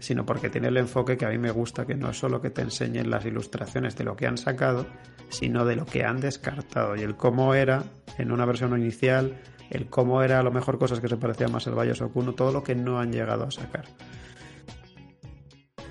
sino 0.00 0.26
porque 0.26 0.50
tiene 0.50 0.68
el 0.68 0.76
enfoque 0.78 1.16
que 1.16 1.26
a 1.26 1.28
mí 1.28 1.38
me 1.38 1.50
gusta, 1.50 1.86
que 1.86 1.94
no 1.94 2.10
es 2.10 2.18
solo 2.18 2.40
que 2.40 2.50
te 2.50 2.62
enseñen 2.62 3.10
las 3.10 3.24
ilustraciones 3.24 3.96
de 3.96 4.04
lo 4.04 4.16
que 4.16 4.26
han 4.26 4.38
sacado, 4.38 4.86
sino 5.28 5.64
de 5.64 5.76
lo 5.76 5.86
que 5.86 6.04
han 6.04 6.20
descartado 6.20 6.96
y 6.96 7.02
el 7.02 7.16
cómo 7.16 7.54
era 7.54 7.84
en 8.18 8.32
una 8.32 8.46
versión 8.46 8.76
inicial, 8.78 9.40
el 9.70 9.86
cómo 9.88 10.22
era 10.22 10.40
a 10.40 10.42
lo 10.42 10.50
mejor 10.50 10.78
cosas 10.78 11.00
que 11.00 11.08
se 11.08 11.16
parecían 11.16 11.52
más 11.52 11.66
al 11.66 11.74
Bioshock 11.74 12.16
1, 12.16 12.32
todo 12.32 12.50
lo 12.50 12.64
que 12.64 12.74
no 12.74 12.98
han 12.98 13.12
llegado 13.12 13.44
a 13.44 13.50
sacar. 13.50 13.84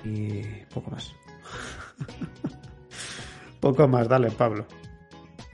Y 0.04 0.42
poco 0.74 0.90
más. 0.90 1.14
poco 3.60 3.88
más, 3.88 4.08
dale 4.08 4.30
Pablo. 4.30 4.66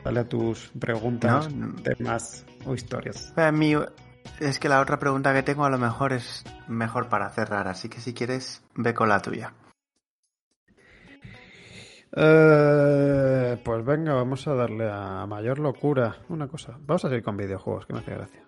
Dale 0.03 0.21
a 0.21 0.29
tus 0.29 0.71
preguntas, 0.79 1.49
temas 1.83 2.47
o 2.64 2.75
historias. 2.75 3.33
Para 3.35 3.51
mí, 3.51 3.75
es 4.41 4.59
que 4.59 4.69
la 4.69 4.81
otra 4.81 4.99
pregunta 4.99 5.33
que 5.33 5.43
tengo 5.43 5.65
a 5.65 5.71
lo 5.71 5.79
mejor 5.79 6.12
es 6.12 6.45
mejor 6.69 7.09
para 7.09 7.31
cerrar, 7.31 7.69
así 7.69 7.89
que 7.89 8.01
si 8.01 8.15
quieres, 8.15 8.62
ve 8.75 8.95
con 8.95 9.09
la 9.09 9.21
tuya. 9.21 9.53
Eh, 12.19 13.61
pues 13.62 13.85
venga, 13.85 14.15
vamos 14.15 14.47
a 14.49 14.55
darle 14.55 14.91
a 14.91 15.27
mayor 15.27 15.59
locura. 15.59 16.17
Una 16.29 16.49
cosa, 16.49 16.79
vamos 16.81 17.05
a 17.05 17.09
seguir 17.09 17.23
con 17.23 17.37
videojuegos, 17.37 17.87
que 17.87 17.93
me 17.93 17.99
hace 17.99 18.15
gracia. 18.15 18.43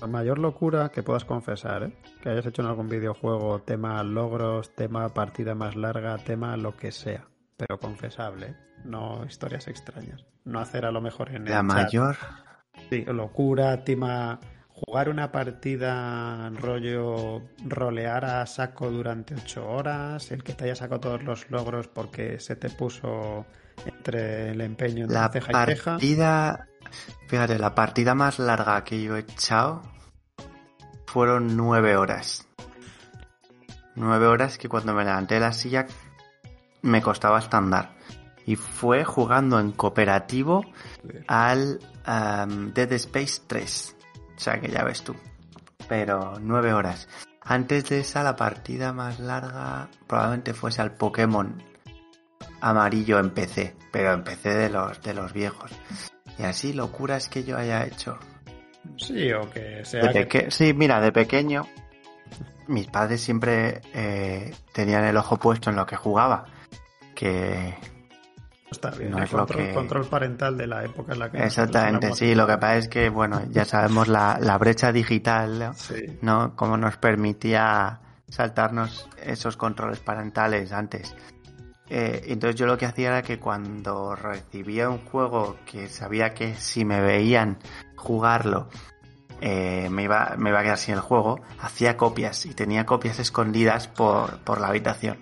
La 0.00 0.08
mayor 0.08 0.38
locura 0.38 0.88
que 0.88 1.04
puedas 1.04 1.24
confesar, 1.24 1.84
¿eh? 1.84 1.96
que 2.20 2.30
hayas 2.30 2.46
hecho 2.46 2.62
en 2.62 2.68
algún 2.68 2.88
videojuego, 2.88 3.60
tema 3.60 4.02
logros, 4.02 4.74
tema 4.74 5.08
partida 5.10 5.54
más 5.54 5.76
larga, 5.76 6.18
tema 6.18 6.56
lo 6.56 6.76
que 6.76 6.90
sea, 6.90 7.28
pero 7.56 7.78
confesable, 7.78 8.46
¿eh? 8.46 8.56
no 8.84 9.24
historias 9.24 9.68
extrañas. 9.68 10.26
No 10.44 10.58
hacer 10.58 10.84
a 10.84 10.90
lo 10.90 11.00
mejor 11.00 11.30
en 11.30 11.44
la 11.44 11.62
mayor. 11.62 12.16
Sí, 12.90 13.04
locura, 13.04 13.84
tema 13.84 14.40
jugar 14.86 15.08
una 15.08 15.30
partida 15.30 16.50
rollo 16.50 17.42
rolear 17.64 18.24
a 18.24 18.46
saco 18.46 18.90
durante 18.90 19.34
ocho 19.34 19.68
horas, 19.68 20.30
el 20.32 20.42
que 20.42 20.54
te 20.54 20.64
haya 20.64 20.76
sacado 20.76 21.00
todos 21.00 21.22
los 21.22 21.50
logros 21.50 21.88
porque 21.88 22.40
se 22.40 22.56
te 22.56 22.70
puso 22.70 23.46
entre 23.86 24.50
el 24.50 24.60
empeño 24.60 25.06
de 25.06 25.14
la 25.14 25.28
ceja 25.28 25.50
y 25.50 25.66
ceja. 25.66 25.90
Partida, 25.92 26.68
fíjate, 27.28 27.58
la 27.58 27.74
partida 27.74 28.14
más 28.14 28.38
larga 28.38 28.82
que 28.84 29.02
yo 29.02 29.16
he 29.16 29.20
echado 29.20 29.82
fueron 31.06 31.56
nueve 31.56 31.96
horas. 31.96 32.46
Nueve 33.94 34.26
horas 34.26 34.58
que 34.58 34.68
cuando 34.68 34.94
me 34.94 35.04
levanté 35.04 35.34
de 35.34 35.40
la 35.40 35.52
silla 35.52 35.86
me 36.82 37.02
costaba 37.02 37.38
hasta 37.38 37.58
andar. 37.58 37.94
Y 38.44 38.56
fue 38.56 39.04
jugando 39.04 39.60
en 39.60 39.72
cooperativo 39.72 40.64
al 41.28 41.78
um, 42.06 42.72
Dead 42.72 42.92
Space 42.92 43.42
3. 43.46 43.96
O 44.36 44.40
sea 44.40 44.60
que 44.60 44.68
ya 44.68 44.84
ves 44.84 45.02
tú. 45.02 45.14
Pero 45.88 46.38
nueve 46.40 46.72
horas. 46.72 47.08
Antes 47.40 47.88
de 47.88 48.00
esa, 48.00 48.22
la 48.22 48.36
partida 48.36 48.92
más 48.92 49.18
larga 49.18 49.88
probablemente 50.06 50.54
fuese 50.54 50.80
al 50.80 50.94
Pokémon 50.94 51.62
amarillo 52.60 53.18
en 53.18 53.30
PC. 53.30 53.74
Pero 53.90 54.12
en 54.12 54.24
PC 54.24 54.54
de 54.54 54.70
los, 54.70 55.02
de 55.02 55.14
los 55.14 55.32
viejos. 55.32 55.70
Y 56.38 56.44
así, 56.44 56.72
locuras 56.72 57.28
que 57.28 57.44
yo 57.44 57.56
haya 57.56 57.84
hecho. 57.84 58.18
Sí, 58.96 59.32
o 59.32 59.50
que 59.50 59.84
sea. 59.84 60.12
Sí, 60.48 60.72
mira, 60.74 61.00
de 61.00 61.12
pequeño, 61.12 61.66
mis 62.68 62.86
padres 62.86 63.20
siempre 63.20 63.80
eh, 63.92 64.54
tenían 64.72 65.04
el 65.04 65.16
ojo 65.16 65.36
puesto 65.36 65.70
en 65.70 65.76
lo 65.76 65.86
que 65.86 65.96
jugaba. 65.96 66.46
Que, 67.14 67.74
Está 68.72 68.90
bien, 68.90 69.16
el 69.16 69.28
control, 69.72 70.06
parental 70.06 70.56
de 70.56 70.66
la 70.66 70.84
época 70.84 71.12
en 71.12 71.18
la 71.20 71.30
que... 71.30 71.44
Exactamente, 71.44 72.12
sí, 72.14 72.34
lo 72.34 72.46
que 72.46 72.58
pasa 72.58 72.76
es 72.76 72.88
que, 72.88 73.08
bueno, 73.08 73.42
ya 73.50 73.64
sabemos 73.64 74.08
la, 74.08 74.58
brecha 74.58 74.92
digital, 74.92 75.72
¿no? 76.20 76.56
Cómo 76.56 76.76
nos 76.76 76.96
permitía 76.96 78.00
saltarnos 78.28 79.08
esos 79.24 79.56
controles 79.56 80.00
parentales 80.00 80.72
antes. 80.72 81.14
Eh, 81.88 82.24
entonces 82.28 82.58
yo 82.58 82.66
lo 82.66 82.78
que 82.78 82.86
hacía 82.86 83.08
era 83.08 83.22
que 83.22 83.38
cuando 83.38 84.14
recibía 84.14 84.88
un 84.88 85.04
juego 85.04 85.58
que 85.66 85.88
sabía 85.88 86.32
que 86.32 86.54
si 86.54 86.84
me 86.84 87.00
veían 87.02 87.58
jugarlo 87.96 88.68
eh, 89.44 89.88
me, 89.90 90.04
iba, 90.04 90.36
me 90.38 90.50
iba 90.50 90.60
a 90.60 90.62
quedar 90.62 90.78
sin 90.78 90.94
el 90.94 91.00
juego, 91.00 91.40
hacía 91.60 91.96
copias 91.96 92.46
y 92.46 92.54
tenía 92.54 92.86
copias 92.86 93.18
escondidas 93.18 93.88
por, 93.88 94.38
por 94.44 94.60
la 94.60 94.68
habitación. 94.68 95.18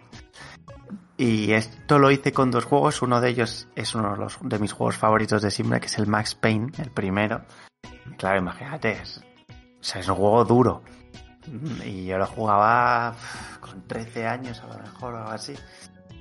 Y 1.20 1.52
esto 1.52 1.98
lo 1.98 2.10
hice 2.10 2.32
con 2.32 2.50
dos 2.50 2.64
juegos. 2.64 3.02
Uno 3.02 3.20
de 3.20 3.28
ellos 3.28 3.68
es 3.76 3.94
uno 3.94 4.16
de, 4.40 4.58
mis 4.58 4.72
juegos 4.72 4.96
favoritos 4.96 5.42
de 5.42 5.50
siempre, 5.50 5.78
que 5.78 5.84
es 5.84 5.98
el 5.98 6.06
Max 6.06 6.34
Payne, 6.34 6.72
el 6.78 6.90
primero. 6.90 7.42
Claro, 8.16 8.38
imagínate, 8.38 8.92
es, 8.92 9.18
o 9.18 9.84
sea, 9.84 10.00
es 10.00 10.08
un 10.08 10.14
juego 10.14 10.46
duro. 10.46 10.82
Y 11.84 12.06
yo 12.06 12.16
lo 12.16 12.26
jugaba 12.26 13.14
con 13.60 13.86
13 13.86 14.26
años 14.26 14.62
a 14.62 14.68
lo 14.68 14.78
mejor 14.78 15.12
o 15.12 15.18
algo 15.18 15.30
así. 15.32 15.54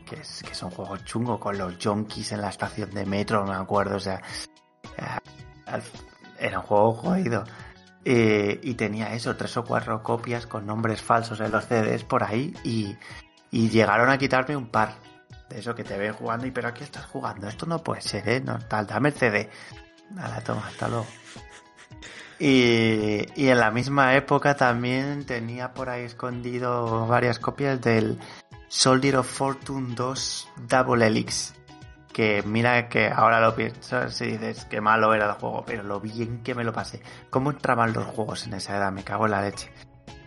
Que 0.05 0.17
es, 0.17 0.43
que 0.43 0.51
es 0.51 0.63
un 0.63 0.71
juego 0.71 0.97
chungo 0.97 1.39
con 1.39 1.57
los 1.57 1.77
junkies 1.81 2.33
en 2.33 2.41
la 2.41 2.49
estación 2.49 2.91
de 2.91 3.05
metro, 3.05 3.45
me 3.45 3.55
acuerdo. 3.55 3.95
O 3.95 4.01
sea, 4.01 4.21
eh, 4.97 5.81
era 6.37 6.59
un 6.59 6.65
juego 6.65 6.91
jodido. 6.91 7.45
Eh, 8.03 8.59
y 8.63 8.73
tenía 8.73 9.13
eso, 9.13 9.33
tres 9.37 9.55
o 9.55 9.63
cuatro 9.63 10.03
copias 10.03 10.45
con 10.45 10.65
nombres 10.65 11.01
falsos 11.01 11.39
en 11.39 11.51
los 11.51 11.63
CDs 11.67 12.03
por 12.03 12.21
ahí. 12.25 12.53
Y, 12.65 12.97
y 13.51 13.69
llegaron 13.69 14.09
a 14.09 14.17
quitarme 14.17 14.55
un 14.55 14.67
par. 14.67 14.95
De 15.49 15.59
eso 15.59 15.73
que 15.73 15.83
te 15.83 15.97
ven 15.97 16.13
jugando 16.13 16.45
y 16.45 16.51
pero 16.51 16.67
aquí 16.67 16.83
estás 16.83 17.05
jugando. 17.05 17.47
Esto 17.47 17.65
no 17.65 17.83
puede 17.83 18.01
ser, 18.01 18.27
¿eh? 18.29 18.39
No, 18.39 18.59
tal, 18.59 18.85
dame 18.85 19.09
el 19.09 19.15
CD. 19.15 19.49
Nada, 20.11 20.41
toma, 20.41 20.67
hasta 20.67 20.87
luego. 20.87 21.07
Y, 22.39 23.25
y 23.35 23.49
en 23.49 23.59
la 23.59 23.71
misma 23.71 24.15
época 24.15 24.55
también 24.55 25.25
tenía 25.25 25.73
por 25.73 25.89
ahí 25.89 26.03
escondido 26.03 27.05
varias 27.07 27.37
copias 27.39 27.81
del 27.81 28.19
Soldier 28.69 29.17
of 29.17 29.27
Fortune 29.27 29.95
2 29.95 30.49
Double 30.67 31.05
Helix. 31.05 31.55
Que 32.13 32.43
mira 32.43 32.87
que 32.87 33.07
ahora 33.07 33.41
lo 33.41 33.55
piensas 33.55 34.15
si 34.15 34.25
dices 34.37 34.65
que 34.65 34.81
malo 34.81 35.13
era 35.13 35.25
el 35.25 35.31
juego, 35.33 35.63
pero 35.65 35.83
lo 35.83 35.99
bien 35.99 36.41
que 36.43 36.55
me 36.55 36.63
lo 36.63 36.73
pasé. 36.73 37.01
¿Cómo 37.29 37.51
entraban 37.51 37.93
los 37.93 38.05
juegos 38.05 38.45
en 38.45 38.53
esa 38.53 38.77
edad? 38.77 38.91
Me 38.91 39.03
cago 39.03 39.25
en 39.25 39.31
la 39.31 39.41
leche. 39.41 39.71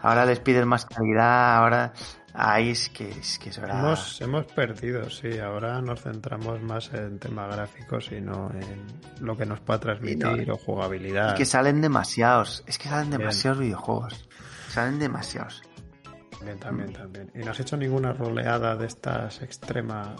Ahora 0.00 0.26
les 0.26 0.40
piden 0.40 0.66
más 0.66 0.84
calidad, 0.84 1.56
ahora 1.56 1.92
Ahí 2.34 2.70
es 2.70 2.88
que 2.88 3.10
es 3.10 3.38
que 3.38 3.50
hemos, 3.50 4.20
hemos 4.22 4.46
perdido, 4.46 5.10
sí. 5.10 5.38
Ahora 5.38 5.82
nos 5.82 6.00
centramos 6.00 6.62
más 6.62 6.90
en 6.94 7.18
temas 7.18 7.54
gráficos 7.54 8.10
y 8.10 8.22
no 8.22 8.50
en 8.50 8.86
lo 9.20 9.36
que 9.36 9.44
nos 9.44 9.60
pueda 9.60 9.80
transmitir 9.80 10.50
o 10.50 10.56
jugabilidad. 10.56 11.34
Y 11.34 11.38
que 11.38 11.44
salen 11.44 11.82
demasiados. 11.82 12.64
Es 12.66 12.78
que 12.78 12.88
salen 12.88 13.10
demasiados 13.10 13.58
videojuegos. 13.58 14.28
Salen 14.68 14.98
demasiados. 14.98 15.62
También, 16.38 16.58
también, 16.58 16.92
también. 16.92 17.30
¿Y 17.34 17.44
no 17.44 17.50
has 17.50 17.60
hecho 17.60 17.76
ninguna 17.76 18.14
roleada 18.14 18.76
de 18.76 18.86
estas 18.86 19.42
extrema 19.42 20.16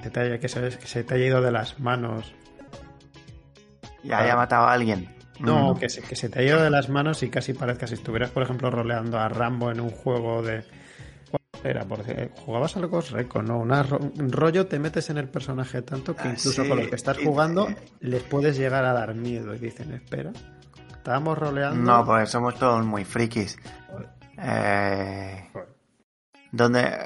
que, 0.00 0.08
te 0.08 0.38
que, 0.38 0.48
se, 0.48 0.60
que 0.78 0.86
se 0.86 1.02
te 1.02 1.14
haya 1.14 1.26
ido 1.26 1.42
de 1.42 1.50
las 1.50 1.80
manos? 1.80 2.32
Y 4.04 4.12
haya 4.12 4.36
matado 4.36 4.66
a 4.66 4.72
alguien. 4.72 5.14
No, 5.40 5.74
que 5.74 5.88
se, 5.88 6.02
que 6.02 6.14
se 6.14 6.28
te 6.28 6.38
ha 6.38 6.42
ido 6.42 6.62
de 6.62 6.70
las 6.70 6.88
manos 6.88 7.22
y 7.24 7.28
casi 7.28 7.52
parezca 7.54 7.88
si 7.88 7.94
estuvieras, 7.94 8.30
por 8.30 8.44
ejemplo, 8.44 8.70
roleando 8.70 9.18
a 9.18 9.28
Rambo 9.28 9.72
en 9.72 9.80
un 9.80 9.90
juego 9.90 10.42
de. 10.42 10.64
Era, 11.64 11.84
porque 11.84 12.30
jugabas 12.44 12.76
al 12.76 12.88
Ghost 12.88 13.10
Recon, 13.12 13.46
¿no? 13.46 13.58
Una 13.60 13.82
un 13.82 14.32
rollo 14.32 14.66
te 14.66 14.78
metes 14.80 15.10
en 15.10 15.18
el 15.18 15.28
personaje 15.28 15.82
tanto 15.82 16.14
que 16.16 16.22
Ah, 16.22 16.34
incluso 16.36 16.62
sí. 16.62 16.68
con 16.68 16.78
lo 16.82 16.88
que 16.90 16.96
estás 16.96 17.18
jugando 17.18 17.68
les 18.00 18.22
puedes 18.24 18.56
llegar 18.56 18.84
a 18.84 18.92
dar 18.92 19.14
miedo 19.14 19.54
y 19.54 19.58
dicen, 19.58 19.92
espera, 19.92 20.32
estábamos 20.90 21.38
roleando. 21.38 21.80
No, 21.80 22.04
porque 22.04 22.26
somos 22.26 22.56
todos 22.56 22.84
muy 22.84 23.04
frikis. 23.04 23.56
Eh, 24.38 25.48
donde 26.50 26.98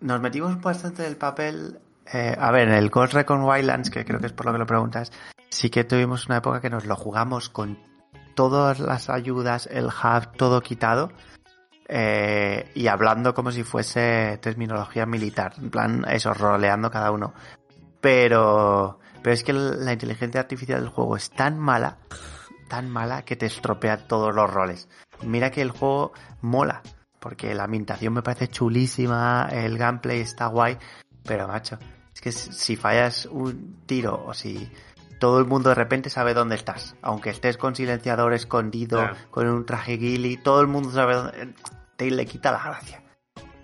nos 0.00 0.20
metimos 0.20 0.60
bastante 0.60 1.02
del 1.02 1.16
papel. 1.16 1.78
eh, 2.12 2.36
a 2.38 2.50
ver, 2.52 2.68
en 2.68 2.74
el 2.74 2.88
Ghost 2.90 3.14
Recon 3.14 3.42
Wildlands, 3.42 3.90
que 3.90 4.04
creo 4.04 4.20
que 4.20 4.26
es 4.26 4.32
por 4.32 4.46
lo 4.46 4.52
que 4.52 4.58
lo 4.58 4.66
preguntas, 4.66 5.10
sí 5.48 5.70
que 5.70 5.82
tuvimos 5.82 6.26
una 6.26 6.36
época 6.36 6.60
que 6.60 6.70
nos 6.70 6.86
lo 6.86 6.94
jugamos 6.94 7.48
con 7.48 7.78
todas 8.36 8.78
las 8.78 9.10
ayudas, 9.10 9.66
el 9.72 9.86
hub, 9.86 10.36
todo 10.36 10.60
quitado. 10.60 11.10
Eh, 11.88 12.70
y 12.74 12.88
hablando 12.88 13.34
como 13.34 13.52
si 13.52 13.62
fuese 13.62 14.38
terminología 14.42 15.06
militar, 15.06 15.54
en 15.58 15.70
plan, 15.70 16.04
eso, 16.08 16.34
roleando 16.34 16.90
cada 16.90 17.10
uno. 17.10 17.32
Pero, 18.00 18.98
pero 19.22 19.34
es 19.34 19.44
que 19.44 19.52
la 19.52 19.92
inteligencia 19.92 20.40
artificial 20.40 20.80
del 20.80 20.90
juego 20.90 21.16
es 21.16 21.30
tan 21.30 21.58
mala, 21.58 21.98
tan 22.68 22.90
mala 22.90 23.22
que 23.22 23.36
te 23.36 23.46
estropea 23.46 24.06
todos 24.08 24.34
los 24.34 24.50
roles. 24.50 24.88
Mira 25.22 25.50
que 25.50 25.62
el 25.62 25.70
juego 25.70 26.12
mola, 26.40 26.82
porque 27.20 27.54
la 27.54 27.64
ambientación 27.64 28.12
me 28.14 28.22
parece 28.22 28.48
chulísima, 28.48 29.48
el 29.50 29.78
gameplay 29.78 30.20
está 30.20 30.46
guay, 30.46 30.78
pero 31.24 31.48
macho, 31.48 31.78
es 32.12 32.20
que 32.20 32.32
si 32.32 32.76
fallas 32.76 33.26
un 33.26 33.80
tiro 33.86 34.24
o 34.26 34.34
si 34.34 34.70
todo 35.18 35.38
el 35.38 35.46
mundo 35.46 35.70
de 35.70 35.74
repente 35.74 36.10
sabe 36.10 36.34
dónde 36.34 36.56
estás, 36.56 36.96
aunque 37.02 37.30
estés 37.30 37.56
con 37.56 37.74
silenciador 37.74 38.34
escondido, 38.34 39.08
con 39.30 39.48
un 39.48 39.64
traje 39.64 39.96
ghillie, 39.96 40.36
todo 40.36 40.60
el 40.60 40.66
mundo 40.66 40.90
sabe 40.90 41.14
dónde, 41.14 41.54
te 41.96 42.10
le 42.10 42.26
quita 42.26 42.52
la 42.52 42.62
gracia, 42.62 43.02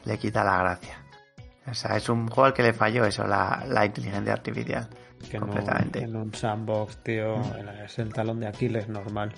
le 0.05 0.19
quita 0.19 0.45
la 0.45 0.59
gracia. 0.59 1.03
O 1.67 1.75
sea, 1.75 1.97
es 1.97 2.09
un 2.09 2.27
juego 2.27 2.47
al 2.47 2.55
que 2.55 2.63
le 2.63 2.73
falló 2.73 3.05
eso, 3.05 3.27
la, 3.27 3.65
la 3.69 3.87
inteligencia 3.87 4.33
artificial. 4.33 4.89
que 5.31 5.39
completamente. 5.39 6.01
en 6.01 6.17
un 6.17 6.35
sandbox, 6.35 7.03
tío, 7.05 7.41
es 7.85 7.99
el 7.99 8.13
talón 8.13 8.41
de 8.41 8.49
Aquiles 8.49 8.89
normal. 8.89 9.33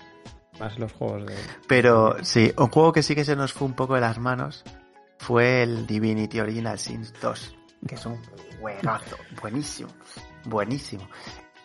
Más 0.59 0.78
los 0.78 0.92
juegos 0.92 1.26
de. 1.26 1.36
Pero 1.66 2.16
sí, 2.22 2.53
un 2.57 2.68
juego 2.68 2.92
que 2.92 3.03
sí 3.03 3.14
que 3.14 3.24
se 3.24 3.36
nos 3.36 3.53
fue 3.53 3.66
un 3.66 3.74
poco 3.74 3.95
de 3.95 4.01
las 4.01 4.18
manos 4.18 4.64
fue 5.18 5.62
el 5.62 5.86
Divinity 5.86 6.40
Original 6.40 6.78
Sins 6.78 7.12
2, 7.20 7.57
que 7.88 7.97
es 7.97 8.07
un 8.07 8.20
juegazo, 8.61 9.16
buenísimo, 9.42 9.90
buenísimo. 10.45 11.09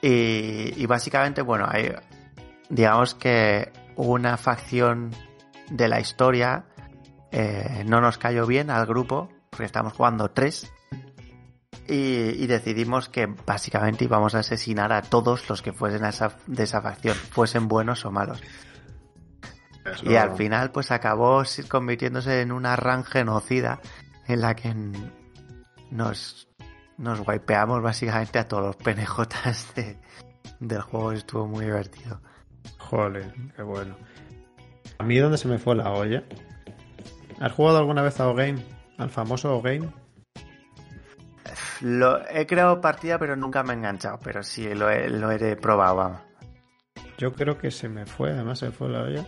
Y, 0.02 0.82
y 0.82 0.86
básicamente, 0.88 1.42
bueno, 1.42 1.68
hay, 1.70 1.94
digamos 2.70 3.14
que 3.16 3.72
una 3.96 4.38
facción 4.38 5.12
de 5.70 5.88
la 5.88 6.00
historia 6.00 6.66
eh, 7.32 7.84
no 7.88 8.02
nos 8.02 8.18
cayó 8.18 8.46
bien 8.46 8.70
al 8.70 8.86
grupo, 8.86 9.30
porque 9.50 9.66
estamos 9.66 9.94
jugando 9.94 10.30
tres. 10.32 10.72
Y, 11.88 12.44
y 12.44 12.46
decidimos 12.48 13.10
que 13.10 13.26
básicamente 13.26 14.04
íbamos 14.06 14.36
a 14.36 14.40
asesinar 14.40 14.94
a 14.94 15.02
todos 15.02 15.50
los 15.50 15.62
que 15.64 15.74
fuesen 15.74 16.04
a 16.06 16.10
esa, 16.10 16.36
de 16.46 16.64
esa 16.64 16.82
facción, 16.82 17.16
fuesen 17.16 17.68
buenos 17.68 18.06
o 18.06 18.12
malos. 18.12 18.42
Y 20.04 20.16
al 20.16 20.36
final, 20.36 20.72
pues 20.72 20.92
acabó 20.92 21.42
convirtiéndose 21.68 22.42
en 22.42 22.52
una 22.52 22.76
ran 22.76 23.04
genocida 23.04 23.80
en 24.28 24.42
la 24.42 24.56
que 24.56 24.76
nos, 25.90 26.48
nos 26.98 27.28
wipeamos 27.28 27.82
básicamente 27.82 28.38
a 28.38 28.48
todos 28.48 28.64
los 28.68 28.76
penejotas 28.76 29.74
de- 29.76 29.98
del 30.60 30.82
juego. 30.82 31.12
Estuvo 31.14 31.48
muy 31.48 31.66
divertido. 31.66 32.22
Joder, 32.78 33.34
qué 33.56 33.64
bueno. 33.64 33.96
A 35.00 35.04
mí, 35.04 35.18
¿dónde 35.18 35.40
se 35.40 35.48
me 35.48 35.58
fue 35.58 35.76
la 35.76 35.90
olla? 35.90 36.24
¿Has 37.40 37.52
jugado 37.54 37.78
alguna 37.80 38.02
vez 38.02 38.20
a 38.20 38.28
O-Game? 38.28 38.60
¿Al 38.98 39.10
famoso 39.10 39.56
O-Game? 39.56 39.90
Lo, 41.82 42.20
he 42.30 42.46
creado 42.46 42.82
partida, 42.82 43.18
pero 43.18 43.36
nunca 43.36 43.64
me 43.64 43.74
he 43.74 43.78
enganchado. 43.78 44.20
Pero 44.24 44.44
sí, 44.44 44.74
lo 44.76 44.90
he, 44.90 45.10
lo 45.10 45.32
he 45.32 45.56
probado, 45.56 45.96
vamos. 45.96 46.22
Yo 47.18 47.34
creo 47.34 47.58
que 47.58 47.72
se 47.72 47.90
me 47.90 48.06
fue, 48.06 48.32
además 48.32 48.60
se 48.60 48.72
fue 48.72 48.90
la 48.90 49.04
olla. 49.04 49.26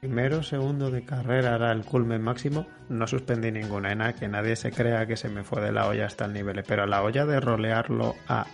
Primero, 0.00 0.42
segundo 0.42 0.90
de 0.90 1.04
carrera 1.04 1.54
era 1.56 1.72
el 1.72 1.84
culmen 1.84 2.22
máximo. 2.22 2.66
No 2.88 3.06
suspendí 3.06 3.50
ninguna, 3.50 3.92
en 3.92 3.98
nada, 3.98 4.12
que 4.14 4.28
nadie 4.28 4.56
se 4.56 4.70
crea 4.72 5.06
que 5.06 5.16
se 5.16 5.28
me 5.30 5.44
fue 5.44 5.62
de 5.62 5.72
la 5.72 5.86
olla 5.86 6.06
hasta 6.06 6.24
el 6.26 6.32
nivel. 6.34 6.62
Pero 6.66 6.86
la 6.86 7.02
olla 7.02 7.24
de 7.24 7.40
rolearlo 7.40 8.14
a, 8.28 8.46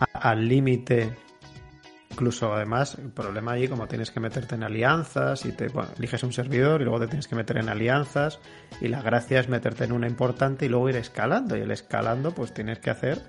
a- 0.00 0.30
al 0.30 0.48
límite, 0.48 1.16
incluso 2.12 2.54
además, 2.54 2.96
el 2.96 3.10
problema 3.10 3.52
allí, 3.52 3.68
como 3.68 3.88
tienes 3.88 4.10
que 4.10 4.20
meterte 4.20 4.54
en 4.54 4.62
alianzas 4.62 5.44
y 5.44 5.52
te 5.52 5.68
eliges 5.96 6.22
un 6.22 6.32
servidor 6.32 6.80
y 6.80 6.84
luego 6.84 7.00
te 7.00 7.08
tienes 7.08 7.26
que 7.26 7.34
meter 7.34 7.56
en 7.56 7.68
alianzas. 7.68 8.38
Y 8.80 8.88
la 8.88 9.02
gracia 9.02 9.40
es 9.40 9.48
meterte 9.48 9.84
en 9.84 9.92
una 9.92 10.06
importante 10.06 10.66
y 10.66 10.68
luego 10.68 10.88
ir 10.90 10.96
escalando. 10.96 11.56
Y 11.56 11.60
el 11.60 11.70
escalando, 11.70 12.32
pues 12.32 12.54
tienes 12.54 12.78
que 12.78 12.90
hacer 12.90 13.20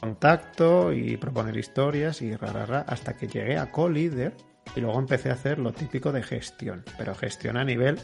contacto 0.00 0.92
y 0.92 1.16
proponer 1.16 1.56
historias 1.56 2.20
y 2.22 2.34
rarara 2.34 2.80
hasta 2.80 3.16
que 3.16 3.28
llegué 3.28 3.58
a 3.58 3.70
co-líder 3.70 4.34
y 4.74 4.80
luego 4.80 4.98
empecé 4.98 5.30
a 5.30 5.34
hacer 5.34 5.58
lo 5.58 5.72
típico 5.72 6.12
de 6.12 6.22
gestión, 6.22 6.84
pero 6.98 7.14
gestión 7.14 7.56
a 7.56 7.64
nivel 7.64 7.98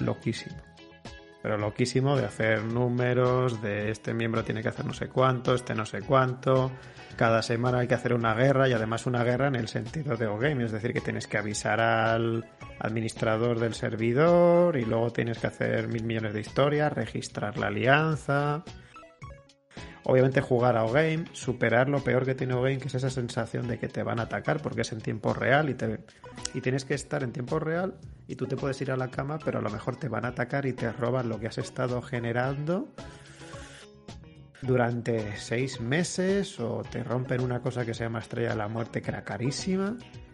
loquísimo. 0.00 0.56
Pero 1.44 1.58
loquísimo 1.58 2.16
de 2.16 2.24
hacer 2.24 2.64
números, 2.64 3.60
de 3.60 3.90
este 3.90 4.14
miembro 4.14 4.44
tiene 4.44 4.62
que 4.62 4.70
hacer 4.70 4.86
no 4.86 4.94
sé 4.94 5.08
cuánto, 5.08 5.54
este 5.54 5.74
no 5.74 5.84
sé 5.84 6.00
cuánto. 6.00 6.72
Cada 7.16 7.42
semana 7.42 7.80
hay 7.80 7.86
que 7.86 7.92
hacer 7.92 8.14
una 8.14 8.32
guerra 8.32 8.66
y 8.66 8.72
además 8.72 9.04
una 9.04 9.22
guerra 9.24 9.48
en 9.48 9.56
el 9.56 9.68
sentido 9.68 10.16
de 10.16 10.26
O-Game, 10.26 10.64
es 10.64 10.72
decir, 10.72 10.94
que 10.94 11.02
tienes 11.02 11.26
que 11.26 11.36
avisar 11.36 11.82
al 11.82 12.46
administrador 12.80 13.60
del 13.60 13.74
servidor 13.74 14.78
y 14.78 14.86
luego 14.86 15.10
tienes 15.10 15.36
que 15.36 15.48
hacer 15.48 15.88
mil 15.88 16.04
millones 16.04 16.32
de 16.32 16.40
historias, 16.40 16.90
registrar 16.94 17.58
la 17.58 17.66
alianza. 17.66 18.64
Obviamente 20.04 20.40
jugar 20.40 20.76
a 20.76 20.84
O-Game, 20.84 21.24
superar 21.32 21.88
lo 21.88 22.04
peor 22.04 22.26
que 22.26 22.34
tiene 22.34 22.54
O-Game, 22.54 22.78
que 22.78 22.88
es 22.88 22.94
esa 22.94 23.08
sensación 23.08 23.66
de 23.66 23.78
que 23.78 23.88
te 23.88 24.02
van 24.02 24.20
a 24.20 24.24
atacar 24.24 24.60
porque 24.60 24.82
es 24.82 24.92
en 24.92 25.00
tiempo 25.00 25.32
real 25.32 25.70
y, 25.70 25.74
te, 25.74 26.00
y 26.52 26.60
tienes 26.60 26.84
que 26.84 26.94
estar 26.94 27.22
en 27.22 27.32
tiempo 27.32 27.58
real 27.58 27.94
y 28.28 28.36
tú 28.36 28.46
te 28.46 28.56
puedes 28.56 28.80
ir 28.82 28.90
a 28.90 28.96
la 28.96 29.08
cama, 29.08 29.38
pero 29.42 29.60
a 29.60 29.62
lo 29.62 29.70
mejor 29.70 29.96
te 29.96 30.08
van 30.08 30.26
a 30.26 30.28
atacar 30.28 30.66
y 30.66 30.74
te 30.74 30.92
roban 30.92 31.28
lo 31.28 31.40
que 31.40 31.46
has 31.46 31.56
estado 31.56 32.02
generando 32.02 32.88
durante 34.60 35.36
seis 35.36 35.80
meses 35.80 36.58
o 36.60 36.82
te 36.90 37.02
rompen 37.02 37.40
una 37.40 37.60
cosa 37.60 37.84
que 37.84 37.94
se 37.94 38.04
llama 38.04 38.18
Estrella 38.18 38.50
de 38.50 38.56
la 38.56 38.68
Muerte 38.68 39.02
que 39.02 39.12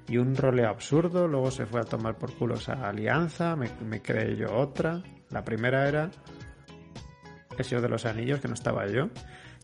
y 0.08 0.16
un 0.16 0.36
roleo 0.36 0.68
absurdo, 0.68 1.28
luego 1.28 1.52
se 1.52 1.66
fue 1.66 1.80
a 1.80 1.84
tomar 1.84 2.16
por 2.16 2.34
culo 2.34 2.56
esa 2.56 2.88
alianza, 2.88 3.54
me, 3.54 3.70
me 3.80 4.02
creé 4.02 4.34
yo 4.34 4.52
otra. 4.56 5.00
La 5.28 5.44
primera 5.44 5.86
era 5.86 6.10
El 7.56 7.64
Señor 7.64 7.82
de 7.82 7.88
los 7.88 8.06
Anillos, 8.06 8.40
que 8.40 8.48
no 8.48 8.54
estaba 8.54 8.88
yo. 8.88 9.08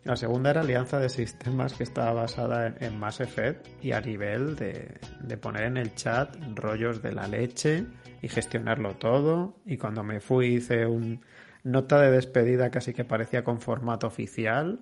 La 0.07 0.15
segunda 0.15 0.51
era 0.51 0.61
Alianza 0.61 1.01
de 1.01 1.09
Sistemas, 1.09 1.75
que 1.75 1.83
estaba 1.83 2.13
basada 2.13 2.69
en, 2.69 2.77
en 2.79 2.97
Mass 2.97 3.19
Effect 3.19 3.67
y 3.83 3.91
a 3.91 4.01
nivel 4.01 4.55
de, 4.55 5.01
de 5.21 5.37
poner 5.37 5.65
en 5.65 5.77
el 5.77 5.97
chat 5.97 6.33
rollos 6.55 7.03
de 7.03 7.11
la 7.11 7.27
leche 7.27 7.85
y 8.23 8.29
gestionarlo 8.29 8.95
todo. 8.95 9.57
Y 9.67 9.79
cuando 9.79 10.05
me 10.05 10.21
fui 10.21 10.47
hice 10.55 10.87
un 10.87 11.23
nota 11.65 12.01
de 12.01 12.13
despedida 12.13 12.71
casi 12.71 12.95
que 12.95 13.05
parecía 13.05 13.43
con 13.43 13.61
formato 13.61 14.07
oficial. 14.07 14.79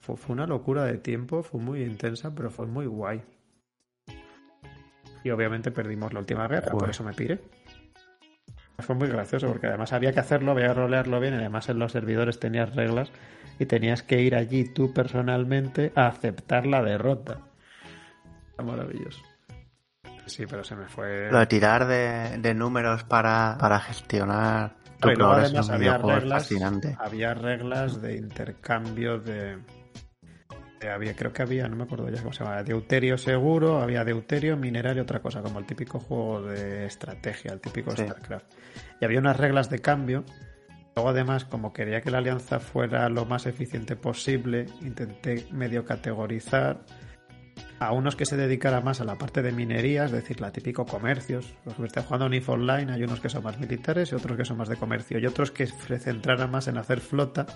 Fue, 0.00 0.16
fue 0.16 0.32
una 0.32 0.46
locura 0.46 0.84
de 0.84 0.96
tiempo, 0.96 1.42
fue 1.42 1.60
muy 1.60 1.82
intensa, 1.82 2.34
pero 2.34 2.50
fue 2.50 2.66
muy 2.66 2.86
guay. 2.86 3.20
Y 5.24 5.28
obviamente 5.28 5.70
perdimos 5.70 6.14
la 6.14 6.20
última 6.20 6.48
guerra, 6.48 6.72
por 6.72 6.88
eso 6.88 7.04
me 7.04 7.12
piré. 7.12 7.38
Fue 8.78 8.94
muy 8.94 9.08
gracioso 9.08 9.46
porque 9.46 9.66
además 9.66 9.92
había 9.92 10.12
que 10.12 10.20
hacerlo, 10.20 10.52
había 10.52 10.68
que 10.68 10.74
rolearlo 10.74 11.20
bien 11.20 11.34
y 11.34 11.36
además 11.36 11.68
en 11.68 11.78
los 11.78 11.92
servidores 11.92 12.40
tenías 12.40 12.74
reglas 12.74 13.12
y 13.58 13.66
tenías 13.66 14.02
que 14.02 14.20
ir 14.20 14.34
allí 14.34 14.64
tú 14.64 14.92
personalmente 14.92 15.92
a 15.94 16.06
aceptar 16.08 16.66
la 16.66 16.82
derrota. 16.82 17.38
Está 18.50 18.62
maravilloso. 18.62 19.22
Sí, 20.26 20.44
pero 20.48 20.62
se 20.64 20.76
me 20.76 20.86
fue. 20.88 21.30
Lo 21.30 21.38
de 21.38 21.46
tirar 21.46 21.86
de, 21.86 22.38
de 22.38 22.54
números 22.54 23.02
para, 23.04 23.56
para 23.58 23.80
gestionar 23.80 24.76
tu 25.00 25.12
progreso 25.14 25.46
además 25.58 25.70
había 25.70 25.98
reglas, 25.98 26.42
fascinante. 26.44 26.96
había 27.00 27.34
reglas 27.34 28.00
de 28.00 28.16
intercambio 28.16 29.18
de, 29.18 29.58
de- 30.80 30.90
había, 30.90 31.14
creo 31.16 31.32
que 31.32 31.42
había, 31.42 31.66
no 31.68 31.74
me 31.74 31.82
acuerdo 31.84 32.08
ya 32.08 32.20
cómo 32.22 32.32
se 32.32 32.44
llama, 32.44 32.62
deuterio 32.62 33.18
seguro, 33.18 33.80
había 33.82 34.04
deuterio, 34.04 34.56
mineral 34.56 34.96
y 34.96 35.00
otra 35.00 35.18
cosa, 35.20 35.42
como 35.42 35.58
el 35.58 35.66
típico 35.66 35.98
juego 35.98 36.42
de 36.42 36.86
estrategia, 36.86 37.52
el 37.52 37.60
típico 37.60 37.96
Sí. 37.96 38.04
StarCraft. 38.04 38.46
Y 39.00 39.04
había 39.04 39.18
unas 39.18 39.36
reglas 39.36 39.70
de 39.70 39.80
cambio. 39.80 40.24
Luego 40.94 41.10
además, 41.10 41.44
como 41.44 41.72
quería 41.72 42.02
que 42.02 42.10
la 42.10 42.18
alianza 42.18 42.60
fuera 42.60 43.08
lo 43.08 43.24
más 43.24 43.46
eficiente 43.46 43.96
posible, 43.96 44.66
intenté 44.82 45.46
medio 45.50 45.84
categorizar 45.84 46.80
a 47.78 47.92
unos 47.92 48.14
que 48.14 48.26
se 48.26 48.36
dedicaran 48.36 48.84
más 48.84 49.00
a 49.00 49.04
la 49.04 49.16
parte 49.16 49.42
de 49.42 49.52
minería, 49.52 50.04
es 50.04 50.12
decir, 50.12 50.40
la 50.40 50.52
típico 50.52 50.84
comercios. 50.84 51.54
Los 51.64 51.74
que 51.74 51.84
están 51.84 52.04
jugando 52.04 52.26
en 52.26 52.34
IF 52.34 52.48
Online 52.48 52.92
hay 52.92 53.02
unos 53.02 53.20
que 53.20 53.28
son 53.28 53.42
más 53.42 53.58
militares 53.58 54.12
y 54.12 54.14
otros 54.14 54.36
que 54.36 54.44
son 54.44 54.56
más 54.56 54.68
de 54.68 54.76
comercio. 54.76 55.18
Y 55.18 55.26
otros 55.26 55.50
que 55.50 55.66
se 55.66 55.98
centraran 55.98 56.50
más 56.50 56.68
en 56.68 56.78
hacer 56.78 57.00
flota. 57.00 57.46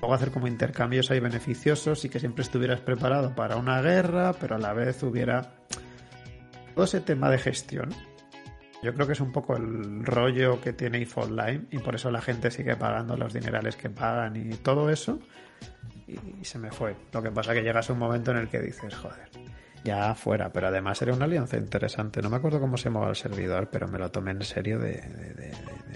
Luego 0.00 0.14
hacer 0.14 0.30
como 0.30 0.46
intercambios 0.46 1.10
ahí 1.10 1.20
beneficiosos 1.20 2.04
y 2.04 2.08
que 2.08 2.20
siempre 2.20 2.42
estuvieras 2.42 2.80
preparado 2.80 3.34
para 3.34 3.56
una 3.56 3.82
guerra, 3.82 4.32
pero 4.40 4.56
a 4.56 4.58
la 4.58 4.72
vez 4.72 5.02
hubiera 5.02 5.52
todo 6.74 6.84
ese 6.84 7.00
tema 7.00 7.30
de 7.30 7.38
gestión, 7.38 7.90
yo 8.84 8.94
creo 8.94 9.06
que 9.06 9.14
es 9.14 9.20
un 9.20 9.32
poco 9.32 9.56
el 9.56 10.04
rollo 10.04 10.60
que 10.60 10.74
tiene 10.74 11.00
IF 11.00 11.16
Online 11.16 11.64
y 11.70 11.78
por 11.78 11.94
eso 11.94 12.10
la 12.10 12.20
gente 12.20 12.50
sigue 12.50 12.76
pagando 12.76 13.16
los 13.16 13.32
dinerales 13.32 13.76
que 13.76 13.88
pagan 13.88 14.36
y 14.36 14.54
todo 14.56 14.90
eso. 14.90 15.18
Y, 16.06 16.44
se 16.44 16.58
me 16.58 16.70
fue. 16.70 16.94
Lo 17.12 17.22
que 17.22 17.30
pasa 17.30 17.52
es 17.52 17.58
que 17.58 17.64
llegas 17.64 17.88
a 17.88 17.94
un 17.94 17.98
momento 17.98 18.30
en 18.30 18.36
el 18.36 18.48
que 18.48 18.60
dices, 18.60 18.94
joder, 18.94 19.30
ya 19.84 20.14
fuera. 20.14 20.52
Pero 20.52 20.68
además 20.68 21.00
era 21.00 21.14
una 21.14 21.24
alianza 21.24 21.56
interesante. 21.56 22.20
No 22.20 22.28
me 22.28 22.36
acuerdo 22.36 22.60
cómo 22.60 22.76
se 22.76 22.84
llamaba 22.84 23.08
el 23.08 23.16
servidor, 23.16 23.70
pero 23.72 23.88
me 23.88 23.98
lo 23.98 24.10
tomé 24.10 24.32
en 24.32 24.42
serio 24.42 24.78
de, 24.78 25.02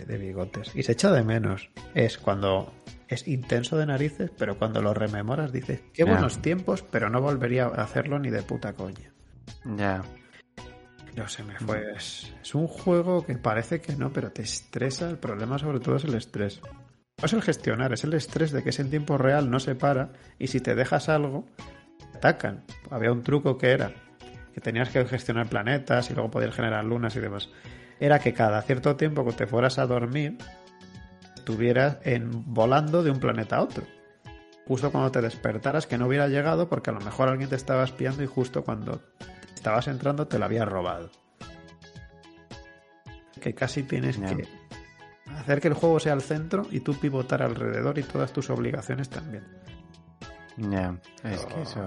de 0.07 0.19
bigotes. 0.19 0.75
Y 0.75 0.83
se 0.83 0.93
echa 0.93 1.13
de 1.13 1.23
menos. 1.23 1.69
Es 1.95 2.17
cuando 2.17 2.73
es 3.09 3.29
intenso 3.29 3.77
de 3.77 3.85
narices, 3.85 4.31
pero 4.37 4.59
cuando 4.59 4.81
lo 4.81 4.95
rememoras 4.95 5.53
dices, 5.53 5.83
qué 5.93 6.05
buenos 6.05 6.39
tiempos, 6.39 6.83
pero 6.83 7.11
no 7.11 7.21
volvería 7.21 7.67
a 7.67 7.83
hacerlo 7.83 8.19
ni 8.19 8.31
de 8.31 8.43
puta 8.43 8.73
coña. 8.73 9.13
Ya. 9.77 10.03
No 11.19 11.27
se 11.27 11.43
me 11.43 11.59
fue. 11.59 11.85
Es, 11.97 12.55
un 12.55 12.69
juego 12.69 13.27
que 13.27 13.37
parece 13.37 13.81
que 13.81 13.97
no, 13.97 14.13
pero 14.13 14.31
te 14.31 14.43
estresa. 14.43 15.11
El 15.11 15.19
problema 15.19 15.59
sobre 15.59 15.81
todo 15.81 15.97
es 15.97 16.05
el 16.05 16.15
estrés. 16.15 16.61
No 16.63 17.25
es 17.25 17.33
el 17.33 17.43
gestionar, 17.43 17.93
es 17.93 18.05
el 18.05 18.15
estrés 18.15 18.53
de 18.53 18.63
que 18.63 18.71
es 18.71 18.79
en 18.79 18.89
tiempo 18.89 19.19
real, 19.19 19.51
no 19.51 19.59
se 19.59 19.75
para. 19.75 20.13
Y 20.39 20.47
si 20.47 20.61
te 20.61 20.77
dejas 20.77 21.09
algo, 21.09 21.45
te 21.99 22.19
atacan. 22.19 22.63
Había 22.91 23.11
un 23.11 23.25
truco 23.25 23.59
que 23.59 23.73
era 23.73 23.93
que 24.55 24.61
tenías 24.61 24.91
que 24.91 25.05
gestionar 25.07 25.49
planetas 25.49 26.09
y 26.11 26.15
luego 26.15 26.31
podías 26.31 26.55
generar 26.55 26.85
lunas 26.85 27.17
y 27.17 27.21
demás. 27.21 27.51
Era 27.99 28.21
que 28.21 28.33
cada 28.33 28.63
cierto 28.63 28.95
tiempo 28.95 29.25
que 29.25 29.33
te 29.33 29.49
fueras 29.49 29.81
a 29.81 29.87
dormir, 29.87 30.39
estuvieras 31.35 31.99
en, 32.05 32.55
volando 32.55 33.03
de 33.03 33.11
un 33.11 33.19
planeta 33.19 33.57
a 33.57 33.63
otro 33.63 33.85
justo 34.69 34.93
cuando 34.93 35.11
te 35.11 35.23
despertaras 35.23 35.87
que 35.87 35.97
no 35.97 36.07
hubiera 36.07 36.29
llegado 36.29 36.69
porque 36.69 36.91
a 36.91 36.93
lo 36.93 37.01
mejor 37.01 37.31
alguien 37.31 37.49
te 37.49 37.57
estaba 37.57 37.85
espiando 37.85 38.23
y 38.23 38.27
justo 38.27 38.65
cuando 38.65 39.01
estabas 39.59 39.89
entrando 39.89 40.27
te 40.27 40.39
lo 40.39 40.45
había 40.45 40.65
robado. 40.65 41.11
Que 43.41 43.55
casi 43.55 43.83
tienes 43.83 44.17
que 44.17 44.49
hacer 45.33 45.61
que 45.61 45.69
el 45.69 45.75
juego 45.75 46.01
sea 46.01 46.13
el 46.13 46.23
centro 46.23 46.67
y 46.71 46.81
tú 46.81 46.95
pivotar 46.95 47.43
alrededor 47.43 47.99
y 47.99 48.03
todas 48.03 48.33
tus 48.33 48.51
obligaciones 48.51 49.09
también. 49.09 49.45
Ya, 50.57 50.97
es 51.25 51.45
que 51.45 51.63
eso. 51.63 51.81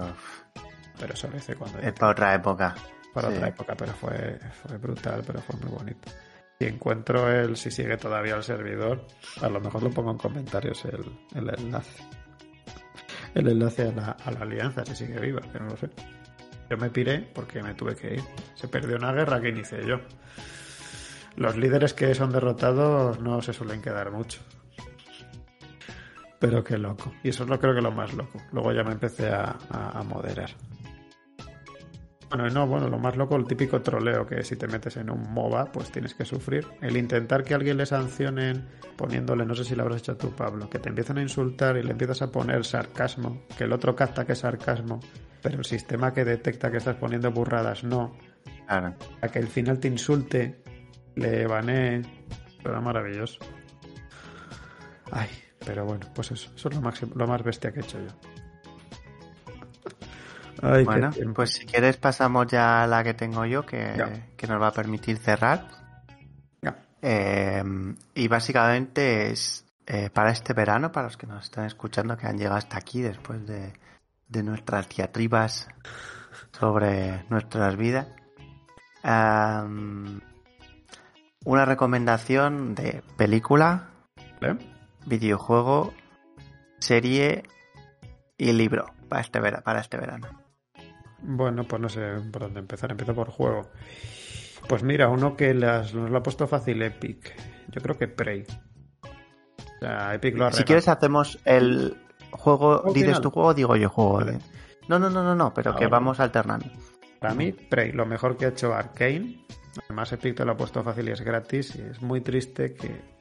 Pero 0.98 1.14
eso 1.14 1.28
lo 1.28 1.36
hice 1.36 1.56
cuando. 1.56 1.78
Es 1.78 1.92
para 1.92 2.12
otra 2.12 2.34
época. 2.34 2.74
Para 3.12 3.28
otra 3.28 3.48
época, 3.48 3.74
pero 3.76 3.92
fue, 3.92 4.38
fue 4.62 4.78
brutal, 4.78 5.22
pero 5.26 5.40
fue 5.40 5.56
muy 5.60 5.70
bonito. 5.70 6.10
Si 6.58 6.66
encuentro 6.66 7.30
el, 7.30 7.56
si 7.56 7.70
sigue 7.70 7.96
todavía 7.96 8.36
el 8.36 8.42
servidor, 8.42 9.06
a 9.40 9.48
lo 9.48 9.60
mejor 9.60 9.82
lo 9.82 9.90
pongo 9.90 10.12
en 10.12 10.18
comentarios 10.18 10.84
el, 10.84 11.04
el 11.34 11.50
enlace. 11.58 12.02
El 13.34 13.48
enlace 13.48 13.88
a 13.88 13.92
la, 13.92 14.10
a 14.12 14.30
la 14.30 14.40
alianza, 14.40 14.84
si 14.84 14.94
sigue 14.94 15.18
viva, 15.18 15.40
que 15.40 15.58
no 15.58 15.68
lo 15.68 15.76
sé. 15.76 15.90
Yo 16.70 16.76
me 16.76 16.90
piré 16.90 17.20
porque 17.34 17.62
me 17.62 17.74
tuve 17.74 17.94
que 17.96 18.14
ir. 18.14 18.22
Se 18.54 18.68
perdió 18.68 18.96
una 18.96 19.12
guerra 19.12 19.40
que 19.40 19.50
inicié 19.50 19.86
yo. 19.86 20.00
Los 21.36 21.56
líderes 21.56 21.94
que 21.94 22.14
son 22.14 22.30
derrotados 22.30 23.20
no 23.20 23.40
se 23.42 23.52
suelen 23.52 23.80
quedar 23.80 24.10
mucho. 24.10 24.40
Pero 26.38 26.64
qué 26.64 26.76
loco. 26.76 27.12
Y 27.22 27.28
eso 27.28 27.44
es 27.44 27.48
lo 27.48 27.60
creo 27.60 27.74
que 27.74 27.80
lo 27.80 27.92
más 27.92 28.12
loco. 28.14 28.42
Luego 28.52 28.72
ya 28.72 28.82
me 28.82 28.92
empecé 28.92 29.28
a, 29.28 29.56
a, 29.70 30.02
moderar. 30.02 30.50
Bueno, 32.32 32.48
no, 32.48 32.66
bueno, 32.66 32.88
lo 32.88 32.98
más 32.98 33.16
loco, 33.16 33.36
el 33.36 33.44
típico 33.44 33.82
troleo 33.82 34.26
que 34.26 34.42
si 34.42 34.56
te 34.56 34.66
metes 34.66 34.96
en 34.96 35.10
un 35.10 35.32
MOBA, 35.32 35.70
pues 35.70 35.92
tienes 35.92 36.14
que 36.14 36.24
sufrir. 36.24 36.66
El 36.80 36.96
intentar 36.96 37.44
que 37.44 37.54
alguien 37.54 37.76
le 37.76 37.84
sancionen 37.84 38.66
poniéndole, 38.96 39.44
no 39.44 39.54
sé 39.54 39.64
si 39.64 39.74
lo 39.74 39.82
habrás 39.82 40.00
hecho 40.00 40.16
tú, 40.16 40.30
Pablo, 40.30 40.70
que 40.70 40.78
te 40.78 40.88
empiezan 40.88 41.18
a 41.18 41.22
insultar 41.22 41.76
y 41.76 41.82
le 41.82 41.90
empiezas 41.90 42.22
a 42.22 42.32
poner 42.32 42.64
sarcasmo, 42.64 43.42
que 43.58 43.64
el 43.64 43.72
otro 43.72 43.94
capta 43.94 44.24
que 44.24 44.32
es 44.32 44.38
sarcasmo 44.38 45.00
pero 45.42 45.58
el 45.58 45.64
sistema 45.64 46.14
que 46.14 46.24
detecta 46.24 46.70
que 46.70 46.78
estás 46.78 46.96
poniendo 46.96 47.30
burradas 47.32 47.84
no. 47.84 48.16
Claro. 48.66 48.94
A 49.20 49.28
que 49.28 49.40
al 49.40 49.48
final 49.48 49.78
te 49.80 49.88
insulte, 49.88 50.62
le 51.16 51.46
banee. 51.46 52.02
Era 52.64 52.80
maravilloso. 52.80 53.40
Ay, 55.10 55.28
pero 55.66 55.84
bueno, 55.84 56.06
pues 56.14 56.30
eso, 56.30 56.50
eso 56.54 56.68
es 56.68 56.74
lo, 56.74 56.80
máximo, 56.80 57.12
lo 57.16 57.26
más 57.26 57.42
bestia 57.42 57.72
que 57.72 57.80
he 57.80 57.82
hecho 57.82 57.98
yo. 57.98 58.31
Ay, 60.62 60.84
bueno, 60.84 61.10
pues 61.34 61.54
si 61.54 61.66
quieres 61.66 61.96
pasamos 61.96 62.46
ya 62.46 62.84
a 62.84 62.86
la 62.86 63.02
que 63.02 63.14
tengo 63.14 63.44
yo, 63.44 63.66
que, 63.66 64.22
que 64.36 64.46
nos 64.46 64.62
va 64.62 64.68
a 64.68 64.72
permitir 64.72 65.18
cerrar. 65.18 65.66
Eh, 67.04 67.64
y 68.14 68.28
básicamente 68.28 69.32
es 69.32 69.66
eh, 69.88 70.08
para 70.10 70.30
este 70.30 70.52
verano, 70.52 70.92
para 70.92 71.08
los 71.08 71.16
que 71.16 71.26
nos 71.26 71.42
están 71.44 71.64
escuchando, 71.64 72.16
que 72.16 72.28
han 72.28 72.38
llegado 72.38 72.56
hasta 72.56 72.78
aquí 72.78 73.02
después 73.02 73.44
de, 73.44 73.72
de 74.28 74.42
nuestras 74.44 74.88
diatribas 74.88 75.68
sobre 76.52 77.24
nuestras 77.28 77.76
vidas. 77.76 78.06
una 81.44 81.64
recomendación 81.64 82.76
de 82.76 83.02
película, 83.16 83.88
videojuego, 85.06 85.92
serie 86.78 87.42
y 88.38 88.52
libro 88.52 88.86
para 89.08 89.22
este, 89.22 89.40
para 89.40 89.80
este 89.80 89.96
verano. 89.96 90.41
Bueno, 91.22 91.64
pues 91.64 91.80
no 91.80 91.88
sé 91.88 92.00
por 92.30 92.42
dónde 92.42 92.60
empezar. 92.60 92.90
Empiezo 92.90 93.14
por 93.14 93.30
juego. 93.30 93.70
Pues 94.68 94.82
mira, 94.82 95.08
uno 95.08 95.36
que 95.36 95.54
las, 95.54 95.94
nos 95.94 96.10
lo 96.10 96.18
ha 96.18 96.22
puesto 96.22 96.46
fácil 96.46 96.82
Epic. 96.82 97.34
Yo 97.68 97.80
creo 97.80 97.96
que 97.96 98.08
Prey. 98.08 98.44
Epic 100.12 100.36
lo 100.36 100.46
ha 100.46 100.52
Si 100.52 100.64
quieres 100.64 100.88
hacemos 100.88 101.38
el, 101.44 101.96
juego, 102.32 102.92
dices 102.92 103.20
tu 103.20 103.30
juego, 103.30 103.54
digo 103.54 103.76
yo 103.76 103.88
juego. 103.88 104.20
No, 104.88 104.98
no, 104.98 105.10
no, 105.10 105.22
no, 105.22 105.34
no, 105.34 105.54
pero 105.54 105.76
que 105.76 105.86
vamos 105.86 106.20
alternando. 106.20 106.66
Para 107.20 107.34
mí, 107.34 107.52
Prey, 107.52 107.92
lo 107.92 108.04
mejor 108.04 108.36
que 108.36 108.46
ha 108.46 108.48
hecho 108.48 108.74
Arkane. 108.74 109.46
Además, 109.86 110.12
Epic 110.12 110.36
te 110.36 110.44
lo 110.44 110.52
ha 110.52 110.56
puesto 110.56 110.82
fácil 110.82 111.08
y 111.08 111.12
es 111.12 111.20
gratis. 111.20 111.76
Y 111.76 111.82
es 111.82 112.02
muy 112.02 112.20
triste 112.20 112.74
que. 112.74 113.12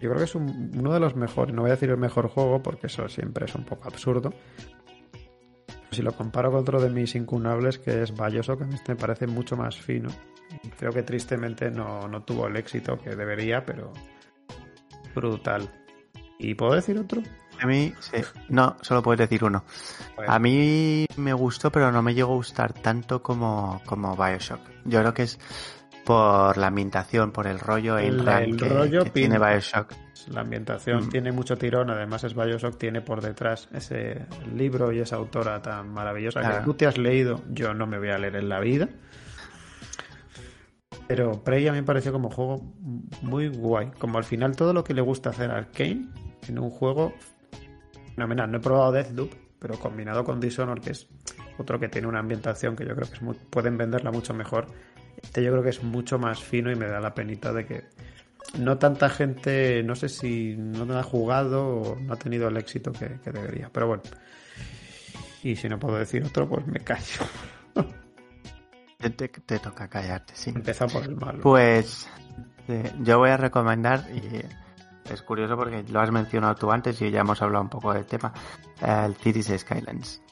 Yo 0.00 0.08
creo 0.08 0.16
que 0.16 0.24
es 0.24 0.34
uno 0.34 0.94
de 0.94 1.00
los 1.00 1.14
mejores. 1.14 1.54
No 1.54 1.62
voy 1.62 1.70
a 1.70 1.74
decir 1.74 1.90
el 1.90 1.98
mejor 1.98 2.28
juego 2.28 2.62
porque 2.62 2.86
eso 2.86 3.08
siempre 3.08 3.44
es 3.44 3.54
un 3.54 3.64
poco 3.64 3.88
absurdo. 3.88 4.32
Si 6.00 6.04
lo 6.04 6.16
comparo 6.16 6.50
con 6.50 6.60
otro 6.62 6.80
de 6.80 6.88
mis 6.88 7.14
incunables, 7.14 7.78
que 7.78 8.00
es 8.02 8.16
Bioshock, 8.16 8.62
a 8.62 8.64
mí 8.64 8.74
este 8.74 8.94
me 8.94 8.98
parece 8.98 9.26
mucho 9.26 9.54
más 9.54 9.78
fino. 9.78 10.08
Creo 10.78 10.92
que 10.92 11.02
tristemente 11.02 11.70
no, 11.70 12.08
no 12.08 12.22
tuvo 12.22 12.46
el 12.46 12.56
éxito 12.56 12.98
que 12.98 13.14
debería, 13.14 13.66
pero 13.66 13.92
brutal. 15.14 15.68
¿Y 16.38 16.54
puedo 16.54 16.72
decir 16.72 16.96
otro? 16.96 17.22
A 17.60 17.66
mí, 17.66 17.92
sí. 18.00 18.16
No, 18.48 18.78
solo 18.80 19.02
puedes 19.02 19.18
decir 19.18 19.44
uno. 19.44 19.62
A 20.26 20.38
mí 20.38 21.04
me 21.18 21.34
gustó, 21.34 21.70
pero 21.70 21.92
no 21.92 22.00
me 22.00 22.14
llegó 22.14 22.32
a 22.32 22.36
gustar 22.36 22.72
tanto 22.72 23.22
como, 23.22 23.82
como 23.84 24.16
Bioshock. 24.16 24.60
Yo 24.86 25.00
creo 25.00 25.12
que 25.12 25.24
es 25.24 25.38
por 26.04 26.56
la 26.56 26.68
ambientación, 26.68 27.32
por 27.32 27.46
el 27.46 27.58
rollo 27.58 27.98
el, 27.98 28.26
el 28.26 28.56
que, 28.56 28.68
rollo 28.68 29.04
tiene 29.04 29.38
Bioshock. 29.38 29.92
La 30.28 30.42
ambientación 30.42 31.06
mm. 31.06 31.08
tiene 31.08 31.32
mucho 31.32 31.56
tirón, 31.56 31.90
además 31.90 32.24
es 32.24 32.34
Bioshock, 32.34 32.78
tiene 32.78 33.00
por 33.00 33.20
detrás 33.20 33.68
ese 33.72 34.26
libro 34.54 34.92
y 34.92 35.00
esa 35.00 35.16
autora 35.16 35.62
tan 35.62 35.88
maravillosa 35.92 36.40
que 36.40 36.64
tú 36.64 36.74
te 36.74 36.86
has 36.86 36.98
leído, 36.98 37.42
yo 37.50 37.74
no 37.74 37.86
me 37.86 37.98
voy 37.98 38.10
a 38.10 38.18
leer 38.18 38.36
en 38.36 38.48
la 38.48 38.60
vida. 38.60 38.88
Pero 41.10 41.42
Prey 41.42 41.66
a 41.66 41.72
mí 41.72 41.80
me 41.80 41.84
pareció 41.84 42.12
como 42.12 42.30
juego 42.30 42.62
muy 43.22 43.48
guay. 43.48 43.90
Como 43.98 44.18
al 44.18 44.22
final 44.22 44.54
todo 44.54 44.72
lo 44.72 44.84
que 44.84 44.94
le 44.94 45.02
gusta 45.02 45.30
hacer 45.30 45.50
a 45.50 45.56
Arkane 45.56 46.06
en 46.46 46.58
un 46.60 46.70
juego 46.70 47.12
fenomenal. 48.14 48.48
No 48.48 48.58
he 48.58 48.60
probado 48.60 48.92
Deathloop, 48.92 49.32
pero 49.58 49.76
combinado 49.76 50.22
con 50.22 50.38
Dishonored, 50.38 50.80
que 50.80 50.92
es 50.92 51.08
otro 51.58 51.80
que 51.80 51.88
tiene 51.88 52.06
una 52.06 52.20
ambientación 52.20 52.76
que 52.76 52.86
yo 52.86 52.94
creo 52.94 53.10
que 53.10 53.18
pueden 53.50 53.76
venderla 53.76 54.12
mucho 54.12 54.34
mejor. 54.34 54.68
Este 55.22 55.42
yo 55.42 55.50
creo 55.52 55.62
que 55.62 55.70
es 55.70 55.82
mucho 55.82 56.18
más 56.18 56.42
fino 56.42 56.70
y 56.70 56.76
me 56.76 56.86
da 56.86 57.00
la 57.00 57.14
penita 57.14 57.52
de 57.52 57.66
que 57.66 57.84
no 58.58 58.78
tanta 58.78 59.08
gente, 59.08 59.82
no 59.82 59.94
sé 59.94 60.08
si 60.08 60.56
no 60.56 60.98
ha 60.98 61.02
jugado 61.02 61.66
o 61.66 61.96
no 61.96 62.12
ha 62.12 62.16
tenido 62.16 62.48
el 62.48 62.56
éxito 62.56 62.92
que, 62.92 63.18
debería. 63.30 63.70
Pero 63.72 63.88
bueno. 63.88 64.02
Y 65.42 65.56
si 65.56 65.68
no 65.68 65.78
puedo 65.78 65.96
decir 65.96 66.24
otro, 66.24 66.48
pues 66.48 66.66
me 66.66 66.80
callo. 66.80 67.24
Te, 68.98 69.28
te, 69.28 69.58
toca 69.58 69.88
callarte, 69.88 70.34
sí. 70.36 70.50
Empieza 70.50 70.86
por 70.86 71.02
el 71.02 71.16
malo. 71.16 71.40
Pues 71.42 72.06
eh, 72.68 72.92
yo 73.00 73.16
voy 73.16 73.30
a 73.30 73.38
recomendar 73.38 74.06
y 74.12 74.42
es 75.10 75.22
curioso 75.22 75.56
porque 75.56 75.82
lo 75.84 76.00
has 76.00 76.10
mencionado 76.10 76.54
tú 76.54 76.70
antes 76.70 77.00
y 77.00 77.10
ya 77.10 77.20
hemos 77.20 77.40
hablado 77.40 77.64
un 77.64 77.70
poco 77.70 77.94
del 77.94 78.04
tema, 78.04 78.32
el 78.82 79.14
Cities 79.16 79.58
Skylines. 79.58 80.22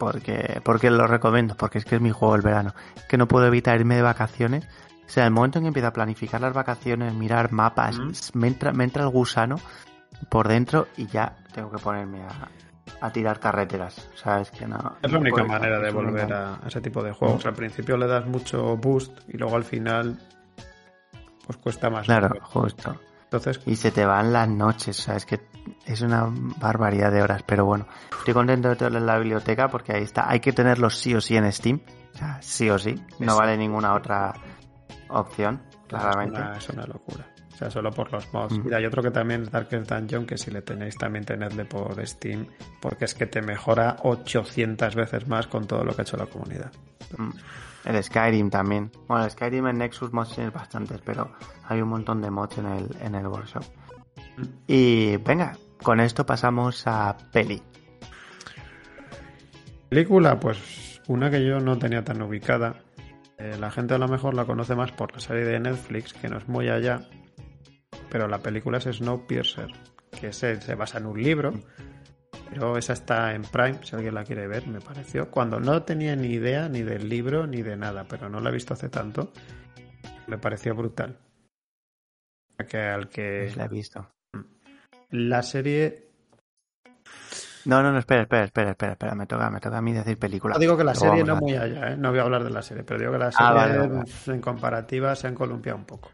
Porque, 0.00 0.62
porque 0.64 0.90
lo 0.90 1.06
recomiendo, 1.06 1.54
porque 1.58 1.76
es 1.76 1.84
que 1.84 1.96
es 1.96 2.00
mi 2.00 2.10
juego 2.10 2.34
el 2.34 2.40
verano. 2.40 2.74
que 3.06 3.18
no 3.18 3.28
puedo 3.28 3.46
evitar 3.46 3.78
irme 3.78 3.96
de 3.96 4.02
vacaciones. 4.02 4.66
O 5.06 5.10
sea, 5.10 5.26
el 5.26 5.30
momento 5.30 5.58
en 5.58 5.64
que 5.64 5.68
empiezo 5.68 5.88
a 5.88 5.92
planificar 5.92 6.40
las 6.40 6.54
vacaciones, 6.54 7.12
mirar 7.12 7.52
mapas, 7.52 8.00
me, 8.32 8.48
entra, 8.48 8.72
me 8.72 8.84
entra 8.84 9.02
el 9.02 9.10
gusano 9.10 9.56
por 10.30 10.48
dentro 10.48 10.88
y 10.96 11.06
ya 11.06 11.36
tengo 11.52 11.70
que 11.70 11.76
ponerme 11.76 12.22
a, 12.22 13.10
tirar 13.12 13.40
carreteras. 13.40 14.08
O 14.14 14.16
sea, 14.16 14.40
es 14.40 14.50
que 14.50 14.66
no. 14.66 14.96
Es 15.02 15.12
la 15.12 15.18
única 15.18 15.44
manera 15.44 15.78
de 15.78 15.90
volver 15.90 16.32
a, 16.32 16.60
ese 16.66 16.80
tipo 16.80 17.02
de 17.02 17.12
juegos. 17.12 17.44
Al 17.44 17.54
principio 17.54 17.98
le 17.98 18.06
das 18.06 18.24
mucho 18.24 18.78
boost 18.78 19.12
y 19.28 19.36
luego 19.36 19.56
al 19.56 19.64
final, 19.64 20.18
pues 21.44 21.58
cuesta 21.58 21.90
más. 21.90 22.06
Claro, 22.06 22.38
justo. 22.40 22.98
Y 23.66 23.76
se 23.76 23.90
te 23.90 24.04
van 24.04 24.32
las 24.32 24.48
noches, 24.48 24.98
o 24.98 25.02
sea, 25.02 25.16
es 25.16 25.26
que 25.26 25.40
es 25.86 26.00
una 26.02 26.26
barbaridad 26.28 27.12
de 27.12 27.22
horas, 27.22 27.42
pero 27.46 27.64
bueno, 27.64 27.86
estoy 28.18 28.34
contento 28.34 28.68
de 28.68 28.76
tenerlo 28.76 28.98
en 28.98 29.06
la 29.06 29.18
biblioteca 29.18 29.68
porque 29.68 29.94
ahí 29.94 30.02
está, 30.02 30.28
hay 30.28 30.40
que 30.40 30.52
tenerlo 30.52 30.90
sí 30.90 31.14
o 31.14 31.20
sí 31.20 31.36
en 31.36 31.50
Steam, 31.52 31.80
O 32.14 32.18
sea, 32.18 32.42
sí 32.42 32.68
o 32.70 32.78
sí. 32.78 32.94
No 33.18 33.36
vale 33.36 33.56
ninguna 33.56 33.94
otra 33.94 34.32
opción, 35.08 35.62
claramente. 35.86 36.38
Es 36.38 36.46
una, 36.46 36.56
es 36.56 36.68
una 36.70 36.86
locura. 36.86 37.26
O 37.52 37.56
sea, 37.56 37.70
solo 37.70 37.90
por 37.90 38.10
los 38.10 38.32
mods. 38.32 38.58
Mm. 38.58 38.68
Y 38.70 38.74
hay 38.74 38.86
otro 38.86 39.02
que 39.02 39.10
también 39.10 39.42
es 39.42 39.50
Darkest 39.50 39.90
Dungeon, 39.90 40.26
que 40.26 40.38
si 40.38 40.50
le 40.50 40.62
tenéis 40.62 40.96
también 40.96 41.24
tenedle 41.24 41.66
por 41.66 42.04
Steam, 42.06 42.46
porque 42.80 43.04
es 43.04 43.14
que 43.14 43.26
te 43.26 43.42
mejora 43.42 43.96
800 44.02 44.94
veces 44.94 45.28
más 45.28 45.46
con 45.46 45.66
todo 45.66 45.84
lo 45.84 45.94
que 45.94 46.02
ha 46.02 46.04
hecho 46.04 46.16
la 46.16 46.26
comunidad. 46.26 46.72
Mm. 47.16 47.30
El 47.84 48.02
Skyrim 48.02 48.50
también. 48.50 48.90
Bueno, 49.08 49.24
el 49.24 49.30
Skyrim 49.30 49.66
en 49.68 49.78
Nexus 49.78 50.12
mods 50.12 50.34
tienes 50.34 50.52
bastantes, 50.52 51.00
pero 51.04 51.32
hay 51.66 51.80
un 51.80 51.88
montón 51.88 52.20
de 52.20 52.30
mods 52.30 52.58
en 52.58 52.66
el, 52.66 52.96
en 53.00 53.14
el 53.14 53.26
workshop. 53.26 53.64
Mm. 54.36 54.42
Y 54.66 55.16
venga, 55.18 55.56
con 55.82 56.00
esto 56.00 56.26
pasamos 56.26 56.86
a 56.86 57.16
peli. 57.32 57.62
Película, 59.88 60.38
pues 60.38 61.00
una 61.08 61.30
que 61.30 61.44
yo 61.44 61.58
no 61.58 61.78
tenía 61.78 62.04
tan 62.04 62.22
ubicada. 62.22 62.76
Eh, 63.38 63.56
la 63.58 63.70
gente 63.70 63.94
a 63.94 63.98
lo 63.98 64.06
mejor 64.06 64.34
la 64.34 64.44
conoce 64.44 64.74
más 64.74 64.92
por 64.92 65.12
la 65.12 65.20
serie 65.20 65.44
de 65.44 65.58
Netflix, 65.58 66.12
que 66.12 66.28
no 66.28 66.38
es 66.38 66.46
muy 66.48 66.68
allá. 66.68 67.08
Pero 68.10 68.28
la 68.28 68.38
película 68.38 68.78
es 68.78 68.84
Snowpiercer, 68.84 69.72
que 70.20 70.32
se, 70.32 70.60
se 70.60 70.74
basa 70.74 70.98
en 70.98 71.06
un 71.06 71.22
libro. 71.22 71.54
Pero 72.50 72.76
esa 72.76 72.94
está 72.94 73.32
en 73.34 73.42
Prime, 73.42 73.78
si 73.82 73.94
alguien 73.94 74.14
la 74.14 74.24
quiere 74.24 74.48
ver, 74.48 74.66
me 74.66 74.80
pareció. 74.80 75.30
Cuando 75.30 75.60
no 75.60 75.82
tenía 75.84 76.16
ni 76.16 76.28
idea 76.28 76.68
ni 76.68 76.82
del 76.82 77.08
libro 77.08 77.46
ni 77.46 77.62
de 77.62 77.76
nada, 77.76 78.04
pero 78.08 78.28
no 78.28 78.40
la 78.40 78.50
he 78.50 78.52
visto 78.52 78.74
hace 78.74 78.88
tanto. 78.88 79.32
Me 80.26 80.36
pareció 80.36 80.74
brutal. 80.74 81.16
Que 82.68 82.78
al 82.78 83.08
que. 83.08 83.44
Pues 83.44 83.56
la 83.56 83.64
he 83.64 83.68
visto. 83.68 84.10
La 85.10 85.42
serie. 85.42 86.10
No, 87.66 87.82
no, 87.82 87.92
no, 87.92 87.98
espera, 87.98 88.22
espera, 88.22 88.44
espera, 88.44 88.70
espera, 88.70 88.92
espera. 88.92 89.14
Me 89.14 89.26
toca, 89.26 89.48
me 89.50 89.60
toca 89.60 89.78
a 89.78 89.82
mí 89.82 89.92
decir 89.92 90.18
película. 90.18 90.54
No 90.54 90.60
digo 90.60 90.76
que 90.76 90.84
la 90.84 90.94
serie 90.94 91.22
no 91.22 91.36
muy 91.36 91.54
allá, 91.54 91.92
¿eh? 91.92 91.96
no 91.96 92.10
voy 92.10 92.18
a 92.18 92.22
hablar 92.22 92.42
de 92.42 92.50
la 92.50 92.62
serie, 92.62 92.82
pero 92.82 92.98
digo 92.98 93.12
que 93.12 93.18
la 93.18 93.30
ah, 93.36 93.66
serie 93.66 94.34
en 94.34 94.40
comparativa 94.40 95.14
se 95.14 95.28
han 95.28 95.34
columpiado 95.34 95.78
un 95.78 95.84
poco. 95.84 96.10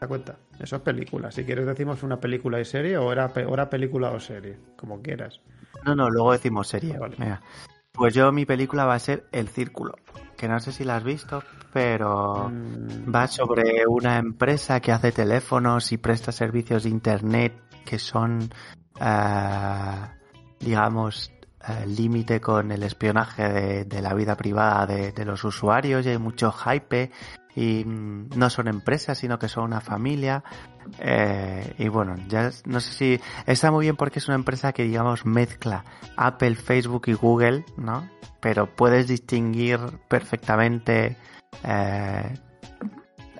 ¿Te 0.00 0.06
das 0.06 0.08
cuenta? 0.08 0.36
Eso 0.58 0.76
es 0.76 0.82
película. 0.82 1.30
Si 1.30 1.44
quieres 1.44 1.66
decimos 1.66 2.02
una 2.02 2.18
película 2.18 2.58
y 2.58 2.64
serie 2.64 2.96
o 2.96 3.12
era, 3.12 3.28
película 3.68 4.10
o 4.12 4.18
serie, 4.18 4.58
como 4.74 5.02
quieras. 5.02 5.42
No, 5.84 5.94
no, 5.94 6.08
luego 6.08 6.32
decimos 6.32 6.68
serie. 6.68 6.98
Pues 7.92 8.14
yo 8.14 8.32
mi 8.32 8.46
película 8.46 8.86
va 8.86 8.94
a 8.94 8.98
ser 8.98 9.26
El 9.30 9.48
Círculo, 9.48 9.92
que 10.38 10.48
no 10.48 10.58
sé 10.58 10.72
si 10.72 10.84
la 10.84 10.96
has 10.96 11.04
visto, 11.04 11.42
pero 11.74 12.48
mm. 12.48 13.14
va 13.14 13.26
sobre 13.26 13.86
una 13.86 14.16
empresa 14.16 14.80
que 14.80 14.90
hace 14.90 15.12
teléfonos 15.12 15.92
y 15.92 15.98
presta 15.98 16.32
servicios 16.32 16.84
de 16.84 16.88
internet 16.88 17.52
que 17.84 17.98
son, 17.98 18.48
eh, 18.98 20.06
digamos, 20.60 21.30
eh, 21.68 21.86
límite 21.86 22.40
con 22.40 22.72
el 22.72 22.84
espionaje 22.84 23.84
de, 23.84 24.00
la 24.00 24.14
vida 24.14 24.34
privada 24.34 24.86
de, 24.86 25.12
de, 25.12 25.24
los 25.26 25.44
usuarios 25.44 26.06
y 26.06 26.08
hay 26.08 26.18
mucho 26.18 26.52
hype 26.52 27.10
y 27.54 27.84
mm, 27.84 28.30
no 28.36 28.50
son 28.50 28.68
empresas, 28.68 29.18
sino 29.18 29.38
que 29.38 29.48
son 29.48 29.64
una 29.64 29.80
familia. 29.80 30.42
Eh, 30.98 31.74
y 31.78 31.88
bueno, 31.88 32.14
ya 32.28 32.50
no 32.64 32.80
sé 32.80 32.92
si 32.92 33.20
está 33.46 33.70
muy 33.70 33.86
bien 33.86 33.96
porque 33.96 34.18
es 34.18 34.28
una 34.28 34.36
empresa 34.36 34.72
que 34.72 34.84
digamos 34.84 35.26
mezcla 35.26 35.84
Apple, 36.16 36.54
Facebook 36.56 37.04
y 37.06 37.14
Google, 37.14 37.64
¿no? 37.76 38.08
Pero 38.40 38.74
puedes 38.74 39.06
distinguir 39.08 39.78
perfectamente 40.08 41.16
eh, 41.64 42.34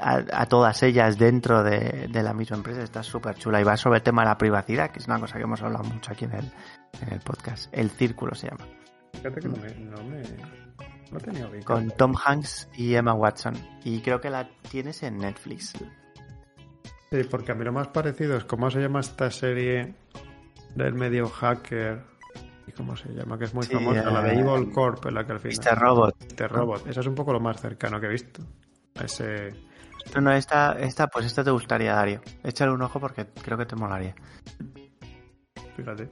a, 0.01 0.47
todas 0.47 0.83
ellas 0.83 1.19
dentro 1.19 1.63
de, 1.63 2.09
la 2.13 2.35
misma 2.35 2.57
empresa. 2.57 2.83
Está 2.83 3.03
súper 3.03 3.37
chula 3.37 3.61
y 3.61 3.65
va 3.65 3.77
sobre 3.77 3.99
el 3.99 4.03
tema 4.03 4.23
de 4.23 4.29
la 4.29 4.39
privacidad, 4.39 4.91
que 4.91 4.99
es 4.99 5.07
una 5.07 5.19
cosa 5.19 5.37
que 5.37 5.45
hemos 5.45 5.63
hablado 5.63 5.85
mucho 5.85 6.13
aquí 6.13 6.25
en 6.25 6.33
el, 6.33 6.53
en 7.03 7.13
el 7.13 7.21
podcast. 7.21 7.69
El 7.73 7.91
círculo 7.91 8.35
se 8.35 8.49
llama. 8.49 8.80
Fíjate 9.13 9.41
que 9.41 9.49
no 9.49 9.57
me 10.05 10.23
con 11.65 11.91
Tom 11.91 12.15
Hanks 12.25 12.69
y 12.77 12.95
Emma 12.95 13.15
Watson. 13.15 13.55
Y 13.85 14.01
creo 14.01 14.21
que 14.21 14.31
la 14.31 14.49
tienes 14.71 15.03
en 15.03 15.19
Netflix. 15.19 15.73
Sí, 17.11 17.25
porque 17.29 17.53
a 17.53 17.55
mí 17.55 17.65
lo 17.65 17.73
más 17.73 17.89
parecido 17.89 18.37
es 18.37 18.45
cómo 18.45 18.71
se 18.71 18.81
llama 18.81 19.01
esta 19.01 19.31
serie 19.31 19.95
del 20.77 20.95
medio 20.95 21.29
hacker. 21.29 22.05
¿Y 22.67 22.73
cómo 22.73 22.95
se 22.95 23.09
llama? 23.13 23.37
Que 23.37 23.47
es 23.47 23.55
muy 23.55 23.67
famosa, 23.67 24.09
la 24.11 24.23
de 24.23 24.35
eh, 24.35 24.39
Evil 24.39 24.71
Corp, 24.71 25.05
en 25.07 25.15
la 25.15 25.27
que 25.27 25.33
al 25.33 25.41
final. 25.41 25.59
Mr. 25.59 25.79
Robot. 25.79 26.17
Mr. 26.33 26.53
Robot. 26.53 26.87
Esa 26.87 27.01
es 27.01 27.07
un 27.07 27.15
poco 27.17 27.33
lo 27.33 27.41
más 27.41 27.61
cercano 27.61 27.99
que 28.01 28.07
he 28.07 28.11
visto. 28.11 28.43
ese. 29.03 29.51
No, 30.15 30.21
no, 30.21 30.33
esta, 30.33 30.79
esta, 30.79 31.09
pues 31.09 31.27
esta 31.27 31.43
te 31.43 31.51
gustaría, 31.51 31.95
Dario. 31.95 32.21
Échale 32.45 32.73
un 32.73 32.83
ojo 32.83 33.01
porque 33.01 33.27
creo 33.43 33.59
que 33.59 33.67
te 33.67 33.75
molaría. 33.75 34.15
Fíjate. 35.77 36.09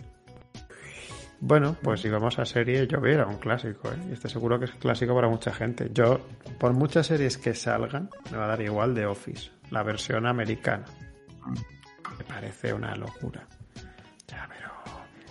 Bueno, 1.41 1.77
pues 1.81 2.01
si 2.01 2.09
vamos 2.09 2.37
a 2.41 2.45
serie, 2.45 2.89
yo 2.89 3.01
veo 3.01 3.29
un 3.29 3.37
clásico, 3.37 3.89
¿eh? 3.93 3.99
Y 4.09 4.13
estoy 4.13 4.31
seguro 4.31 4.59
que 4.59 4.65
es 4.65 4.73
clásico 4.73 5.15
para 5.15 5.29
mucha 5.29 5.53
gente. 5.53 5.89
Yo, 5.93 6.21
por 6.59 6.73
muchas 6.73 7.07
series 7.07 7.39
que 7.39 7.55
salgan, 7.55 8.11
me 8.33 8.39
va 8.39 8.47
a 8.47 8.49
dar 8.49 8.61
igual 8.61 8.93
de 8.93 9.07
Office, 9.07 9.53
la 9.71 9.85
versión 9.85 10.27
americana. 10.27 10.85
Me 12.19 12.25
parece 12.25 12.73
una 12.73 12.97
locura. 12.97 13.47
Ya, 14.27 14.49
pero 14.49 14.73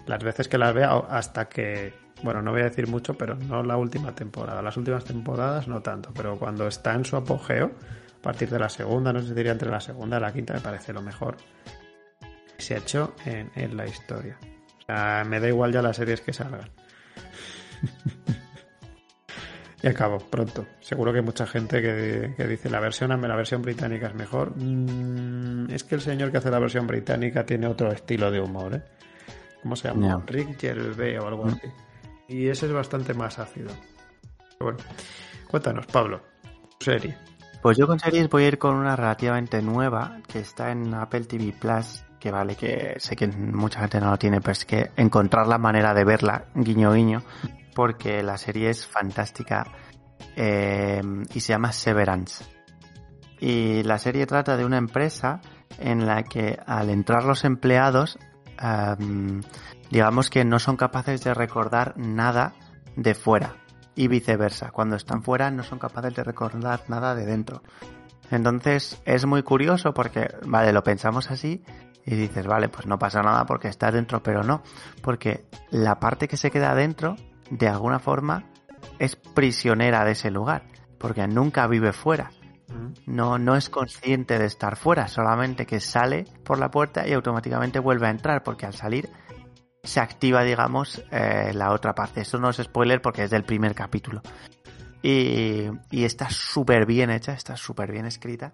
las 0.06 0.24
veces 0.24 0.48
que 0.48 0.58
las 0.58 0.74
veo, 0.74 1.06
hasta 1.10 1.50
que, 1.50 1.94
bueno, 2.24 2.42
no 2.42 2.52
voy 2.52 2.62
a 2.62 2.66
decir 2.66 2.88
mucho, 2.88 3.16
pero 3.16 3.36
no 3.36 3.62
la 3.62 3.76
última 3.76 4.16
temporada. 4.16 4.62
Las 4.62 4.78
últimas 4.78 5.04
temporadas 5.04 5.68
no 5.68 5.82
tanto, 5.82 6.14
pero 6.16 6.40
cuando 6.40 6.68
está 6.68 6.94
en 6.94 7.04
su 7.04 7.18
apogeo, 7.18 7.72
a 8.18 8.22
partir 8.22 8.50
de 8.50 8.60
la 8.60 8.70
segunda, 8.70 9.12
no 9.12 9.20
sé 9.20 9.28
si 9.28 9.34
diría 9.34 9.52
entre 9.52 9.70
la 9.70 9.82
segunda 9.82 10.18
y 10.20 10.22
la 10.22 10.32
quinta, 10.32 10.54
me 10.54 10.62
parece 10.62 10.94
lo 10.94 11.02
mejor 11.02 11.36
se 12.58 12.76
ha 12.76 12.78
hecho 12.78 13.14
en, 13.26 13.52
en 13.56 13.76
la 13.76 13.86
historia 13.86 14.38
me 14.88 15.40
da 15.40 15.48
igual 15.48 15.72
ya 15.72 15.82
las 15.82 15.98
series 15.98 16.22
que 16.22 16.34
salgan. 16.34 16.70
y 19.84 19.88
acabo, 19.88 20.18
pronto. 20.18 20.66
Seguro 20.80 21.12
que 21.12 21.20
hay 21.20 21.26
mucha 21.26 21.46
gente 21.46 21.82
que, 21.82 22.48
dice 22.48 22.70
la 22.70 22.80
versión, 22.80 23.10
la 23.10 23.36
versión 23.36 23.62
británica 23.62 24.08
es 24.08 24.16
mejor. 24.16 24.54
Mm, 24.56 25.70
es 25.72 25.84
que 25.84 25.96
el 25.96 26.02
señor 26.02 26.32
que 26.32 26.38
hace 26.38 26.50
la 26.50 26.60
versión 26.60 26.88
británica 26.88 27.46
tiene 27.46 27.68
otro 27.68 27.92
estilo 27.92 28.32
de 28.32 28.40
humor, 28.40 28.76
¿eh? 28.76 28.84
¿Cómo 29.62 29.76
se 29.76 29.90
llama? 29.90 30.24
Rick 30.26 30.60
Gervais 30.60 31.20
o 31.20 31.28
algo 31.28 31.46
mm. 31.46 31.50
así. 31.50 31.68
Y 32.30 32.48
ese 32.48 32.68
es 32.68 32.72
bastante 32.72 33.14
más 33.14 33.40
ácido. 33.40 33.72
bueno, 34.60 34.78
cuéntanos, 35.50 35.86
Pablo, 35.88 36.22
serie. 36.80 37.18
Pues 37.62 37.78
yo 37.78 37.88
con 37.88 38.00
series 38.00 38.30
voy 38.30 38.44
a 38.44 38.48
ir 38.48 38.58
con 38.58 38.76
una 38.76 38.96
relativamente 38.96 39.62
nueva 39.62 40.22
que 40.28 40.40
está 40.40 40.72
en 40.72 40.94
Apple 40.94 41.26
TV 41.26 41.54
Plus 41.60 42.04
que 42.20 42.32
vale, 42.32 42.56
que 42.56 42.96
sé 42.98 43.16
que 43.16 43.28
mucha 43.28 43.80
gente 43.82 44.00
no 44.00 44.12
lo 44.12 44.18
tiene, 44.18 44.42
pero 44.42 44.52
es 44.54 44.66
que 44.66 44.92
encontrar 44.96 45.48
la 45.48 45.58
manera 45.58 45.94
de 45.94 46.04
verla, 46.04 46.46
guiño 46.56 46.94
guiño, 46.94 47.24
porque 47.76 48.24
la 48.24 48.38
serie 48.38 48.70
es 48.70 48.88
fantástica 48.88 49.66
eh, 50.36 51.02
y 51.34 51.40
se 51.40 51.54
llama 51.54 51.72
Severance. 51.72 52.44
Y 53.40 53.84
la 53.84 54.00
serie 54.00 54.26
trata 54.26 54.58
de 54.58 54.66
una 54.66 54.78
empresa 54.78 55.42
en 55.78 56.06
la 56.08 56.24
que 56.24 56.60
al 56.66 56.90
entrar 56.90 57.24
los 57.24 57.46
empleados, 57.46 58.18
digamos 59.92 60.30
que 60.30 60.44
no 60.44 60.58
son 60.60 60.76
capaces 60.76 61.24
de 61.24 61.34
recordar 61.34 61.94
nada 61.98 62.54
de 62.96 63.14
fuera 63.14 63.56
y 63.96 64.08
viceversa. 64.08 64.72
Cuando 64.72 64.96
están 64.96 65.22
fuera 65.22 65.52
no 65.52 65.64
son 65.64 65.80
capaces 65.80 66.16
de 66.16 66.24
recordar 66.24 66.82
nada 66.88 67.14
de 67.16 67.26
dentro. 67.26 67.62
Entonces 68.32 69.02
es 69.06 69.26
muy 69.26 69.44
curioso 69.44 69.94
porque, 69.94 70.30
vale, 70.46 70.74
lo 70.74 70.84
pensamos 70.84 71.32
así 71.32 71.64
y 72.06 72.16
dices, 72.16 72.48
vale, 72.48 72.70
pues 72.70 72.88
no 72.88 72.98
pasa 72.98 73.22
nada 73.22 73.46
porque 73.46 73.68
estás 73.68 73.94
dentro, 73.94 74.24
pero 74.24 74.44
no, 74.44 74.64
porque 75.02 75.46
la 75.72 76.00
parte 76.00 76.28
que 76.28 76.38
se 76.38 76.52
queda 76.52 76.74
dentro, 76.76 77.16
de 77.50 77.68
alguna 77.68 78.00
forma, 78.00 78.46
es 79.00 79.16
prisionera 79.16 80.06
de 80.06 80.12
ese 80.12 80.32
lugar, 80.32 80.64
porque 80.98 81.28
nunca 81.28 81.68
vive 81.68 81.94
fuera. 81.94 82.32
No, 83.06 83.38
no 83.38 83.56
es 83.56 83.70
consciente 83.70 84.38
de 84.38 84.46
estar 84.46 84.76
fuera, 84.76 85.08
solamente 85.08 85.66
que 85.66 85.80
sale 85.80 86.26
por 86.44 86.60
la 86.60 86.70
puerta 86.70 87.08
y 87.08 87.14
automáticamente 87.14 87.80
vuelve 87.80 88.08
a 88.08 88.12
entrar, 88.12 88.44
porque 88.44 88.66
al 88.66 88.74
salir 88.74 89.10
se 89.84 90.02
activa, 90.02 90.44
digamos, 90.44 91.02
eh, 91.12 91.52
la 91.54 91.72
otra 91.72 91.96
parte. 91.96 92.22
Esto 92.22 92.40
no 92.40 92.50
es 92.50 92.58
spoiler 92.58 93.02
porque 93.02 93.24
es 93.24 93.30
del 93.30 93.44
primer 93.44 93.74
capítulo. 93.74 94.22
Y, 95.04 95.70
y 95.92 96.04
está 96.04 96.30
súper 96.30 96.86
bien 96.86 97.10
hecha, 97.10 97.34
está 97.34 97.56
súper 97.56 97.92
bien 97.92 98.06
escrita 98.06 98.54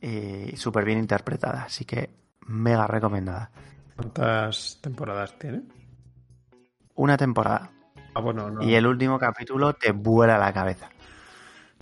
y 0.00 0.56
súper 0.56 0.84
bien 0.84 0.98
interpretada. 0.98 1.64
Así 1.64 1.84
que 1.84 2.10
mega 2.46 2.86
recomendada. 2.86 3.50
¿Cuántas 3.96 4.78
temporadas 4.80 5.38
tiene? 5.38 5.62
Una 6.94 7.16
temporada. 7.16 7.70
Ah, 8.14 8.20
bueno, 8.20 8.62
Y 8.62 8.74
el 8.74 8.86
último 8.86 9.18
capítulo 9.18 9.74
te 9.74 9.92
vuela 9.92 10.38
la 10.38 10.52
cabeza. 10.52 10.88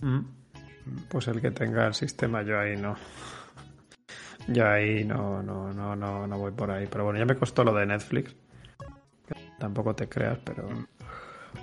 Mm. 0.00 0.20
Pues 1.08 1.28
el 1.28 1.40
que 1.40 1.50
tenga 1.50 1.86
el 1.86 1.94
sistema, 1.94 2.42
yo 2.42 2.58
ahí 2.58 2.76
no. 2.76 2.96
Yo 4.48 4.68
ahí 4.68 5.04
no, 5.04 5.40
no, 5.40 5.72
no, 5.72 5.94
no, 5.94 6.26
no 6.26 6.38
voy 6.38 6.50
por 6.50 6.68
ahí. 6.68 6.88
Pero 6.90 7.04
bueno, 7.04 7.20
ya 7.20 7.24
me 7.24 7.36
costó 7.36 7.62
lo 7.62 7.72
de 7.72 7.86
Netflix. 7.86 8.34
Tampoco 9.60 9.94
te 9.94 10.08
creas, 10.08 10.38
pero. 10.44 10.68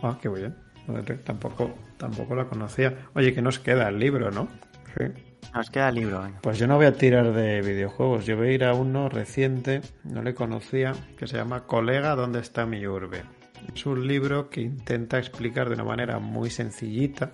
Ah, 0.02 0.18
qué 0.22 0.30
bien. 0.30 0.56
Tampoco, 1.24 1.74
tampoco 1.98 2.36
la 2.36 2.46
conocía. 2.46 3.10
Oye, 3.14 3.34
que 3.34 3.42
nos 3.42 3.60
queda 3.60 3.90
el 3.90 4.00
libro, 4.00 4.32
¿no? 4.32 4.48
Sí. 4.98 5.06
Nos 5.54 5.70
queda 5.70 5.90
el 5.90 5.96
libro. 5.96 6.22
Pues 6.42 6.60
yo 6.60 6.68
no 6.68 6.76
voy 6.76 6.86
a 6.86 6.94
tirar 6.94 7.34
de 7.34 7.62
videojuegos. 7.62 8.26
Yo 8.26 8.38
voy 8.38 8.50
a 8.50 8.52
ir 8.52 8.64
a 8.64 8.74
uno 8.74 9.10
reciente, 9.10 9.82
no 10.04 10.22
le 10.22 10.34
conocía, 10.34 10.94
que 11.18 11.28
se 11.28 11.38
llama 11.38 11.66
Colega, 11.66 12.16
¿dónde 12.16 12.40
está 12.40 12.66
mi 12.66 12.86
urbe? 12.86 13.24
Es 13.74 13.86
un 13.86 14.08
libro 14.08 14.50
que 14.50 14.62
intenta 14.62 15.18
explicar 15.18 15.68
de 15.70 15.76
una 15.76 15.84
manera 15.84 16.20
muy 16.20 16.50
sencillita. 16.50 17.32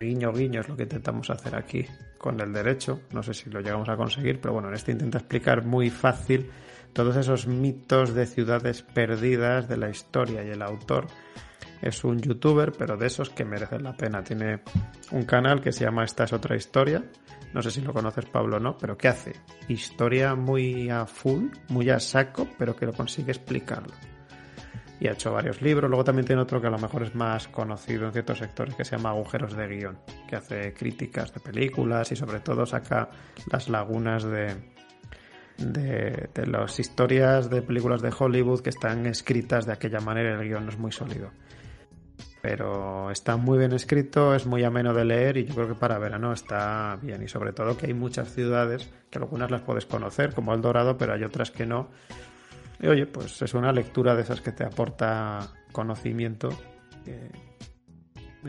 Guiño, 0.00 0.32
guiño 0.32 0.60
es 0.60 0.68
lo 0.68 0.76
que 0.76 0.84
intentamos 0.84 1.28
hacer 1.30 1.54
aquí 1.54 1.86
con 2.16 2.40
el 2.40 2.52
derecho. 2.52 3.02
No 3.12 3.22
sé 3.22 3.34
si 3.34 3.50
lo 3.50 3.60
llegamos 3.60 3.88
a 3.88 3.96
conseguir, 3.96 4.40
pero 4.40 4.54
bueno, 4.54 4.68
en 4.68 4.74
este 4.74 4.92
intenta 4.92 5.18
explicar 5.18 5.64
muy 5.64 5.90
fácil 5.90 6.50
todos 6.92 7.16
esos 7.16 7.46
mitos 7.46 8.14
de 8.14 8.26
ciudades 8.26 8.82
perdidas 8.82 9.68
de 9.68 9.76
la 9.76 9.90
historia 9.90 10.44
y 10.44 10.48
el 10.48 10.62
autor 10.62 11.06
es 11.82 12.04
un 12.04 12.20
youtuber, 12.20 12.72
pero 12.72 12.96
de 12.96 13.06
esos 13.06 13.30
que 13.30 13.44
merecen 13.44 13.82
la 13.82 13.96
pena. 13.96 14.22
Tiene 14.22 14.60
un 15.12 15.24
canal 15.24 15.60
que 15.60 15.72
se 15.72 15.84
llama 15.84 16.04
Esta 16.04 16.24
es 16.24 16.32
otra 16.32 16.56
historia. 16.56 17.02
No 17.54 17.62
sé 17.62 17.70
si 17.70 17.80
lo 17.80 17.92
conoces, 17.92 18.26
Pablo, 18.26 18.58
o 18.58 18.60
no, 18.60 18.76
pero 18.76 18.96
¿qué 18.96 19.08
hace? 19.08 19.34
Historia 19.68 20.34
muy 20.34 20.90
a 20.90 21.06
full, 21.06 21.46
muy 21.68 21.90
a 21.90 21.98
saco, 21.98 22.46
pero 22.58 22.76
que 22.76 22.86
lo 22.86 22.92
consigue 22.92 23.32
explicarlo. 23.32 23.92
Y 25.00 25.08
ha 25.08 25.12
hecho 25.12 25.32
varios 25.32 25.62
libros. 25.62 25.88
Luego 25.88 26.04
también 26.04 26.26
tiene 26.26 26.42
otro 26.42 26.60
que 26.60 26.66
a 26.66 26.70
lo 26.70 26.78
mejor 26.78 27.02
es 27.02 27.14
más 27.14 27.48
conocido 27.48 28.06
en 28.06 28.12
ciertos 28.12 28.38
sectores, 28.38 28.74
que 28.74 28.84
se 28.84 28.96
llama 28.96 29.10
Agujeros 29.10 29.56
de 29.56 29.66
Guión, 29.66 29.98
que 30.28 30.36
hace 30.36 30.74
críticas 30.74 31.32
de 31.32 31.40
películas 31.40 32.12
y 32.12 32.16
sobre 32.16 32.40
todo 32.40 32.66
saca 32.66 33.08
las 33.50 33.70
lagunas 33.70 34.24
de, 34.24 34.54
de, 35.56 36.28
de 36.34 36.46
las 36.46 36.78
historias 36.78 37.48
de 37.48 37.62
películas 37.62 38.02
de 38.02 38.12
Hollywood 38.16 38.60
que 38.60 38.70
están 38.70 39.06
escritas 39.06 39.64
de 39.64 39.72
aquella 39.72 40.00
manera 40.00 40.34
el 40.34 40.46
guion 40.46 40.64
no 40.66 40.70
es 40.70 40.78
muy 40.78 40.92
sólido 40.92 41.30
pero 42.40 43.10
está 43.10 43.36
muy 43.36 43.58
bien 43.58 43.72
escrito, 43.72 44.34
es 44.34 44.46
muy 44.46 44.64
ameno 44.64 44.94
de 44.94 45.04
leer 45.04 45.36
y 45.36 45.44
yo 45.44 45.54
creo 45.54 45.68
que 45.68 45.74
para 45.74 45.98
verano 45.98 46.32
está 46.32 46.98
bien 47.02 47.22
y 47.22 47.28
sobre 47.28 47.52
todo 47.52 47.76
que 47.76 47.86
hay 47.86 47.94
muchas 47.94 48.32
ciudades 48.32 48.88
que 49.10 49.18
algunas 49.18 49.50
las 49.50 49.60
puedes 49.60 49.84
conocer 49.84 50.34
como 50.34 50.54
El 50.54 50.62
Dorado, 50.62 50.96
pero 50.96 51.12
hay 51.12 51.24
otras 51.24 51.50
que 51.50 51.66
no. 51.66 51.88
Y 52.80 52.86
oye, 52.86 53.06
pues 53.06 53.42
es 53.42 53.52
una 53.52 53.72
lectura 53.72 54.14
de 54.14 54.22
esas 54.22 54.40
que 54.40 54.52
te 54.52 54.64
aporta 54.64 55.48
conocimiento. 55.72 56.48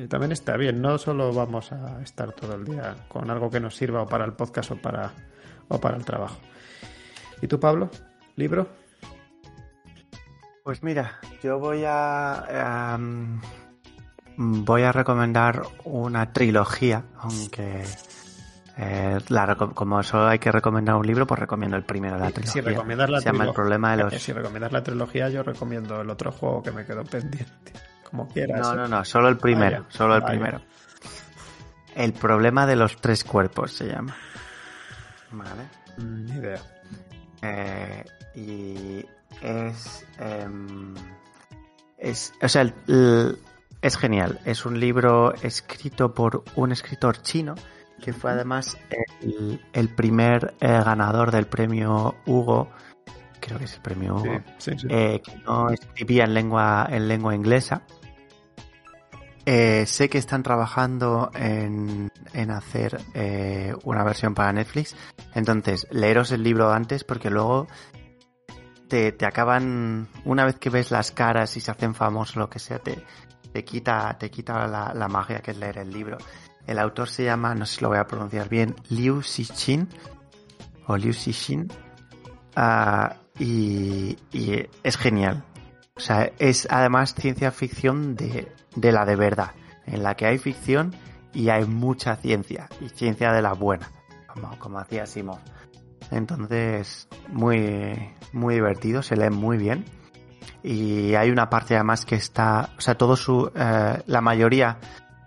También 0.07 0.31
está 0.31 0.55
bien, 0.55 0.81
no 0.81 0.97
solo 0.97 1.33
vamos 1.33 1.73
a 1.73 2.01
estar 2.01 2.31
todo 2.31 2.55
el 2.55 2.63
día 2.63 2.95
con 3.09 3.29
algo 3.29 3.49
que 3.49 3.59
nos 3.59 3.75
sirva 3.75 4.03
o 4.03 4.07
para 4.07 4.23
el 4.23 4.33
podcast 4.33 4.71
o 4.71 4.77
para, 4.77 5.11
o 5.67 5.81
para 5.81 5.97
el 5.97 6.05
trabajo. 6.05 6.39
¿Y 7.41 7.47
tú, 7.47 7.59
Pablo? 7.59 7.89
¿Libro? 8.37 8.69
Pues 10.63 10.81
mira, 10.81 11.19
yo 11.43 11.59
voy 11.59 11.83
a... 11.85 12.95
Um 12.97 13.41
voy 14.38 14.84
a 14.84 14.91
recomendar 14.91 15.63
una 15.84 16.32
trilogía, 16.34 17.03
aunque 17.19 17.84
eh, 18.77 19.19
la, 19.29 19.55
como 19.55 20.01
solo 20.03 20.27
hay 20.27 20.39
que 20.39 20.51
recomendar 20.51 20.95
un 20.95 21.05
libro, 21.05 21.27
pues 21.27 21.39
recomiendo 21.39 21.77
el 21.77 21.84
primero 21.84 22.15
de 22.15 22.21
la 22.21 22.32
trilogía. 22.32 22.53
Si 22.53 22.61
recomiendas 22.61 23.09
la 23.09 23.19
Se 23.19 23.25
llama 23.25 23.45
El 23.45 23.53
problema 23.53 23.95
de 23.95 24.03
los... 24.03 24.13
Si 24.21 24.34
recomiendas 24.34 24.71
la 24.71 24.84
trilogía, 24.84 25.29
yo 25.29 25.43
recomiendo 25.43 26.01
el 26.01 26.09
otro 26.09 26.32
juego 26.32 26.63
que 26.63 26.71
me 26.71 26.86
quedó 26.86 27.03
pendiente. 27.03 27.73
Como 28.09 28.27
quieras. 28.27 28.59
No, 28.61 28.75
no, 28.75 28.88
no, 28.88 29.05
solo 29.05 29.29
el 29.29 29.38
primero, 29.38 29.86
solo 29.89 30.15
el 30.15 30.21
vaya. 30.21 30.32
primero. 30.34 30.61
El 31.95 32.13
problema 32.13 32.65
de 32.65 32.75
los 32.75 32.97
tres 32.97 33.23
cuerpos 33.23 33.73
se 33.73 33.88
llama. 33.88 34.15
Vale. 35.32 35.63
Mm, 35.97 36.25
Ni 36.25 36.32
idea. 36.34 36.61
Eh, 37.41 38.05
y 38.36 39.05
es, 39.41 40.05
em, 40.19 40.93
es. 41.97 42.34
O 42.41 42.47
sea, 42.49 42.61
el- 42.63 42.73
el- 42.88 43.38
es 43.82 43.97
genial. 43.97 44.39
Es 44.45 44.65
un 44.65 44.79
libro 44.79 45.34
escrito 45.41 46.13
por 46.13 46.43
un 46.55 46.71
escritor 46.71 47.21
chino 47.21 47.55
que 48.01 48.13
fue 48.13 48.32
además 48.32 48.77
el, 49.21 49.61
el 49.73 49.89
primer 49.89 50.55
eh, 50.59 50.67
ganador 50.67 51.32
del 51.32 51.45
premio 51.45 52.15
Hugo. 52.25 52.69
Creo 53.39 53.57
que 53.59 53.65
es 53.65 53.75
el 53.75 53.82
premio 53.82 54.15
Hugo. 54.15 54.41
sí, 54.57 54.71
sí. 54.77 54.88
eh, 54.89 55.21
que 55.23 55.36
no 55.45 55.69
escribía 55.69 56.23
en 56.23 56.34
lengua, 56.34 56.88
en 56.89 57.07
lengua 57.07 57.36
inglesa. 57.36 57.84
Eh, 59.45 59.86
sé 59.88 60.09
que 60.09 60.19
están 60.19 60.43
trabajando 60.43 61.32
en, 61.34 62.11
en 62.34 62.51
hacer 62.51 62.99
una 63.84 64.03
versión 64.03 64.36
para 64.36 64.53
Netflix. 64.53 64.95
Entonces, 65.34 65.88
leeros 65.91 66.32
el 66.32 66.43
libro 66.43 66.71
antes 66.71 67.03
porque 67.03 67.29
luego 67.32 67.67
te, 68.88 69.11
te 69.11 69.25
acaban, 69.25 70.07
una 70.25 70.45
vez 70.45 70.57
que 70.59 70.69
ves 70.69 70.91
las 70.91 71.11
caras 71.11 71.57
y 71.57 71.61
se 71.61 71.71
hacen 71.71 71.95
famosos, 71.95 72.36
lo 72.36 72.49
que 72.49 72.59
sea, 72.59 72.77
te, 72.77 73.03
te 73.51 73.63
quita, 73.63 74.17
te 74.17 74.29
quita 74.29 74.67
la, 74.67 75.07
magia 75.07 75.39
que 75.39 75.51
es 75.51 75.57
leer 75.57 75.79
el 75.79 75.91
libro. 75.91 76.17
El 76.67 76.79
autor 76.79 77.09
se 77.09 77.23
llama, 77.23 77.55
no 77.55 77.65
sé 77.65 77.77
si 77.77 77.81
lo 77.81 77.89
voy 77.89 77.97
a 77.97 78.07
pronunciar 78.07 78.49
bien, 78.49 78.75
Liu 78.89 79.21
Xixin 79.21 79.89
o 80.87 80.97
Liu 80.97 81.13
Xixin. 81.13 81.67
Ah, 82.55 83.15
y, 83.39 84.17
y 84.31 84.67
es 84.83 84.97
genial. 84.97 85.43
O 85.95 85.99
sea, 85.99 86.31
es 86.39 86.67
además 86.69 87.13
ciencia 87.15 87.51
ficción 87.51 88.15
de, 88.15 88.51
de 88.75 88.91
la 88.91 89.05
de 89.05 89.15
verdad, 89.15 89.51
en 89.85 90.03
la 90.03 90.15
que 90.15 90.25
hay 90.25 90.37
ficción 90.37 90.95
y 91.33 91.49
hay 91.49 91.65
mucha 91.65 92.15
ciencia, 92.15 92.69
y 92.79 92.89
ciencia 92.89 93.31
de 93.31 93.41
la 93.41 93.53
buena, 93.53 93.89
como, 94.27 94.57
como 94.59 94.79
hacía 94.79 95.05
Simon. 95.05 95.39
Entonces, 96.11 97.07
muy, 97.29 98.13
muy 98.33 98.55
divertido, 98.55 99.01
se 99.01 99.15
lee 99.15 99.29
muy 99.29 99.57
bien. 99.57 99.85
Y 100.64 101.16
hay 101.16 101.30
una 101.30 101.49
parte 101.49 101.76
además 101.76 102.05
que 102.05 102.16
está, 102.16 102.70
o 102.78 102.82
sea, 102.82 102.95
todo 102.95 103.16
su, 103.16 103.51
eh, 103.55 104.03
la 104.05 104.22
mayoría 104.22 104.78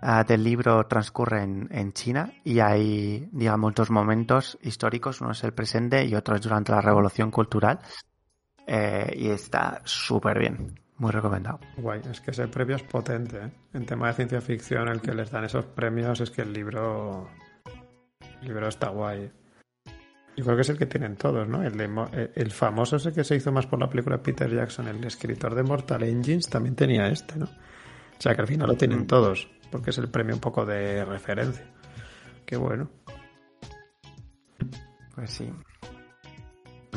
eh, 0.01 0.23
del 0.27 0.43
libro 0.43 0.85
transcurre 0.85 1.43
en, 1.43 1.67
en 1.71 1.93
China 1.93 2.31
y 2.43 2.59
hay, 2.59 3.27
digamos, 3.31 3.73
dos 3.73 3.89
momentos 3.89 4.57
históricos, 4.61 5.21
uno 5.21 5.31
es 5.31 5.43
el 5.43 5.53
presente 5.53 6.05
y 6.05 6.15
otro 6.15 6.35
es 6.35 6.41
durante 6.41 6.71
la 6.71 6.81
revolución 6.81 7.31
cultural. 7.31 7.79
Eh, 8.67 9.13
y 9.15 9.29
está 9.29 9.81
súper 9.83 10.39
bien, 10.39 10.79
muy 10.97 11.11
recomendado. 11.11 11.59
Guay, 11.77 12.01
es 12.09 12.19
que 12.21 12.31
ese 12.31 12.47
premio 12.47 12.75
es 12.75 12.83
potente. 12.83 13.37
¿eh? 13.37 13.51
En 13.73 13.85
tema 13.85 14.07
de 14.07 14.13
ciencia 14.13 14.41
ficción, 14.41 14.87
el 14.87 15.01
que 15.01 15.13
les 15.13 15.29
dan 15.29 15.43
esos 15.45 15.65
premios 15.65 16.19
es 16.21 16.31
que 16.31 16.41
el 16.41 16.53
libro. 16.53 17.29
El 18.41 18.47
libro 18.47 18.67
está 18.67 18.89
guay. 18.89 19.31
Yo 20.37 20.43
creo 20.43 20.55
que 20.57 20.61
es 20.63 20.69
el 20.69 20.77
que 20.77 20.85
tienen 20.85 21.15
todos, 21.15 21.47
¿no? 21.47 21.63
El, 21.63 21.77
de 21.77 21.87
Mo- 21.87 22.09
eh, 22.11 22.31
el 22.35 22.51
famoso 22.51 22.97
ese 22.97 23.13
que 23.13 23.23
se 23.23 23.35
hizo 23.37 23.51
más 23.53 23.67
por 23.67 23.79
la 23.79 23.89
película 23.89 24.17
de 24.17 24.23
Peter 24.23 24.53
Jackson, 24.53 24.87
el 24.89 25.03
escritor 25.05 25.55
de 25.55 25.63
Mortal 25.63 26.03
Engines, 26.03 26.49
también 26.49 26.75
tenía 26.75 27.07
este, 27.07 27.37
¿no? 27.37 27.45
O 27.45 28.21
sea 28.21 28.35
que 28.35 28.41
al 28.41 28.47
final 28.47 28.67
lo 28.67 28.75
tienen 28.75 29.01
Mm. 29.01 29.07
todos, 29.07 29.47
porque 29.71 29.91
es 29.91 29.97
el 29.97 30.09
premio 30.09 30.35
un 30.35 30.41
poco 30.41 30.65
de 30.65 31.05
referencia. 31.05 31.65
Qué 32.45 32.57
bueno. 32.57 32.89
Pues 35.15 35.31
sí. 35.31 35.49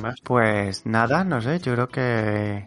Más. 0.03 0.21
Pues 0.23 0.85
nada, 0.87 1.23
no 1.25 1.41
sé, 1.41 1.59
yo 1.61 1.75
creo 1.75 1.89
que 1.89 2.67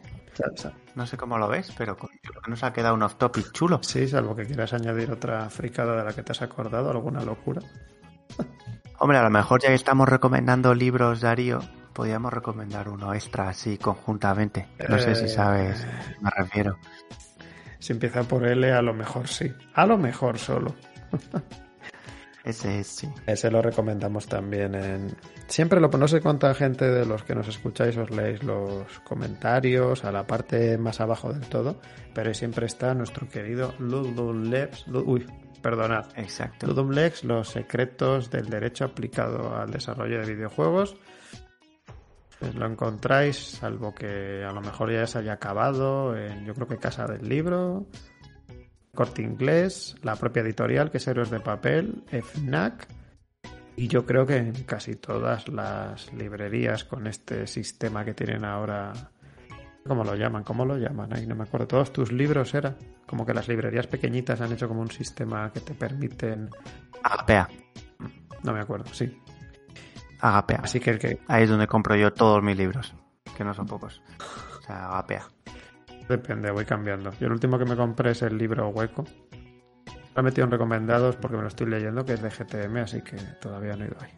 no 0.96 1.06
sé 1.06 1.18
cómo 1.18 1.38
lo 1.38 1.48
ves, 1.48 1.74
pero 1.78 1.96
yo 1.98 2.30
creo 2.32 2.42
que 2.42 2.50
nos 2.50 2.64
ha 2.64 2.74
quedado 2.74 2.96
un 2.96 3.04
off 3.04 3.16
topic 3.16 3.52
chulo. 3.52 3.80
Sí, 3.84 4.08
salvo 4.08 4.36
que 4.36 4.46
quieras 4.46 4.74
añadir 4.74 5.12
otra 5.12 5.50
fricada 5.50 5.98
de 5.98 6.04
la 6.06 6.14
que 6.14 6.24
te 6.24 6.32
has 6.32 6.42
acordado, 6.42 6.90
alguna 6.92 7.24
locura. 7.24 7.62
Hombre, 9.04 9.18
a 9.18 9.24
lo 9.24 9.32
mejor 9.32 9.60
ya 9.62 9.70
que 9.70 9.74
estamos 9.74 10.08
recomendando 10.08 10.76
libros, 10.76 11.22
Darío, 11.22 11.60
podríamos 11.91 12.32
recomendar 12.32 12.88
uno 12.88 13.16
extra 13.16 13.49
así 13.49 13.80
conjuntamente. 13.80 14.68
No 14.88 14.99
sé 14.99 15.16
si 15.16 15.26
Eh, 15.26 15.28
sabes 15.30 15.84
a 15.84 15.88
qué 15.88 16.16
me 16.22 16.30
refiero. 16.38 16.78
Si 17.80 17.93
empieza 17.93 18.22
por 18.24 18.45
L, 18.45 18.72
a 18.72 18.82
lo 18.84 18.93
mejor 18.93 19.28
sí. 19.28 19.52
A 19.74 19.88
lo 19.88 19.97
mejor 19.97 20.38
solo. 20.38 20.76
Ese 22.43 22.80
es, 22.80 22.88
sí. 22.88 23.10
Ese 23.28 23.49
lo 23.52 23.62
recomendamos 23.62 24.28
también 24.28 24.74
en... 24.76 25.16
Siempre 25.47 25.80
lo... 25.80 25.89
No 25.89 26.08
sé 26.08 26.22
cuánta 26.22 26.54
gente 26.56 26.89
de 26.89 27.06
los 27.06 27.24
que 27.24 27.36
nos 27.36 27.47
escucháis 27.47 27.97
os 27.97 28.10
leéis 28.12 28.41
los 28.43 28.99
comentarios 29.04 30.04
a 30.06 30.12
la 30.12 30.26
parte 30.26 30.78
más 30.80 31.02
abajo 31.02 31.32
del 31.34 31.41
todo, 31.47 31.80
pero 32.16 32.34
siempre 32.34 32.66
está 32.68 32.93
nuestro 32.95 33.28
querido 33.30 33.74
Ludum 33.80 34.43
Lex... 34.49 34.88
Lu- 34.88 35.04
Uy, 35.06 35.26
perdonad. 35.62 36.07
Exacto. 36.16 36.68
Ludum 36.68 36.91
Lex, 36.91 37.24
los 37.24 37.49
secretos 37.49 38.30
del 38.30 38.49
derecho 38.49 38.86
aplicado 38.86 39.55
al 39.55 39.72
desarrollo 39.72 40.20
de 40.20 40.34
videojuegos. 40.34 40.95
Pues 42.39 42.55
lo 42.55 42.66
encontráis, 42.66 43.38
salvo 43.38 43.93
que 43.93 44.43
a 44.43 44.51
lo 44.51 44.62
mejor 44.62 44.91
ya 44.91 45.05
se 45.05 45.20
haya 45.20 45.34
acabado 45.34 46.18
en, 46.18 46.43
yo 46.43 46.55
creo 46.55 46.68
que 46.68 46.78
Casa 46.78 47.05
del 47.05 47.30
Libro, 47.30 47.86
Corte 48.95 49.22
Inglés, 49.22 49.95
la 50.01 50.16
propia 50.16 50.41
editorial, 50.41 50.89
que 50.89 50.97
es 50.97 51.07
Héroes 51.07 51.30
de 51.30 51.39
Papel, 51.39 52.03
FNAC, 52.07 52.88
y 53.76 53.88
yo 53.88 54.05
creo 54.05 54.26
que 54.26 54.38
en 54.38 54.53
casi 54.64 54.95
todas 54.95 55.47
las 55.47 56.12
librerías 56.14 56.84
con 56.84 57.07
este 57.07 57.47
sistema 57.47 58.03
que 58.03 58.14
tienen 58.14 58.43
ahora, 58.43 58.91
¿cómo 59.88 60.03
lo 60.03 60.16
llaman? 60.16 60.43
¿Cómo 60.43 60.66
lo 60.66 60.78
llaman? 60.78 61.14
Ahí 61.14 61.26
no 61.26 61.36
me 61.36 61.43
acuerdo. 61.43 61.68
Todos 61.68 61.93
tus 61.93 62.12
libros 62.12 62.53
era, 62.53 62.76
como 63.12 63.26
que 63.26 63.34
las 63.34 63.49
librerías 63.49 63.88
pequeñitas 63.88 64.39
han 64.39 64.53
hecho 64.53 64.70
como 64.70 64.80
un 64.80 64.89
sistema 64.89 65.51
que 65.51 65.59
te 65.59 65.74
permiten, 65.74 66.49
Agapea. 67.03 67.49
no 68.41 68.53
me 68.53 68.62
acuerdo, 68.62 68.86
sí. 68.93 69.22
Agapea. 70.22 70.62
Así 70.64 70.80
que 70.80 70.91
el 70.91 70.97
que 70.99 71.20
Ahí 71.28 71.43
es 71.43 71.49
donde 71.49 71.68
compro 71.68 71.97
yo 71.97 72.14
todos 72.14 72.41
mis 72.41 72.55
libros, 72.55 72.95
que 73.36 73.43
no 73.43 73.53
son 73.53 73.66
pocos. 73.66 74.01
O 74.59 74.62
sea, 74.64 74.86
Agapea. 74.88 75.28
Depende, 76.07 76.51
voy 76.51 76.64
cambiando. 76.64 77.12
Yo 77.20 77.28
el 77.28 77.34
último 77.34 77.59
que 77.59 77.66
me 77.66 77.76
compré 77.76 78.12
es 78.12 78.22
el 78.22 78.38
libro 78.38 78.70
hueco. 78.70 79.03
Lo 80.16 80.22
he 80.22 80.24
metido 80.24 80.45
en 80.45 80.51
recomendados 80.51 81.18
porque 81.18 81.36
me 81.36 81.41
lo 81.41 81.49
estoy 81.49 81.68
leyendo, 81.68 82.05
que 82.05 82.14
es 82.14 82.22
de 82.22 82.30
GTM, 82.30 82.78
así 82.78 83.01
que 83.01 83.18
todavía 83.41 83.76
no 83.76 83.84
he 83.84 83.88
ido 83.88 83.97
ahí. 83.99 84.12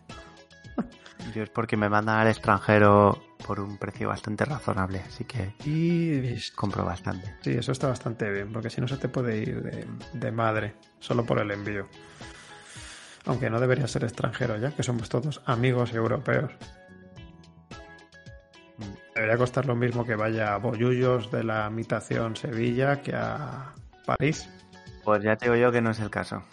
Yo 1.33 1.41
es 1.41 1.49
porque 1.49 1.77
me 1.77 1.89
mandan 1.89 2.19
al 2.19 2.27
extranjero 2.27 3.17
por 3.45 3.59
un 3.59 3.77
precio 3.77 4.07
bastante 4.09 4.45
razonable, 4.45 5.01
así 5.07 5.25
que 5.25 5.53
Y 5.65 6.35
compro 6.55 6.85
bastante. 6.85 7.35
sí, 7.41 7.51
eso 7.51 7.71
está 7.71 7.87
bastante 7.87 8.29
bien, 8.31 8.51
porque 8.51 8.69
si 8.69 8.81
no 8.81 8.87
se 8.87 8.97
te 8.97 9.09
puede 9.09 9.37
ir 9.37 9.61
de, 9.61 9.87
de 10.13 10.31
madre, 10.31 10.75
solo 10.99 11.25
por 11.25 11.39
el 11.39 11.51
envío. 11.51 11.87
Aunque 13.25 13.49
no 13.49 13.59
debería 13.59 13.87
ser 13.87 14.03
extranjero 14.03 14.57
ya, 14.57 14.71
que 14.71 14.83
somos 14.83 15.09
todos 15.09 15.41
amigos 15.45 15.93
europeos. 15.93 16.51
Debería 19.15 19.37
costar 19.37 19.65
lo 19.65 19.75
mismo 19.75 20.05
que 20.05 20.15
vaya 20.15 20.53
a 20.53 20.57
Bollullos 20.57 21.31
de 21.31 21.43
la 21.43 21.69
Mitación 21.69 22.35
Sevilla 22.35 23.01
que 23.01 23.15
a 23.15 23.73
París. 24.05 24.49
Pues 25.03 25.23
ya 25.23 25.35
te 25.35 25.45
digo 25.45 25.55
yo 25.55 25.71
que 25.71 25.81
no 25.81 25.91
es 25.91 25.99
el 25.99 26.09
caso. 26.09 26.43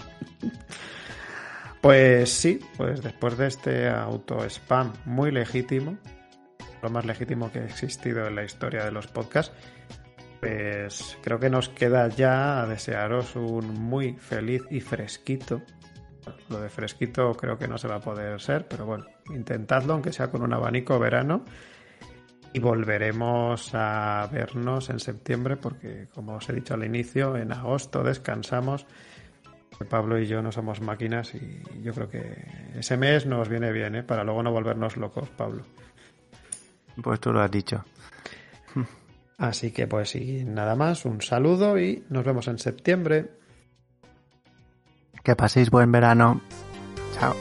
Pues 1.81 2.31
sí, 2.31 2.61
pues 2.77 3.03
después 3.03 3.39
de 3.39 3.47
este 3.47 3.89
auto 3.89 4.45
spam 4.45 4.93
muy 5.07 5.31
legítimo, 5.33 5.97
lo 6.83 6.91
más 6.91 7.05
legítimo 7.05 7.51
que 7.53 7.61
ha 7.61 7.65
existido 7.65 8.27
en 8.27 8.35
la 8.35 8.45
historia 8.45 8.85
de 8.85 8.93
los 8.93 9.07
podcasts, 9.07 9.55
pues 10.41 11.19
creo 11.23 11.39
que 11.39 11.51
nos 11.51 11.69
queda 11.69 12.09
ya 12.09 12.67
desearos 12.67 13.37
un 13.37 13.75
muy 13.75 14.15
feliz 14.15 14.63
y 14.71 14.81
fresquito. 14.81 15.61
Lo 16.49 16.61
de 16.61 16.69
fresquito 16.69 17.35
creo 17.35 17.59
que 17.59 17.69
no 17.69 17.77
se 17.77 17.89
va 17.89 17.97
a 17.97 18.01
poder 18.01 18.41
ser, 18.41 18.67
pero 18.67 18.87
bueno, 18.87 19.05
intentadlo, 19.35 19.93
aunque 19.93 20.13
sea 20.13 20.31
con 20.31 20.43
un 20.43 20.53
abanico 20.53 20.99
verano. 20.99 21.45
Y 22.53 22.59
volveremos 22.59 23.71
a 23.75 24.29
vernos 24.33 24.91
en 24.91 24.99
septiembre, 24.99 25.57
porque 25.57 26.09
como 26.13 26.35
os 26.35 26.49
he 26.49 26.53
dicho 26.53 26.75
al 26.75 26.85
inicio, 26.85 27.37
en 27.37 27.53
agosto 27.53 28.03
descansamos. 28.03 28.87
Pablo 29.89 30.19
y 30.19 30.27
yo 30.27 30.43
no 30.43 30.53
somos 30.53 30.81
máquinas 30.81 31.35
y 31.35 31.63
yo 31.83 31.95
creo 31.95 32.09
que 32.09 32.45
ese 32.75 32.97
mes 32.97 33.25
nos 33.25 33.49
viene 33.49 33.73
bien, 33.73 33.95
¿eh? 33.95 34.03
para 34.03 34.25
luego 34.25 34.43
no 34.43 34.53
volvernos 34.53 34.97
locos, 34.97 35.31
Pablo. 35.31 35.65
Pues 37.03 37.21
tú 37.21 37.33
lo 37.33 37.41
has 37.41 37.51
dicho. 37.51 37.85
Así 39.39 39.71
que 39.71 39.87
pues 39.87 40.11
sin 40.11 40.55
nada 40.55 40.77
más, 40.77 41.05
un 41.05 41.23
saludo 41.23 41.79
y 41.79 42.05
nos 42.09 42.25
vemos 42.25 42.49
en 42.49 42.59
septiembre. 42.59 43.31
Que 45.23 45.37
paséis 45.37 45.71
buen 45.71 45.93
verano. 45.93 46.41
Chao. 47.19 47.35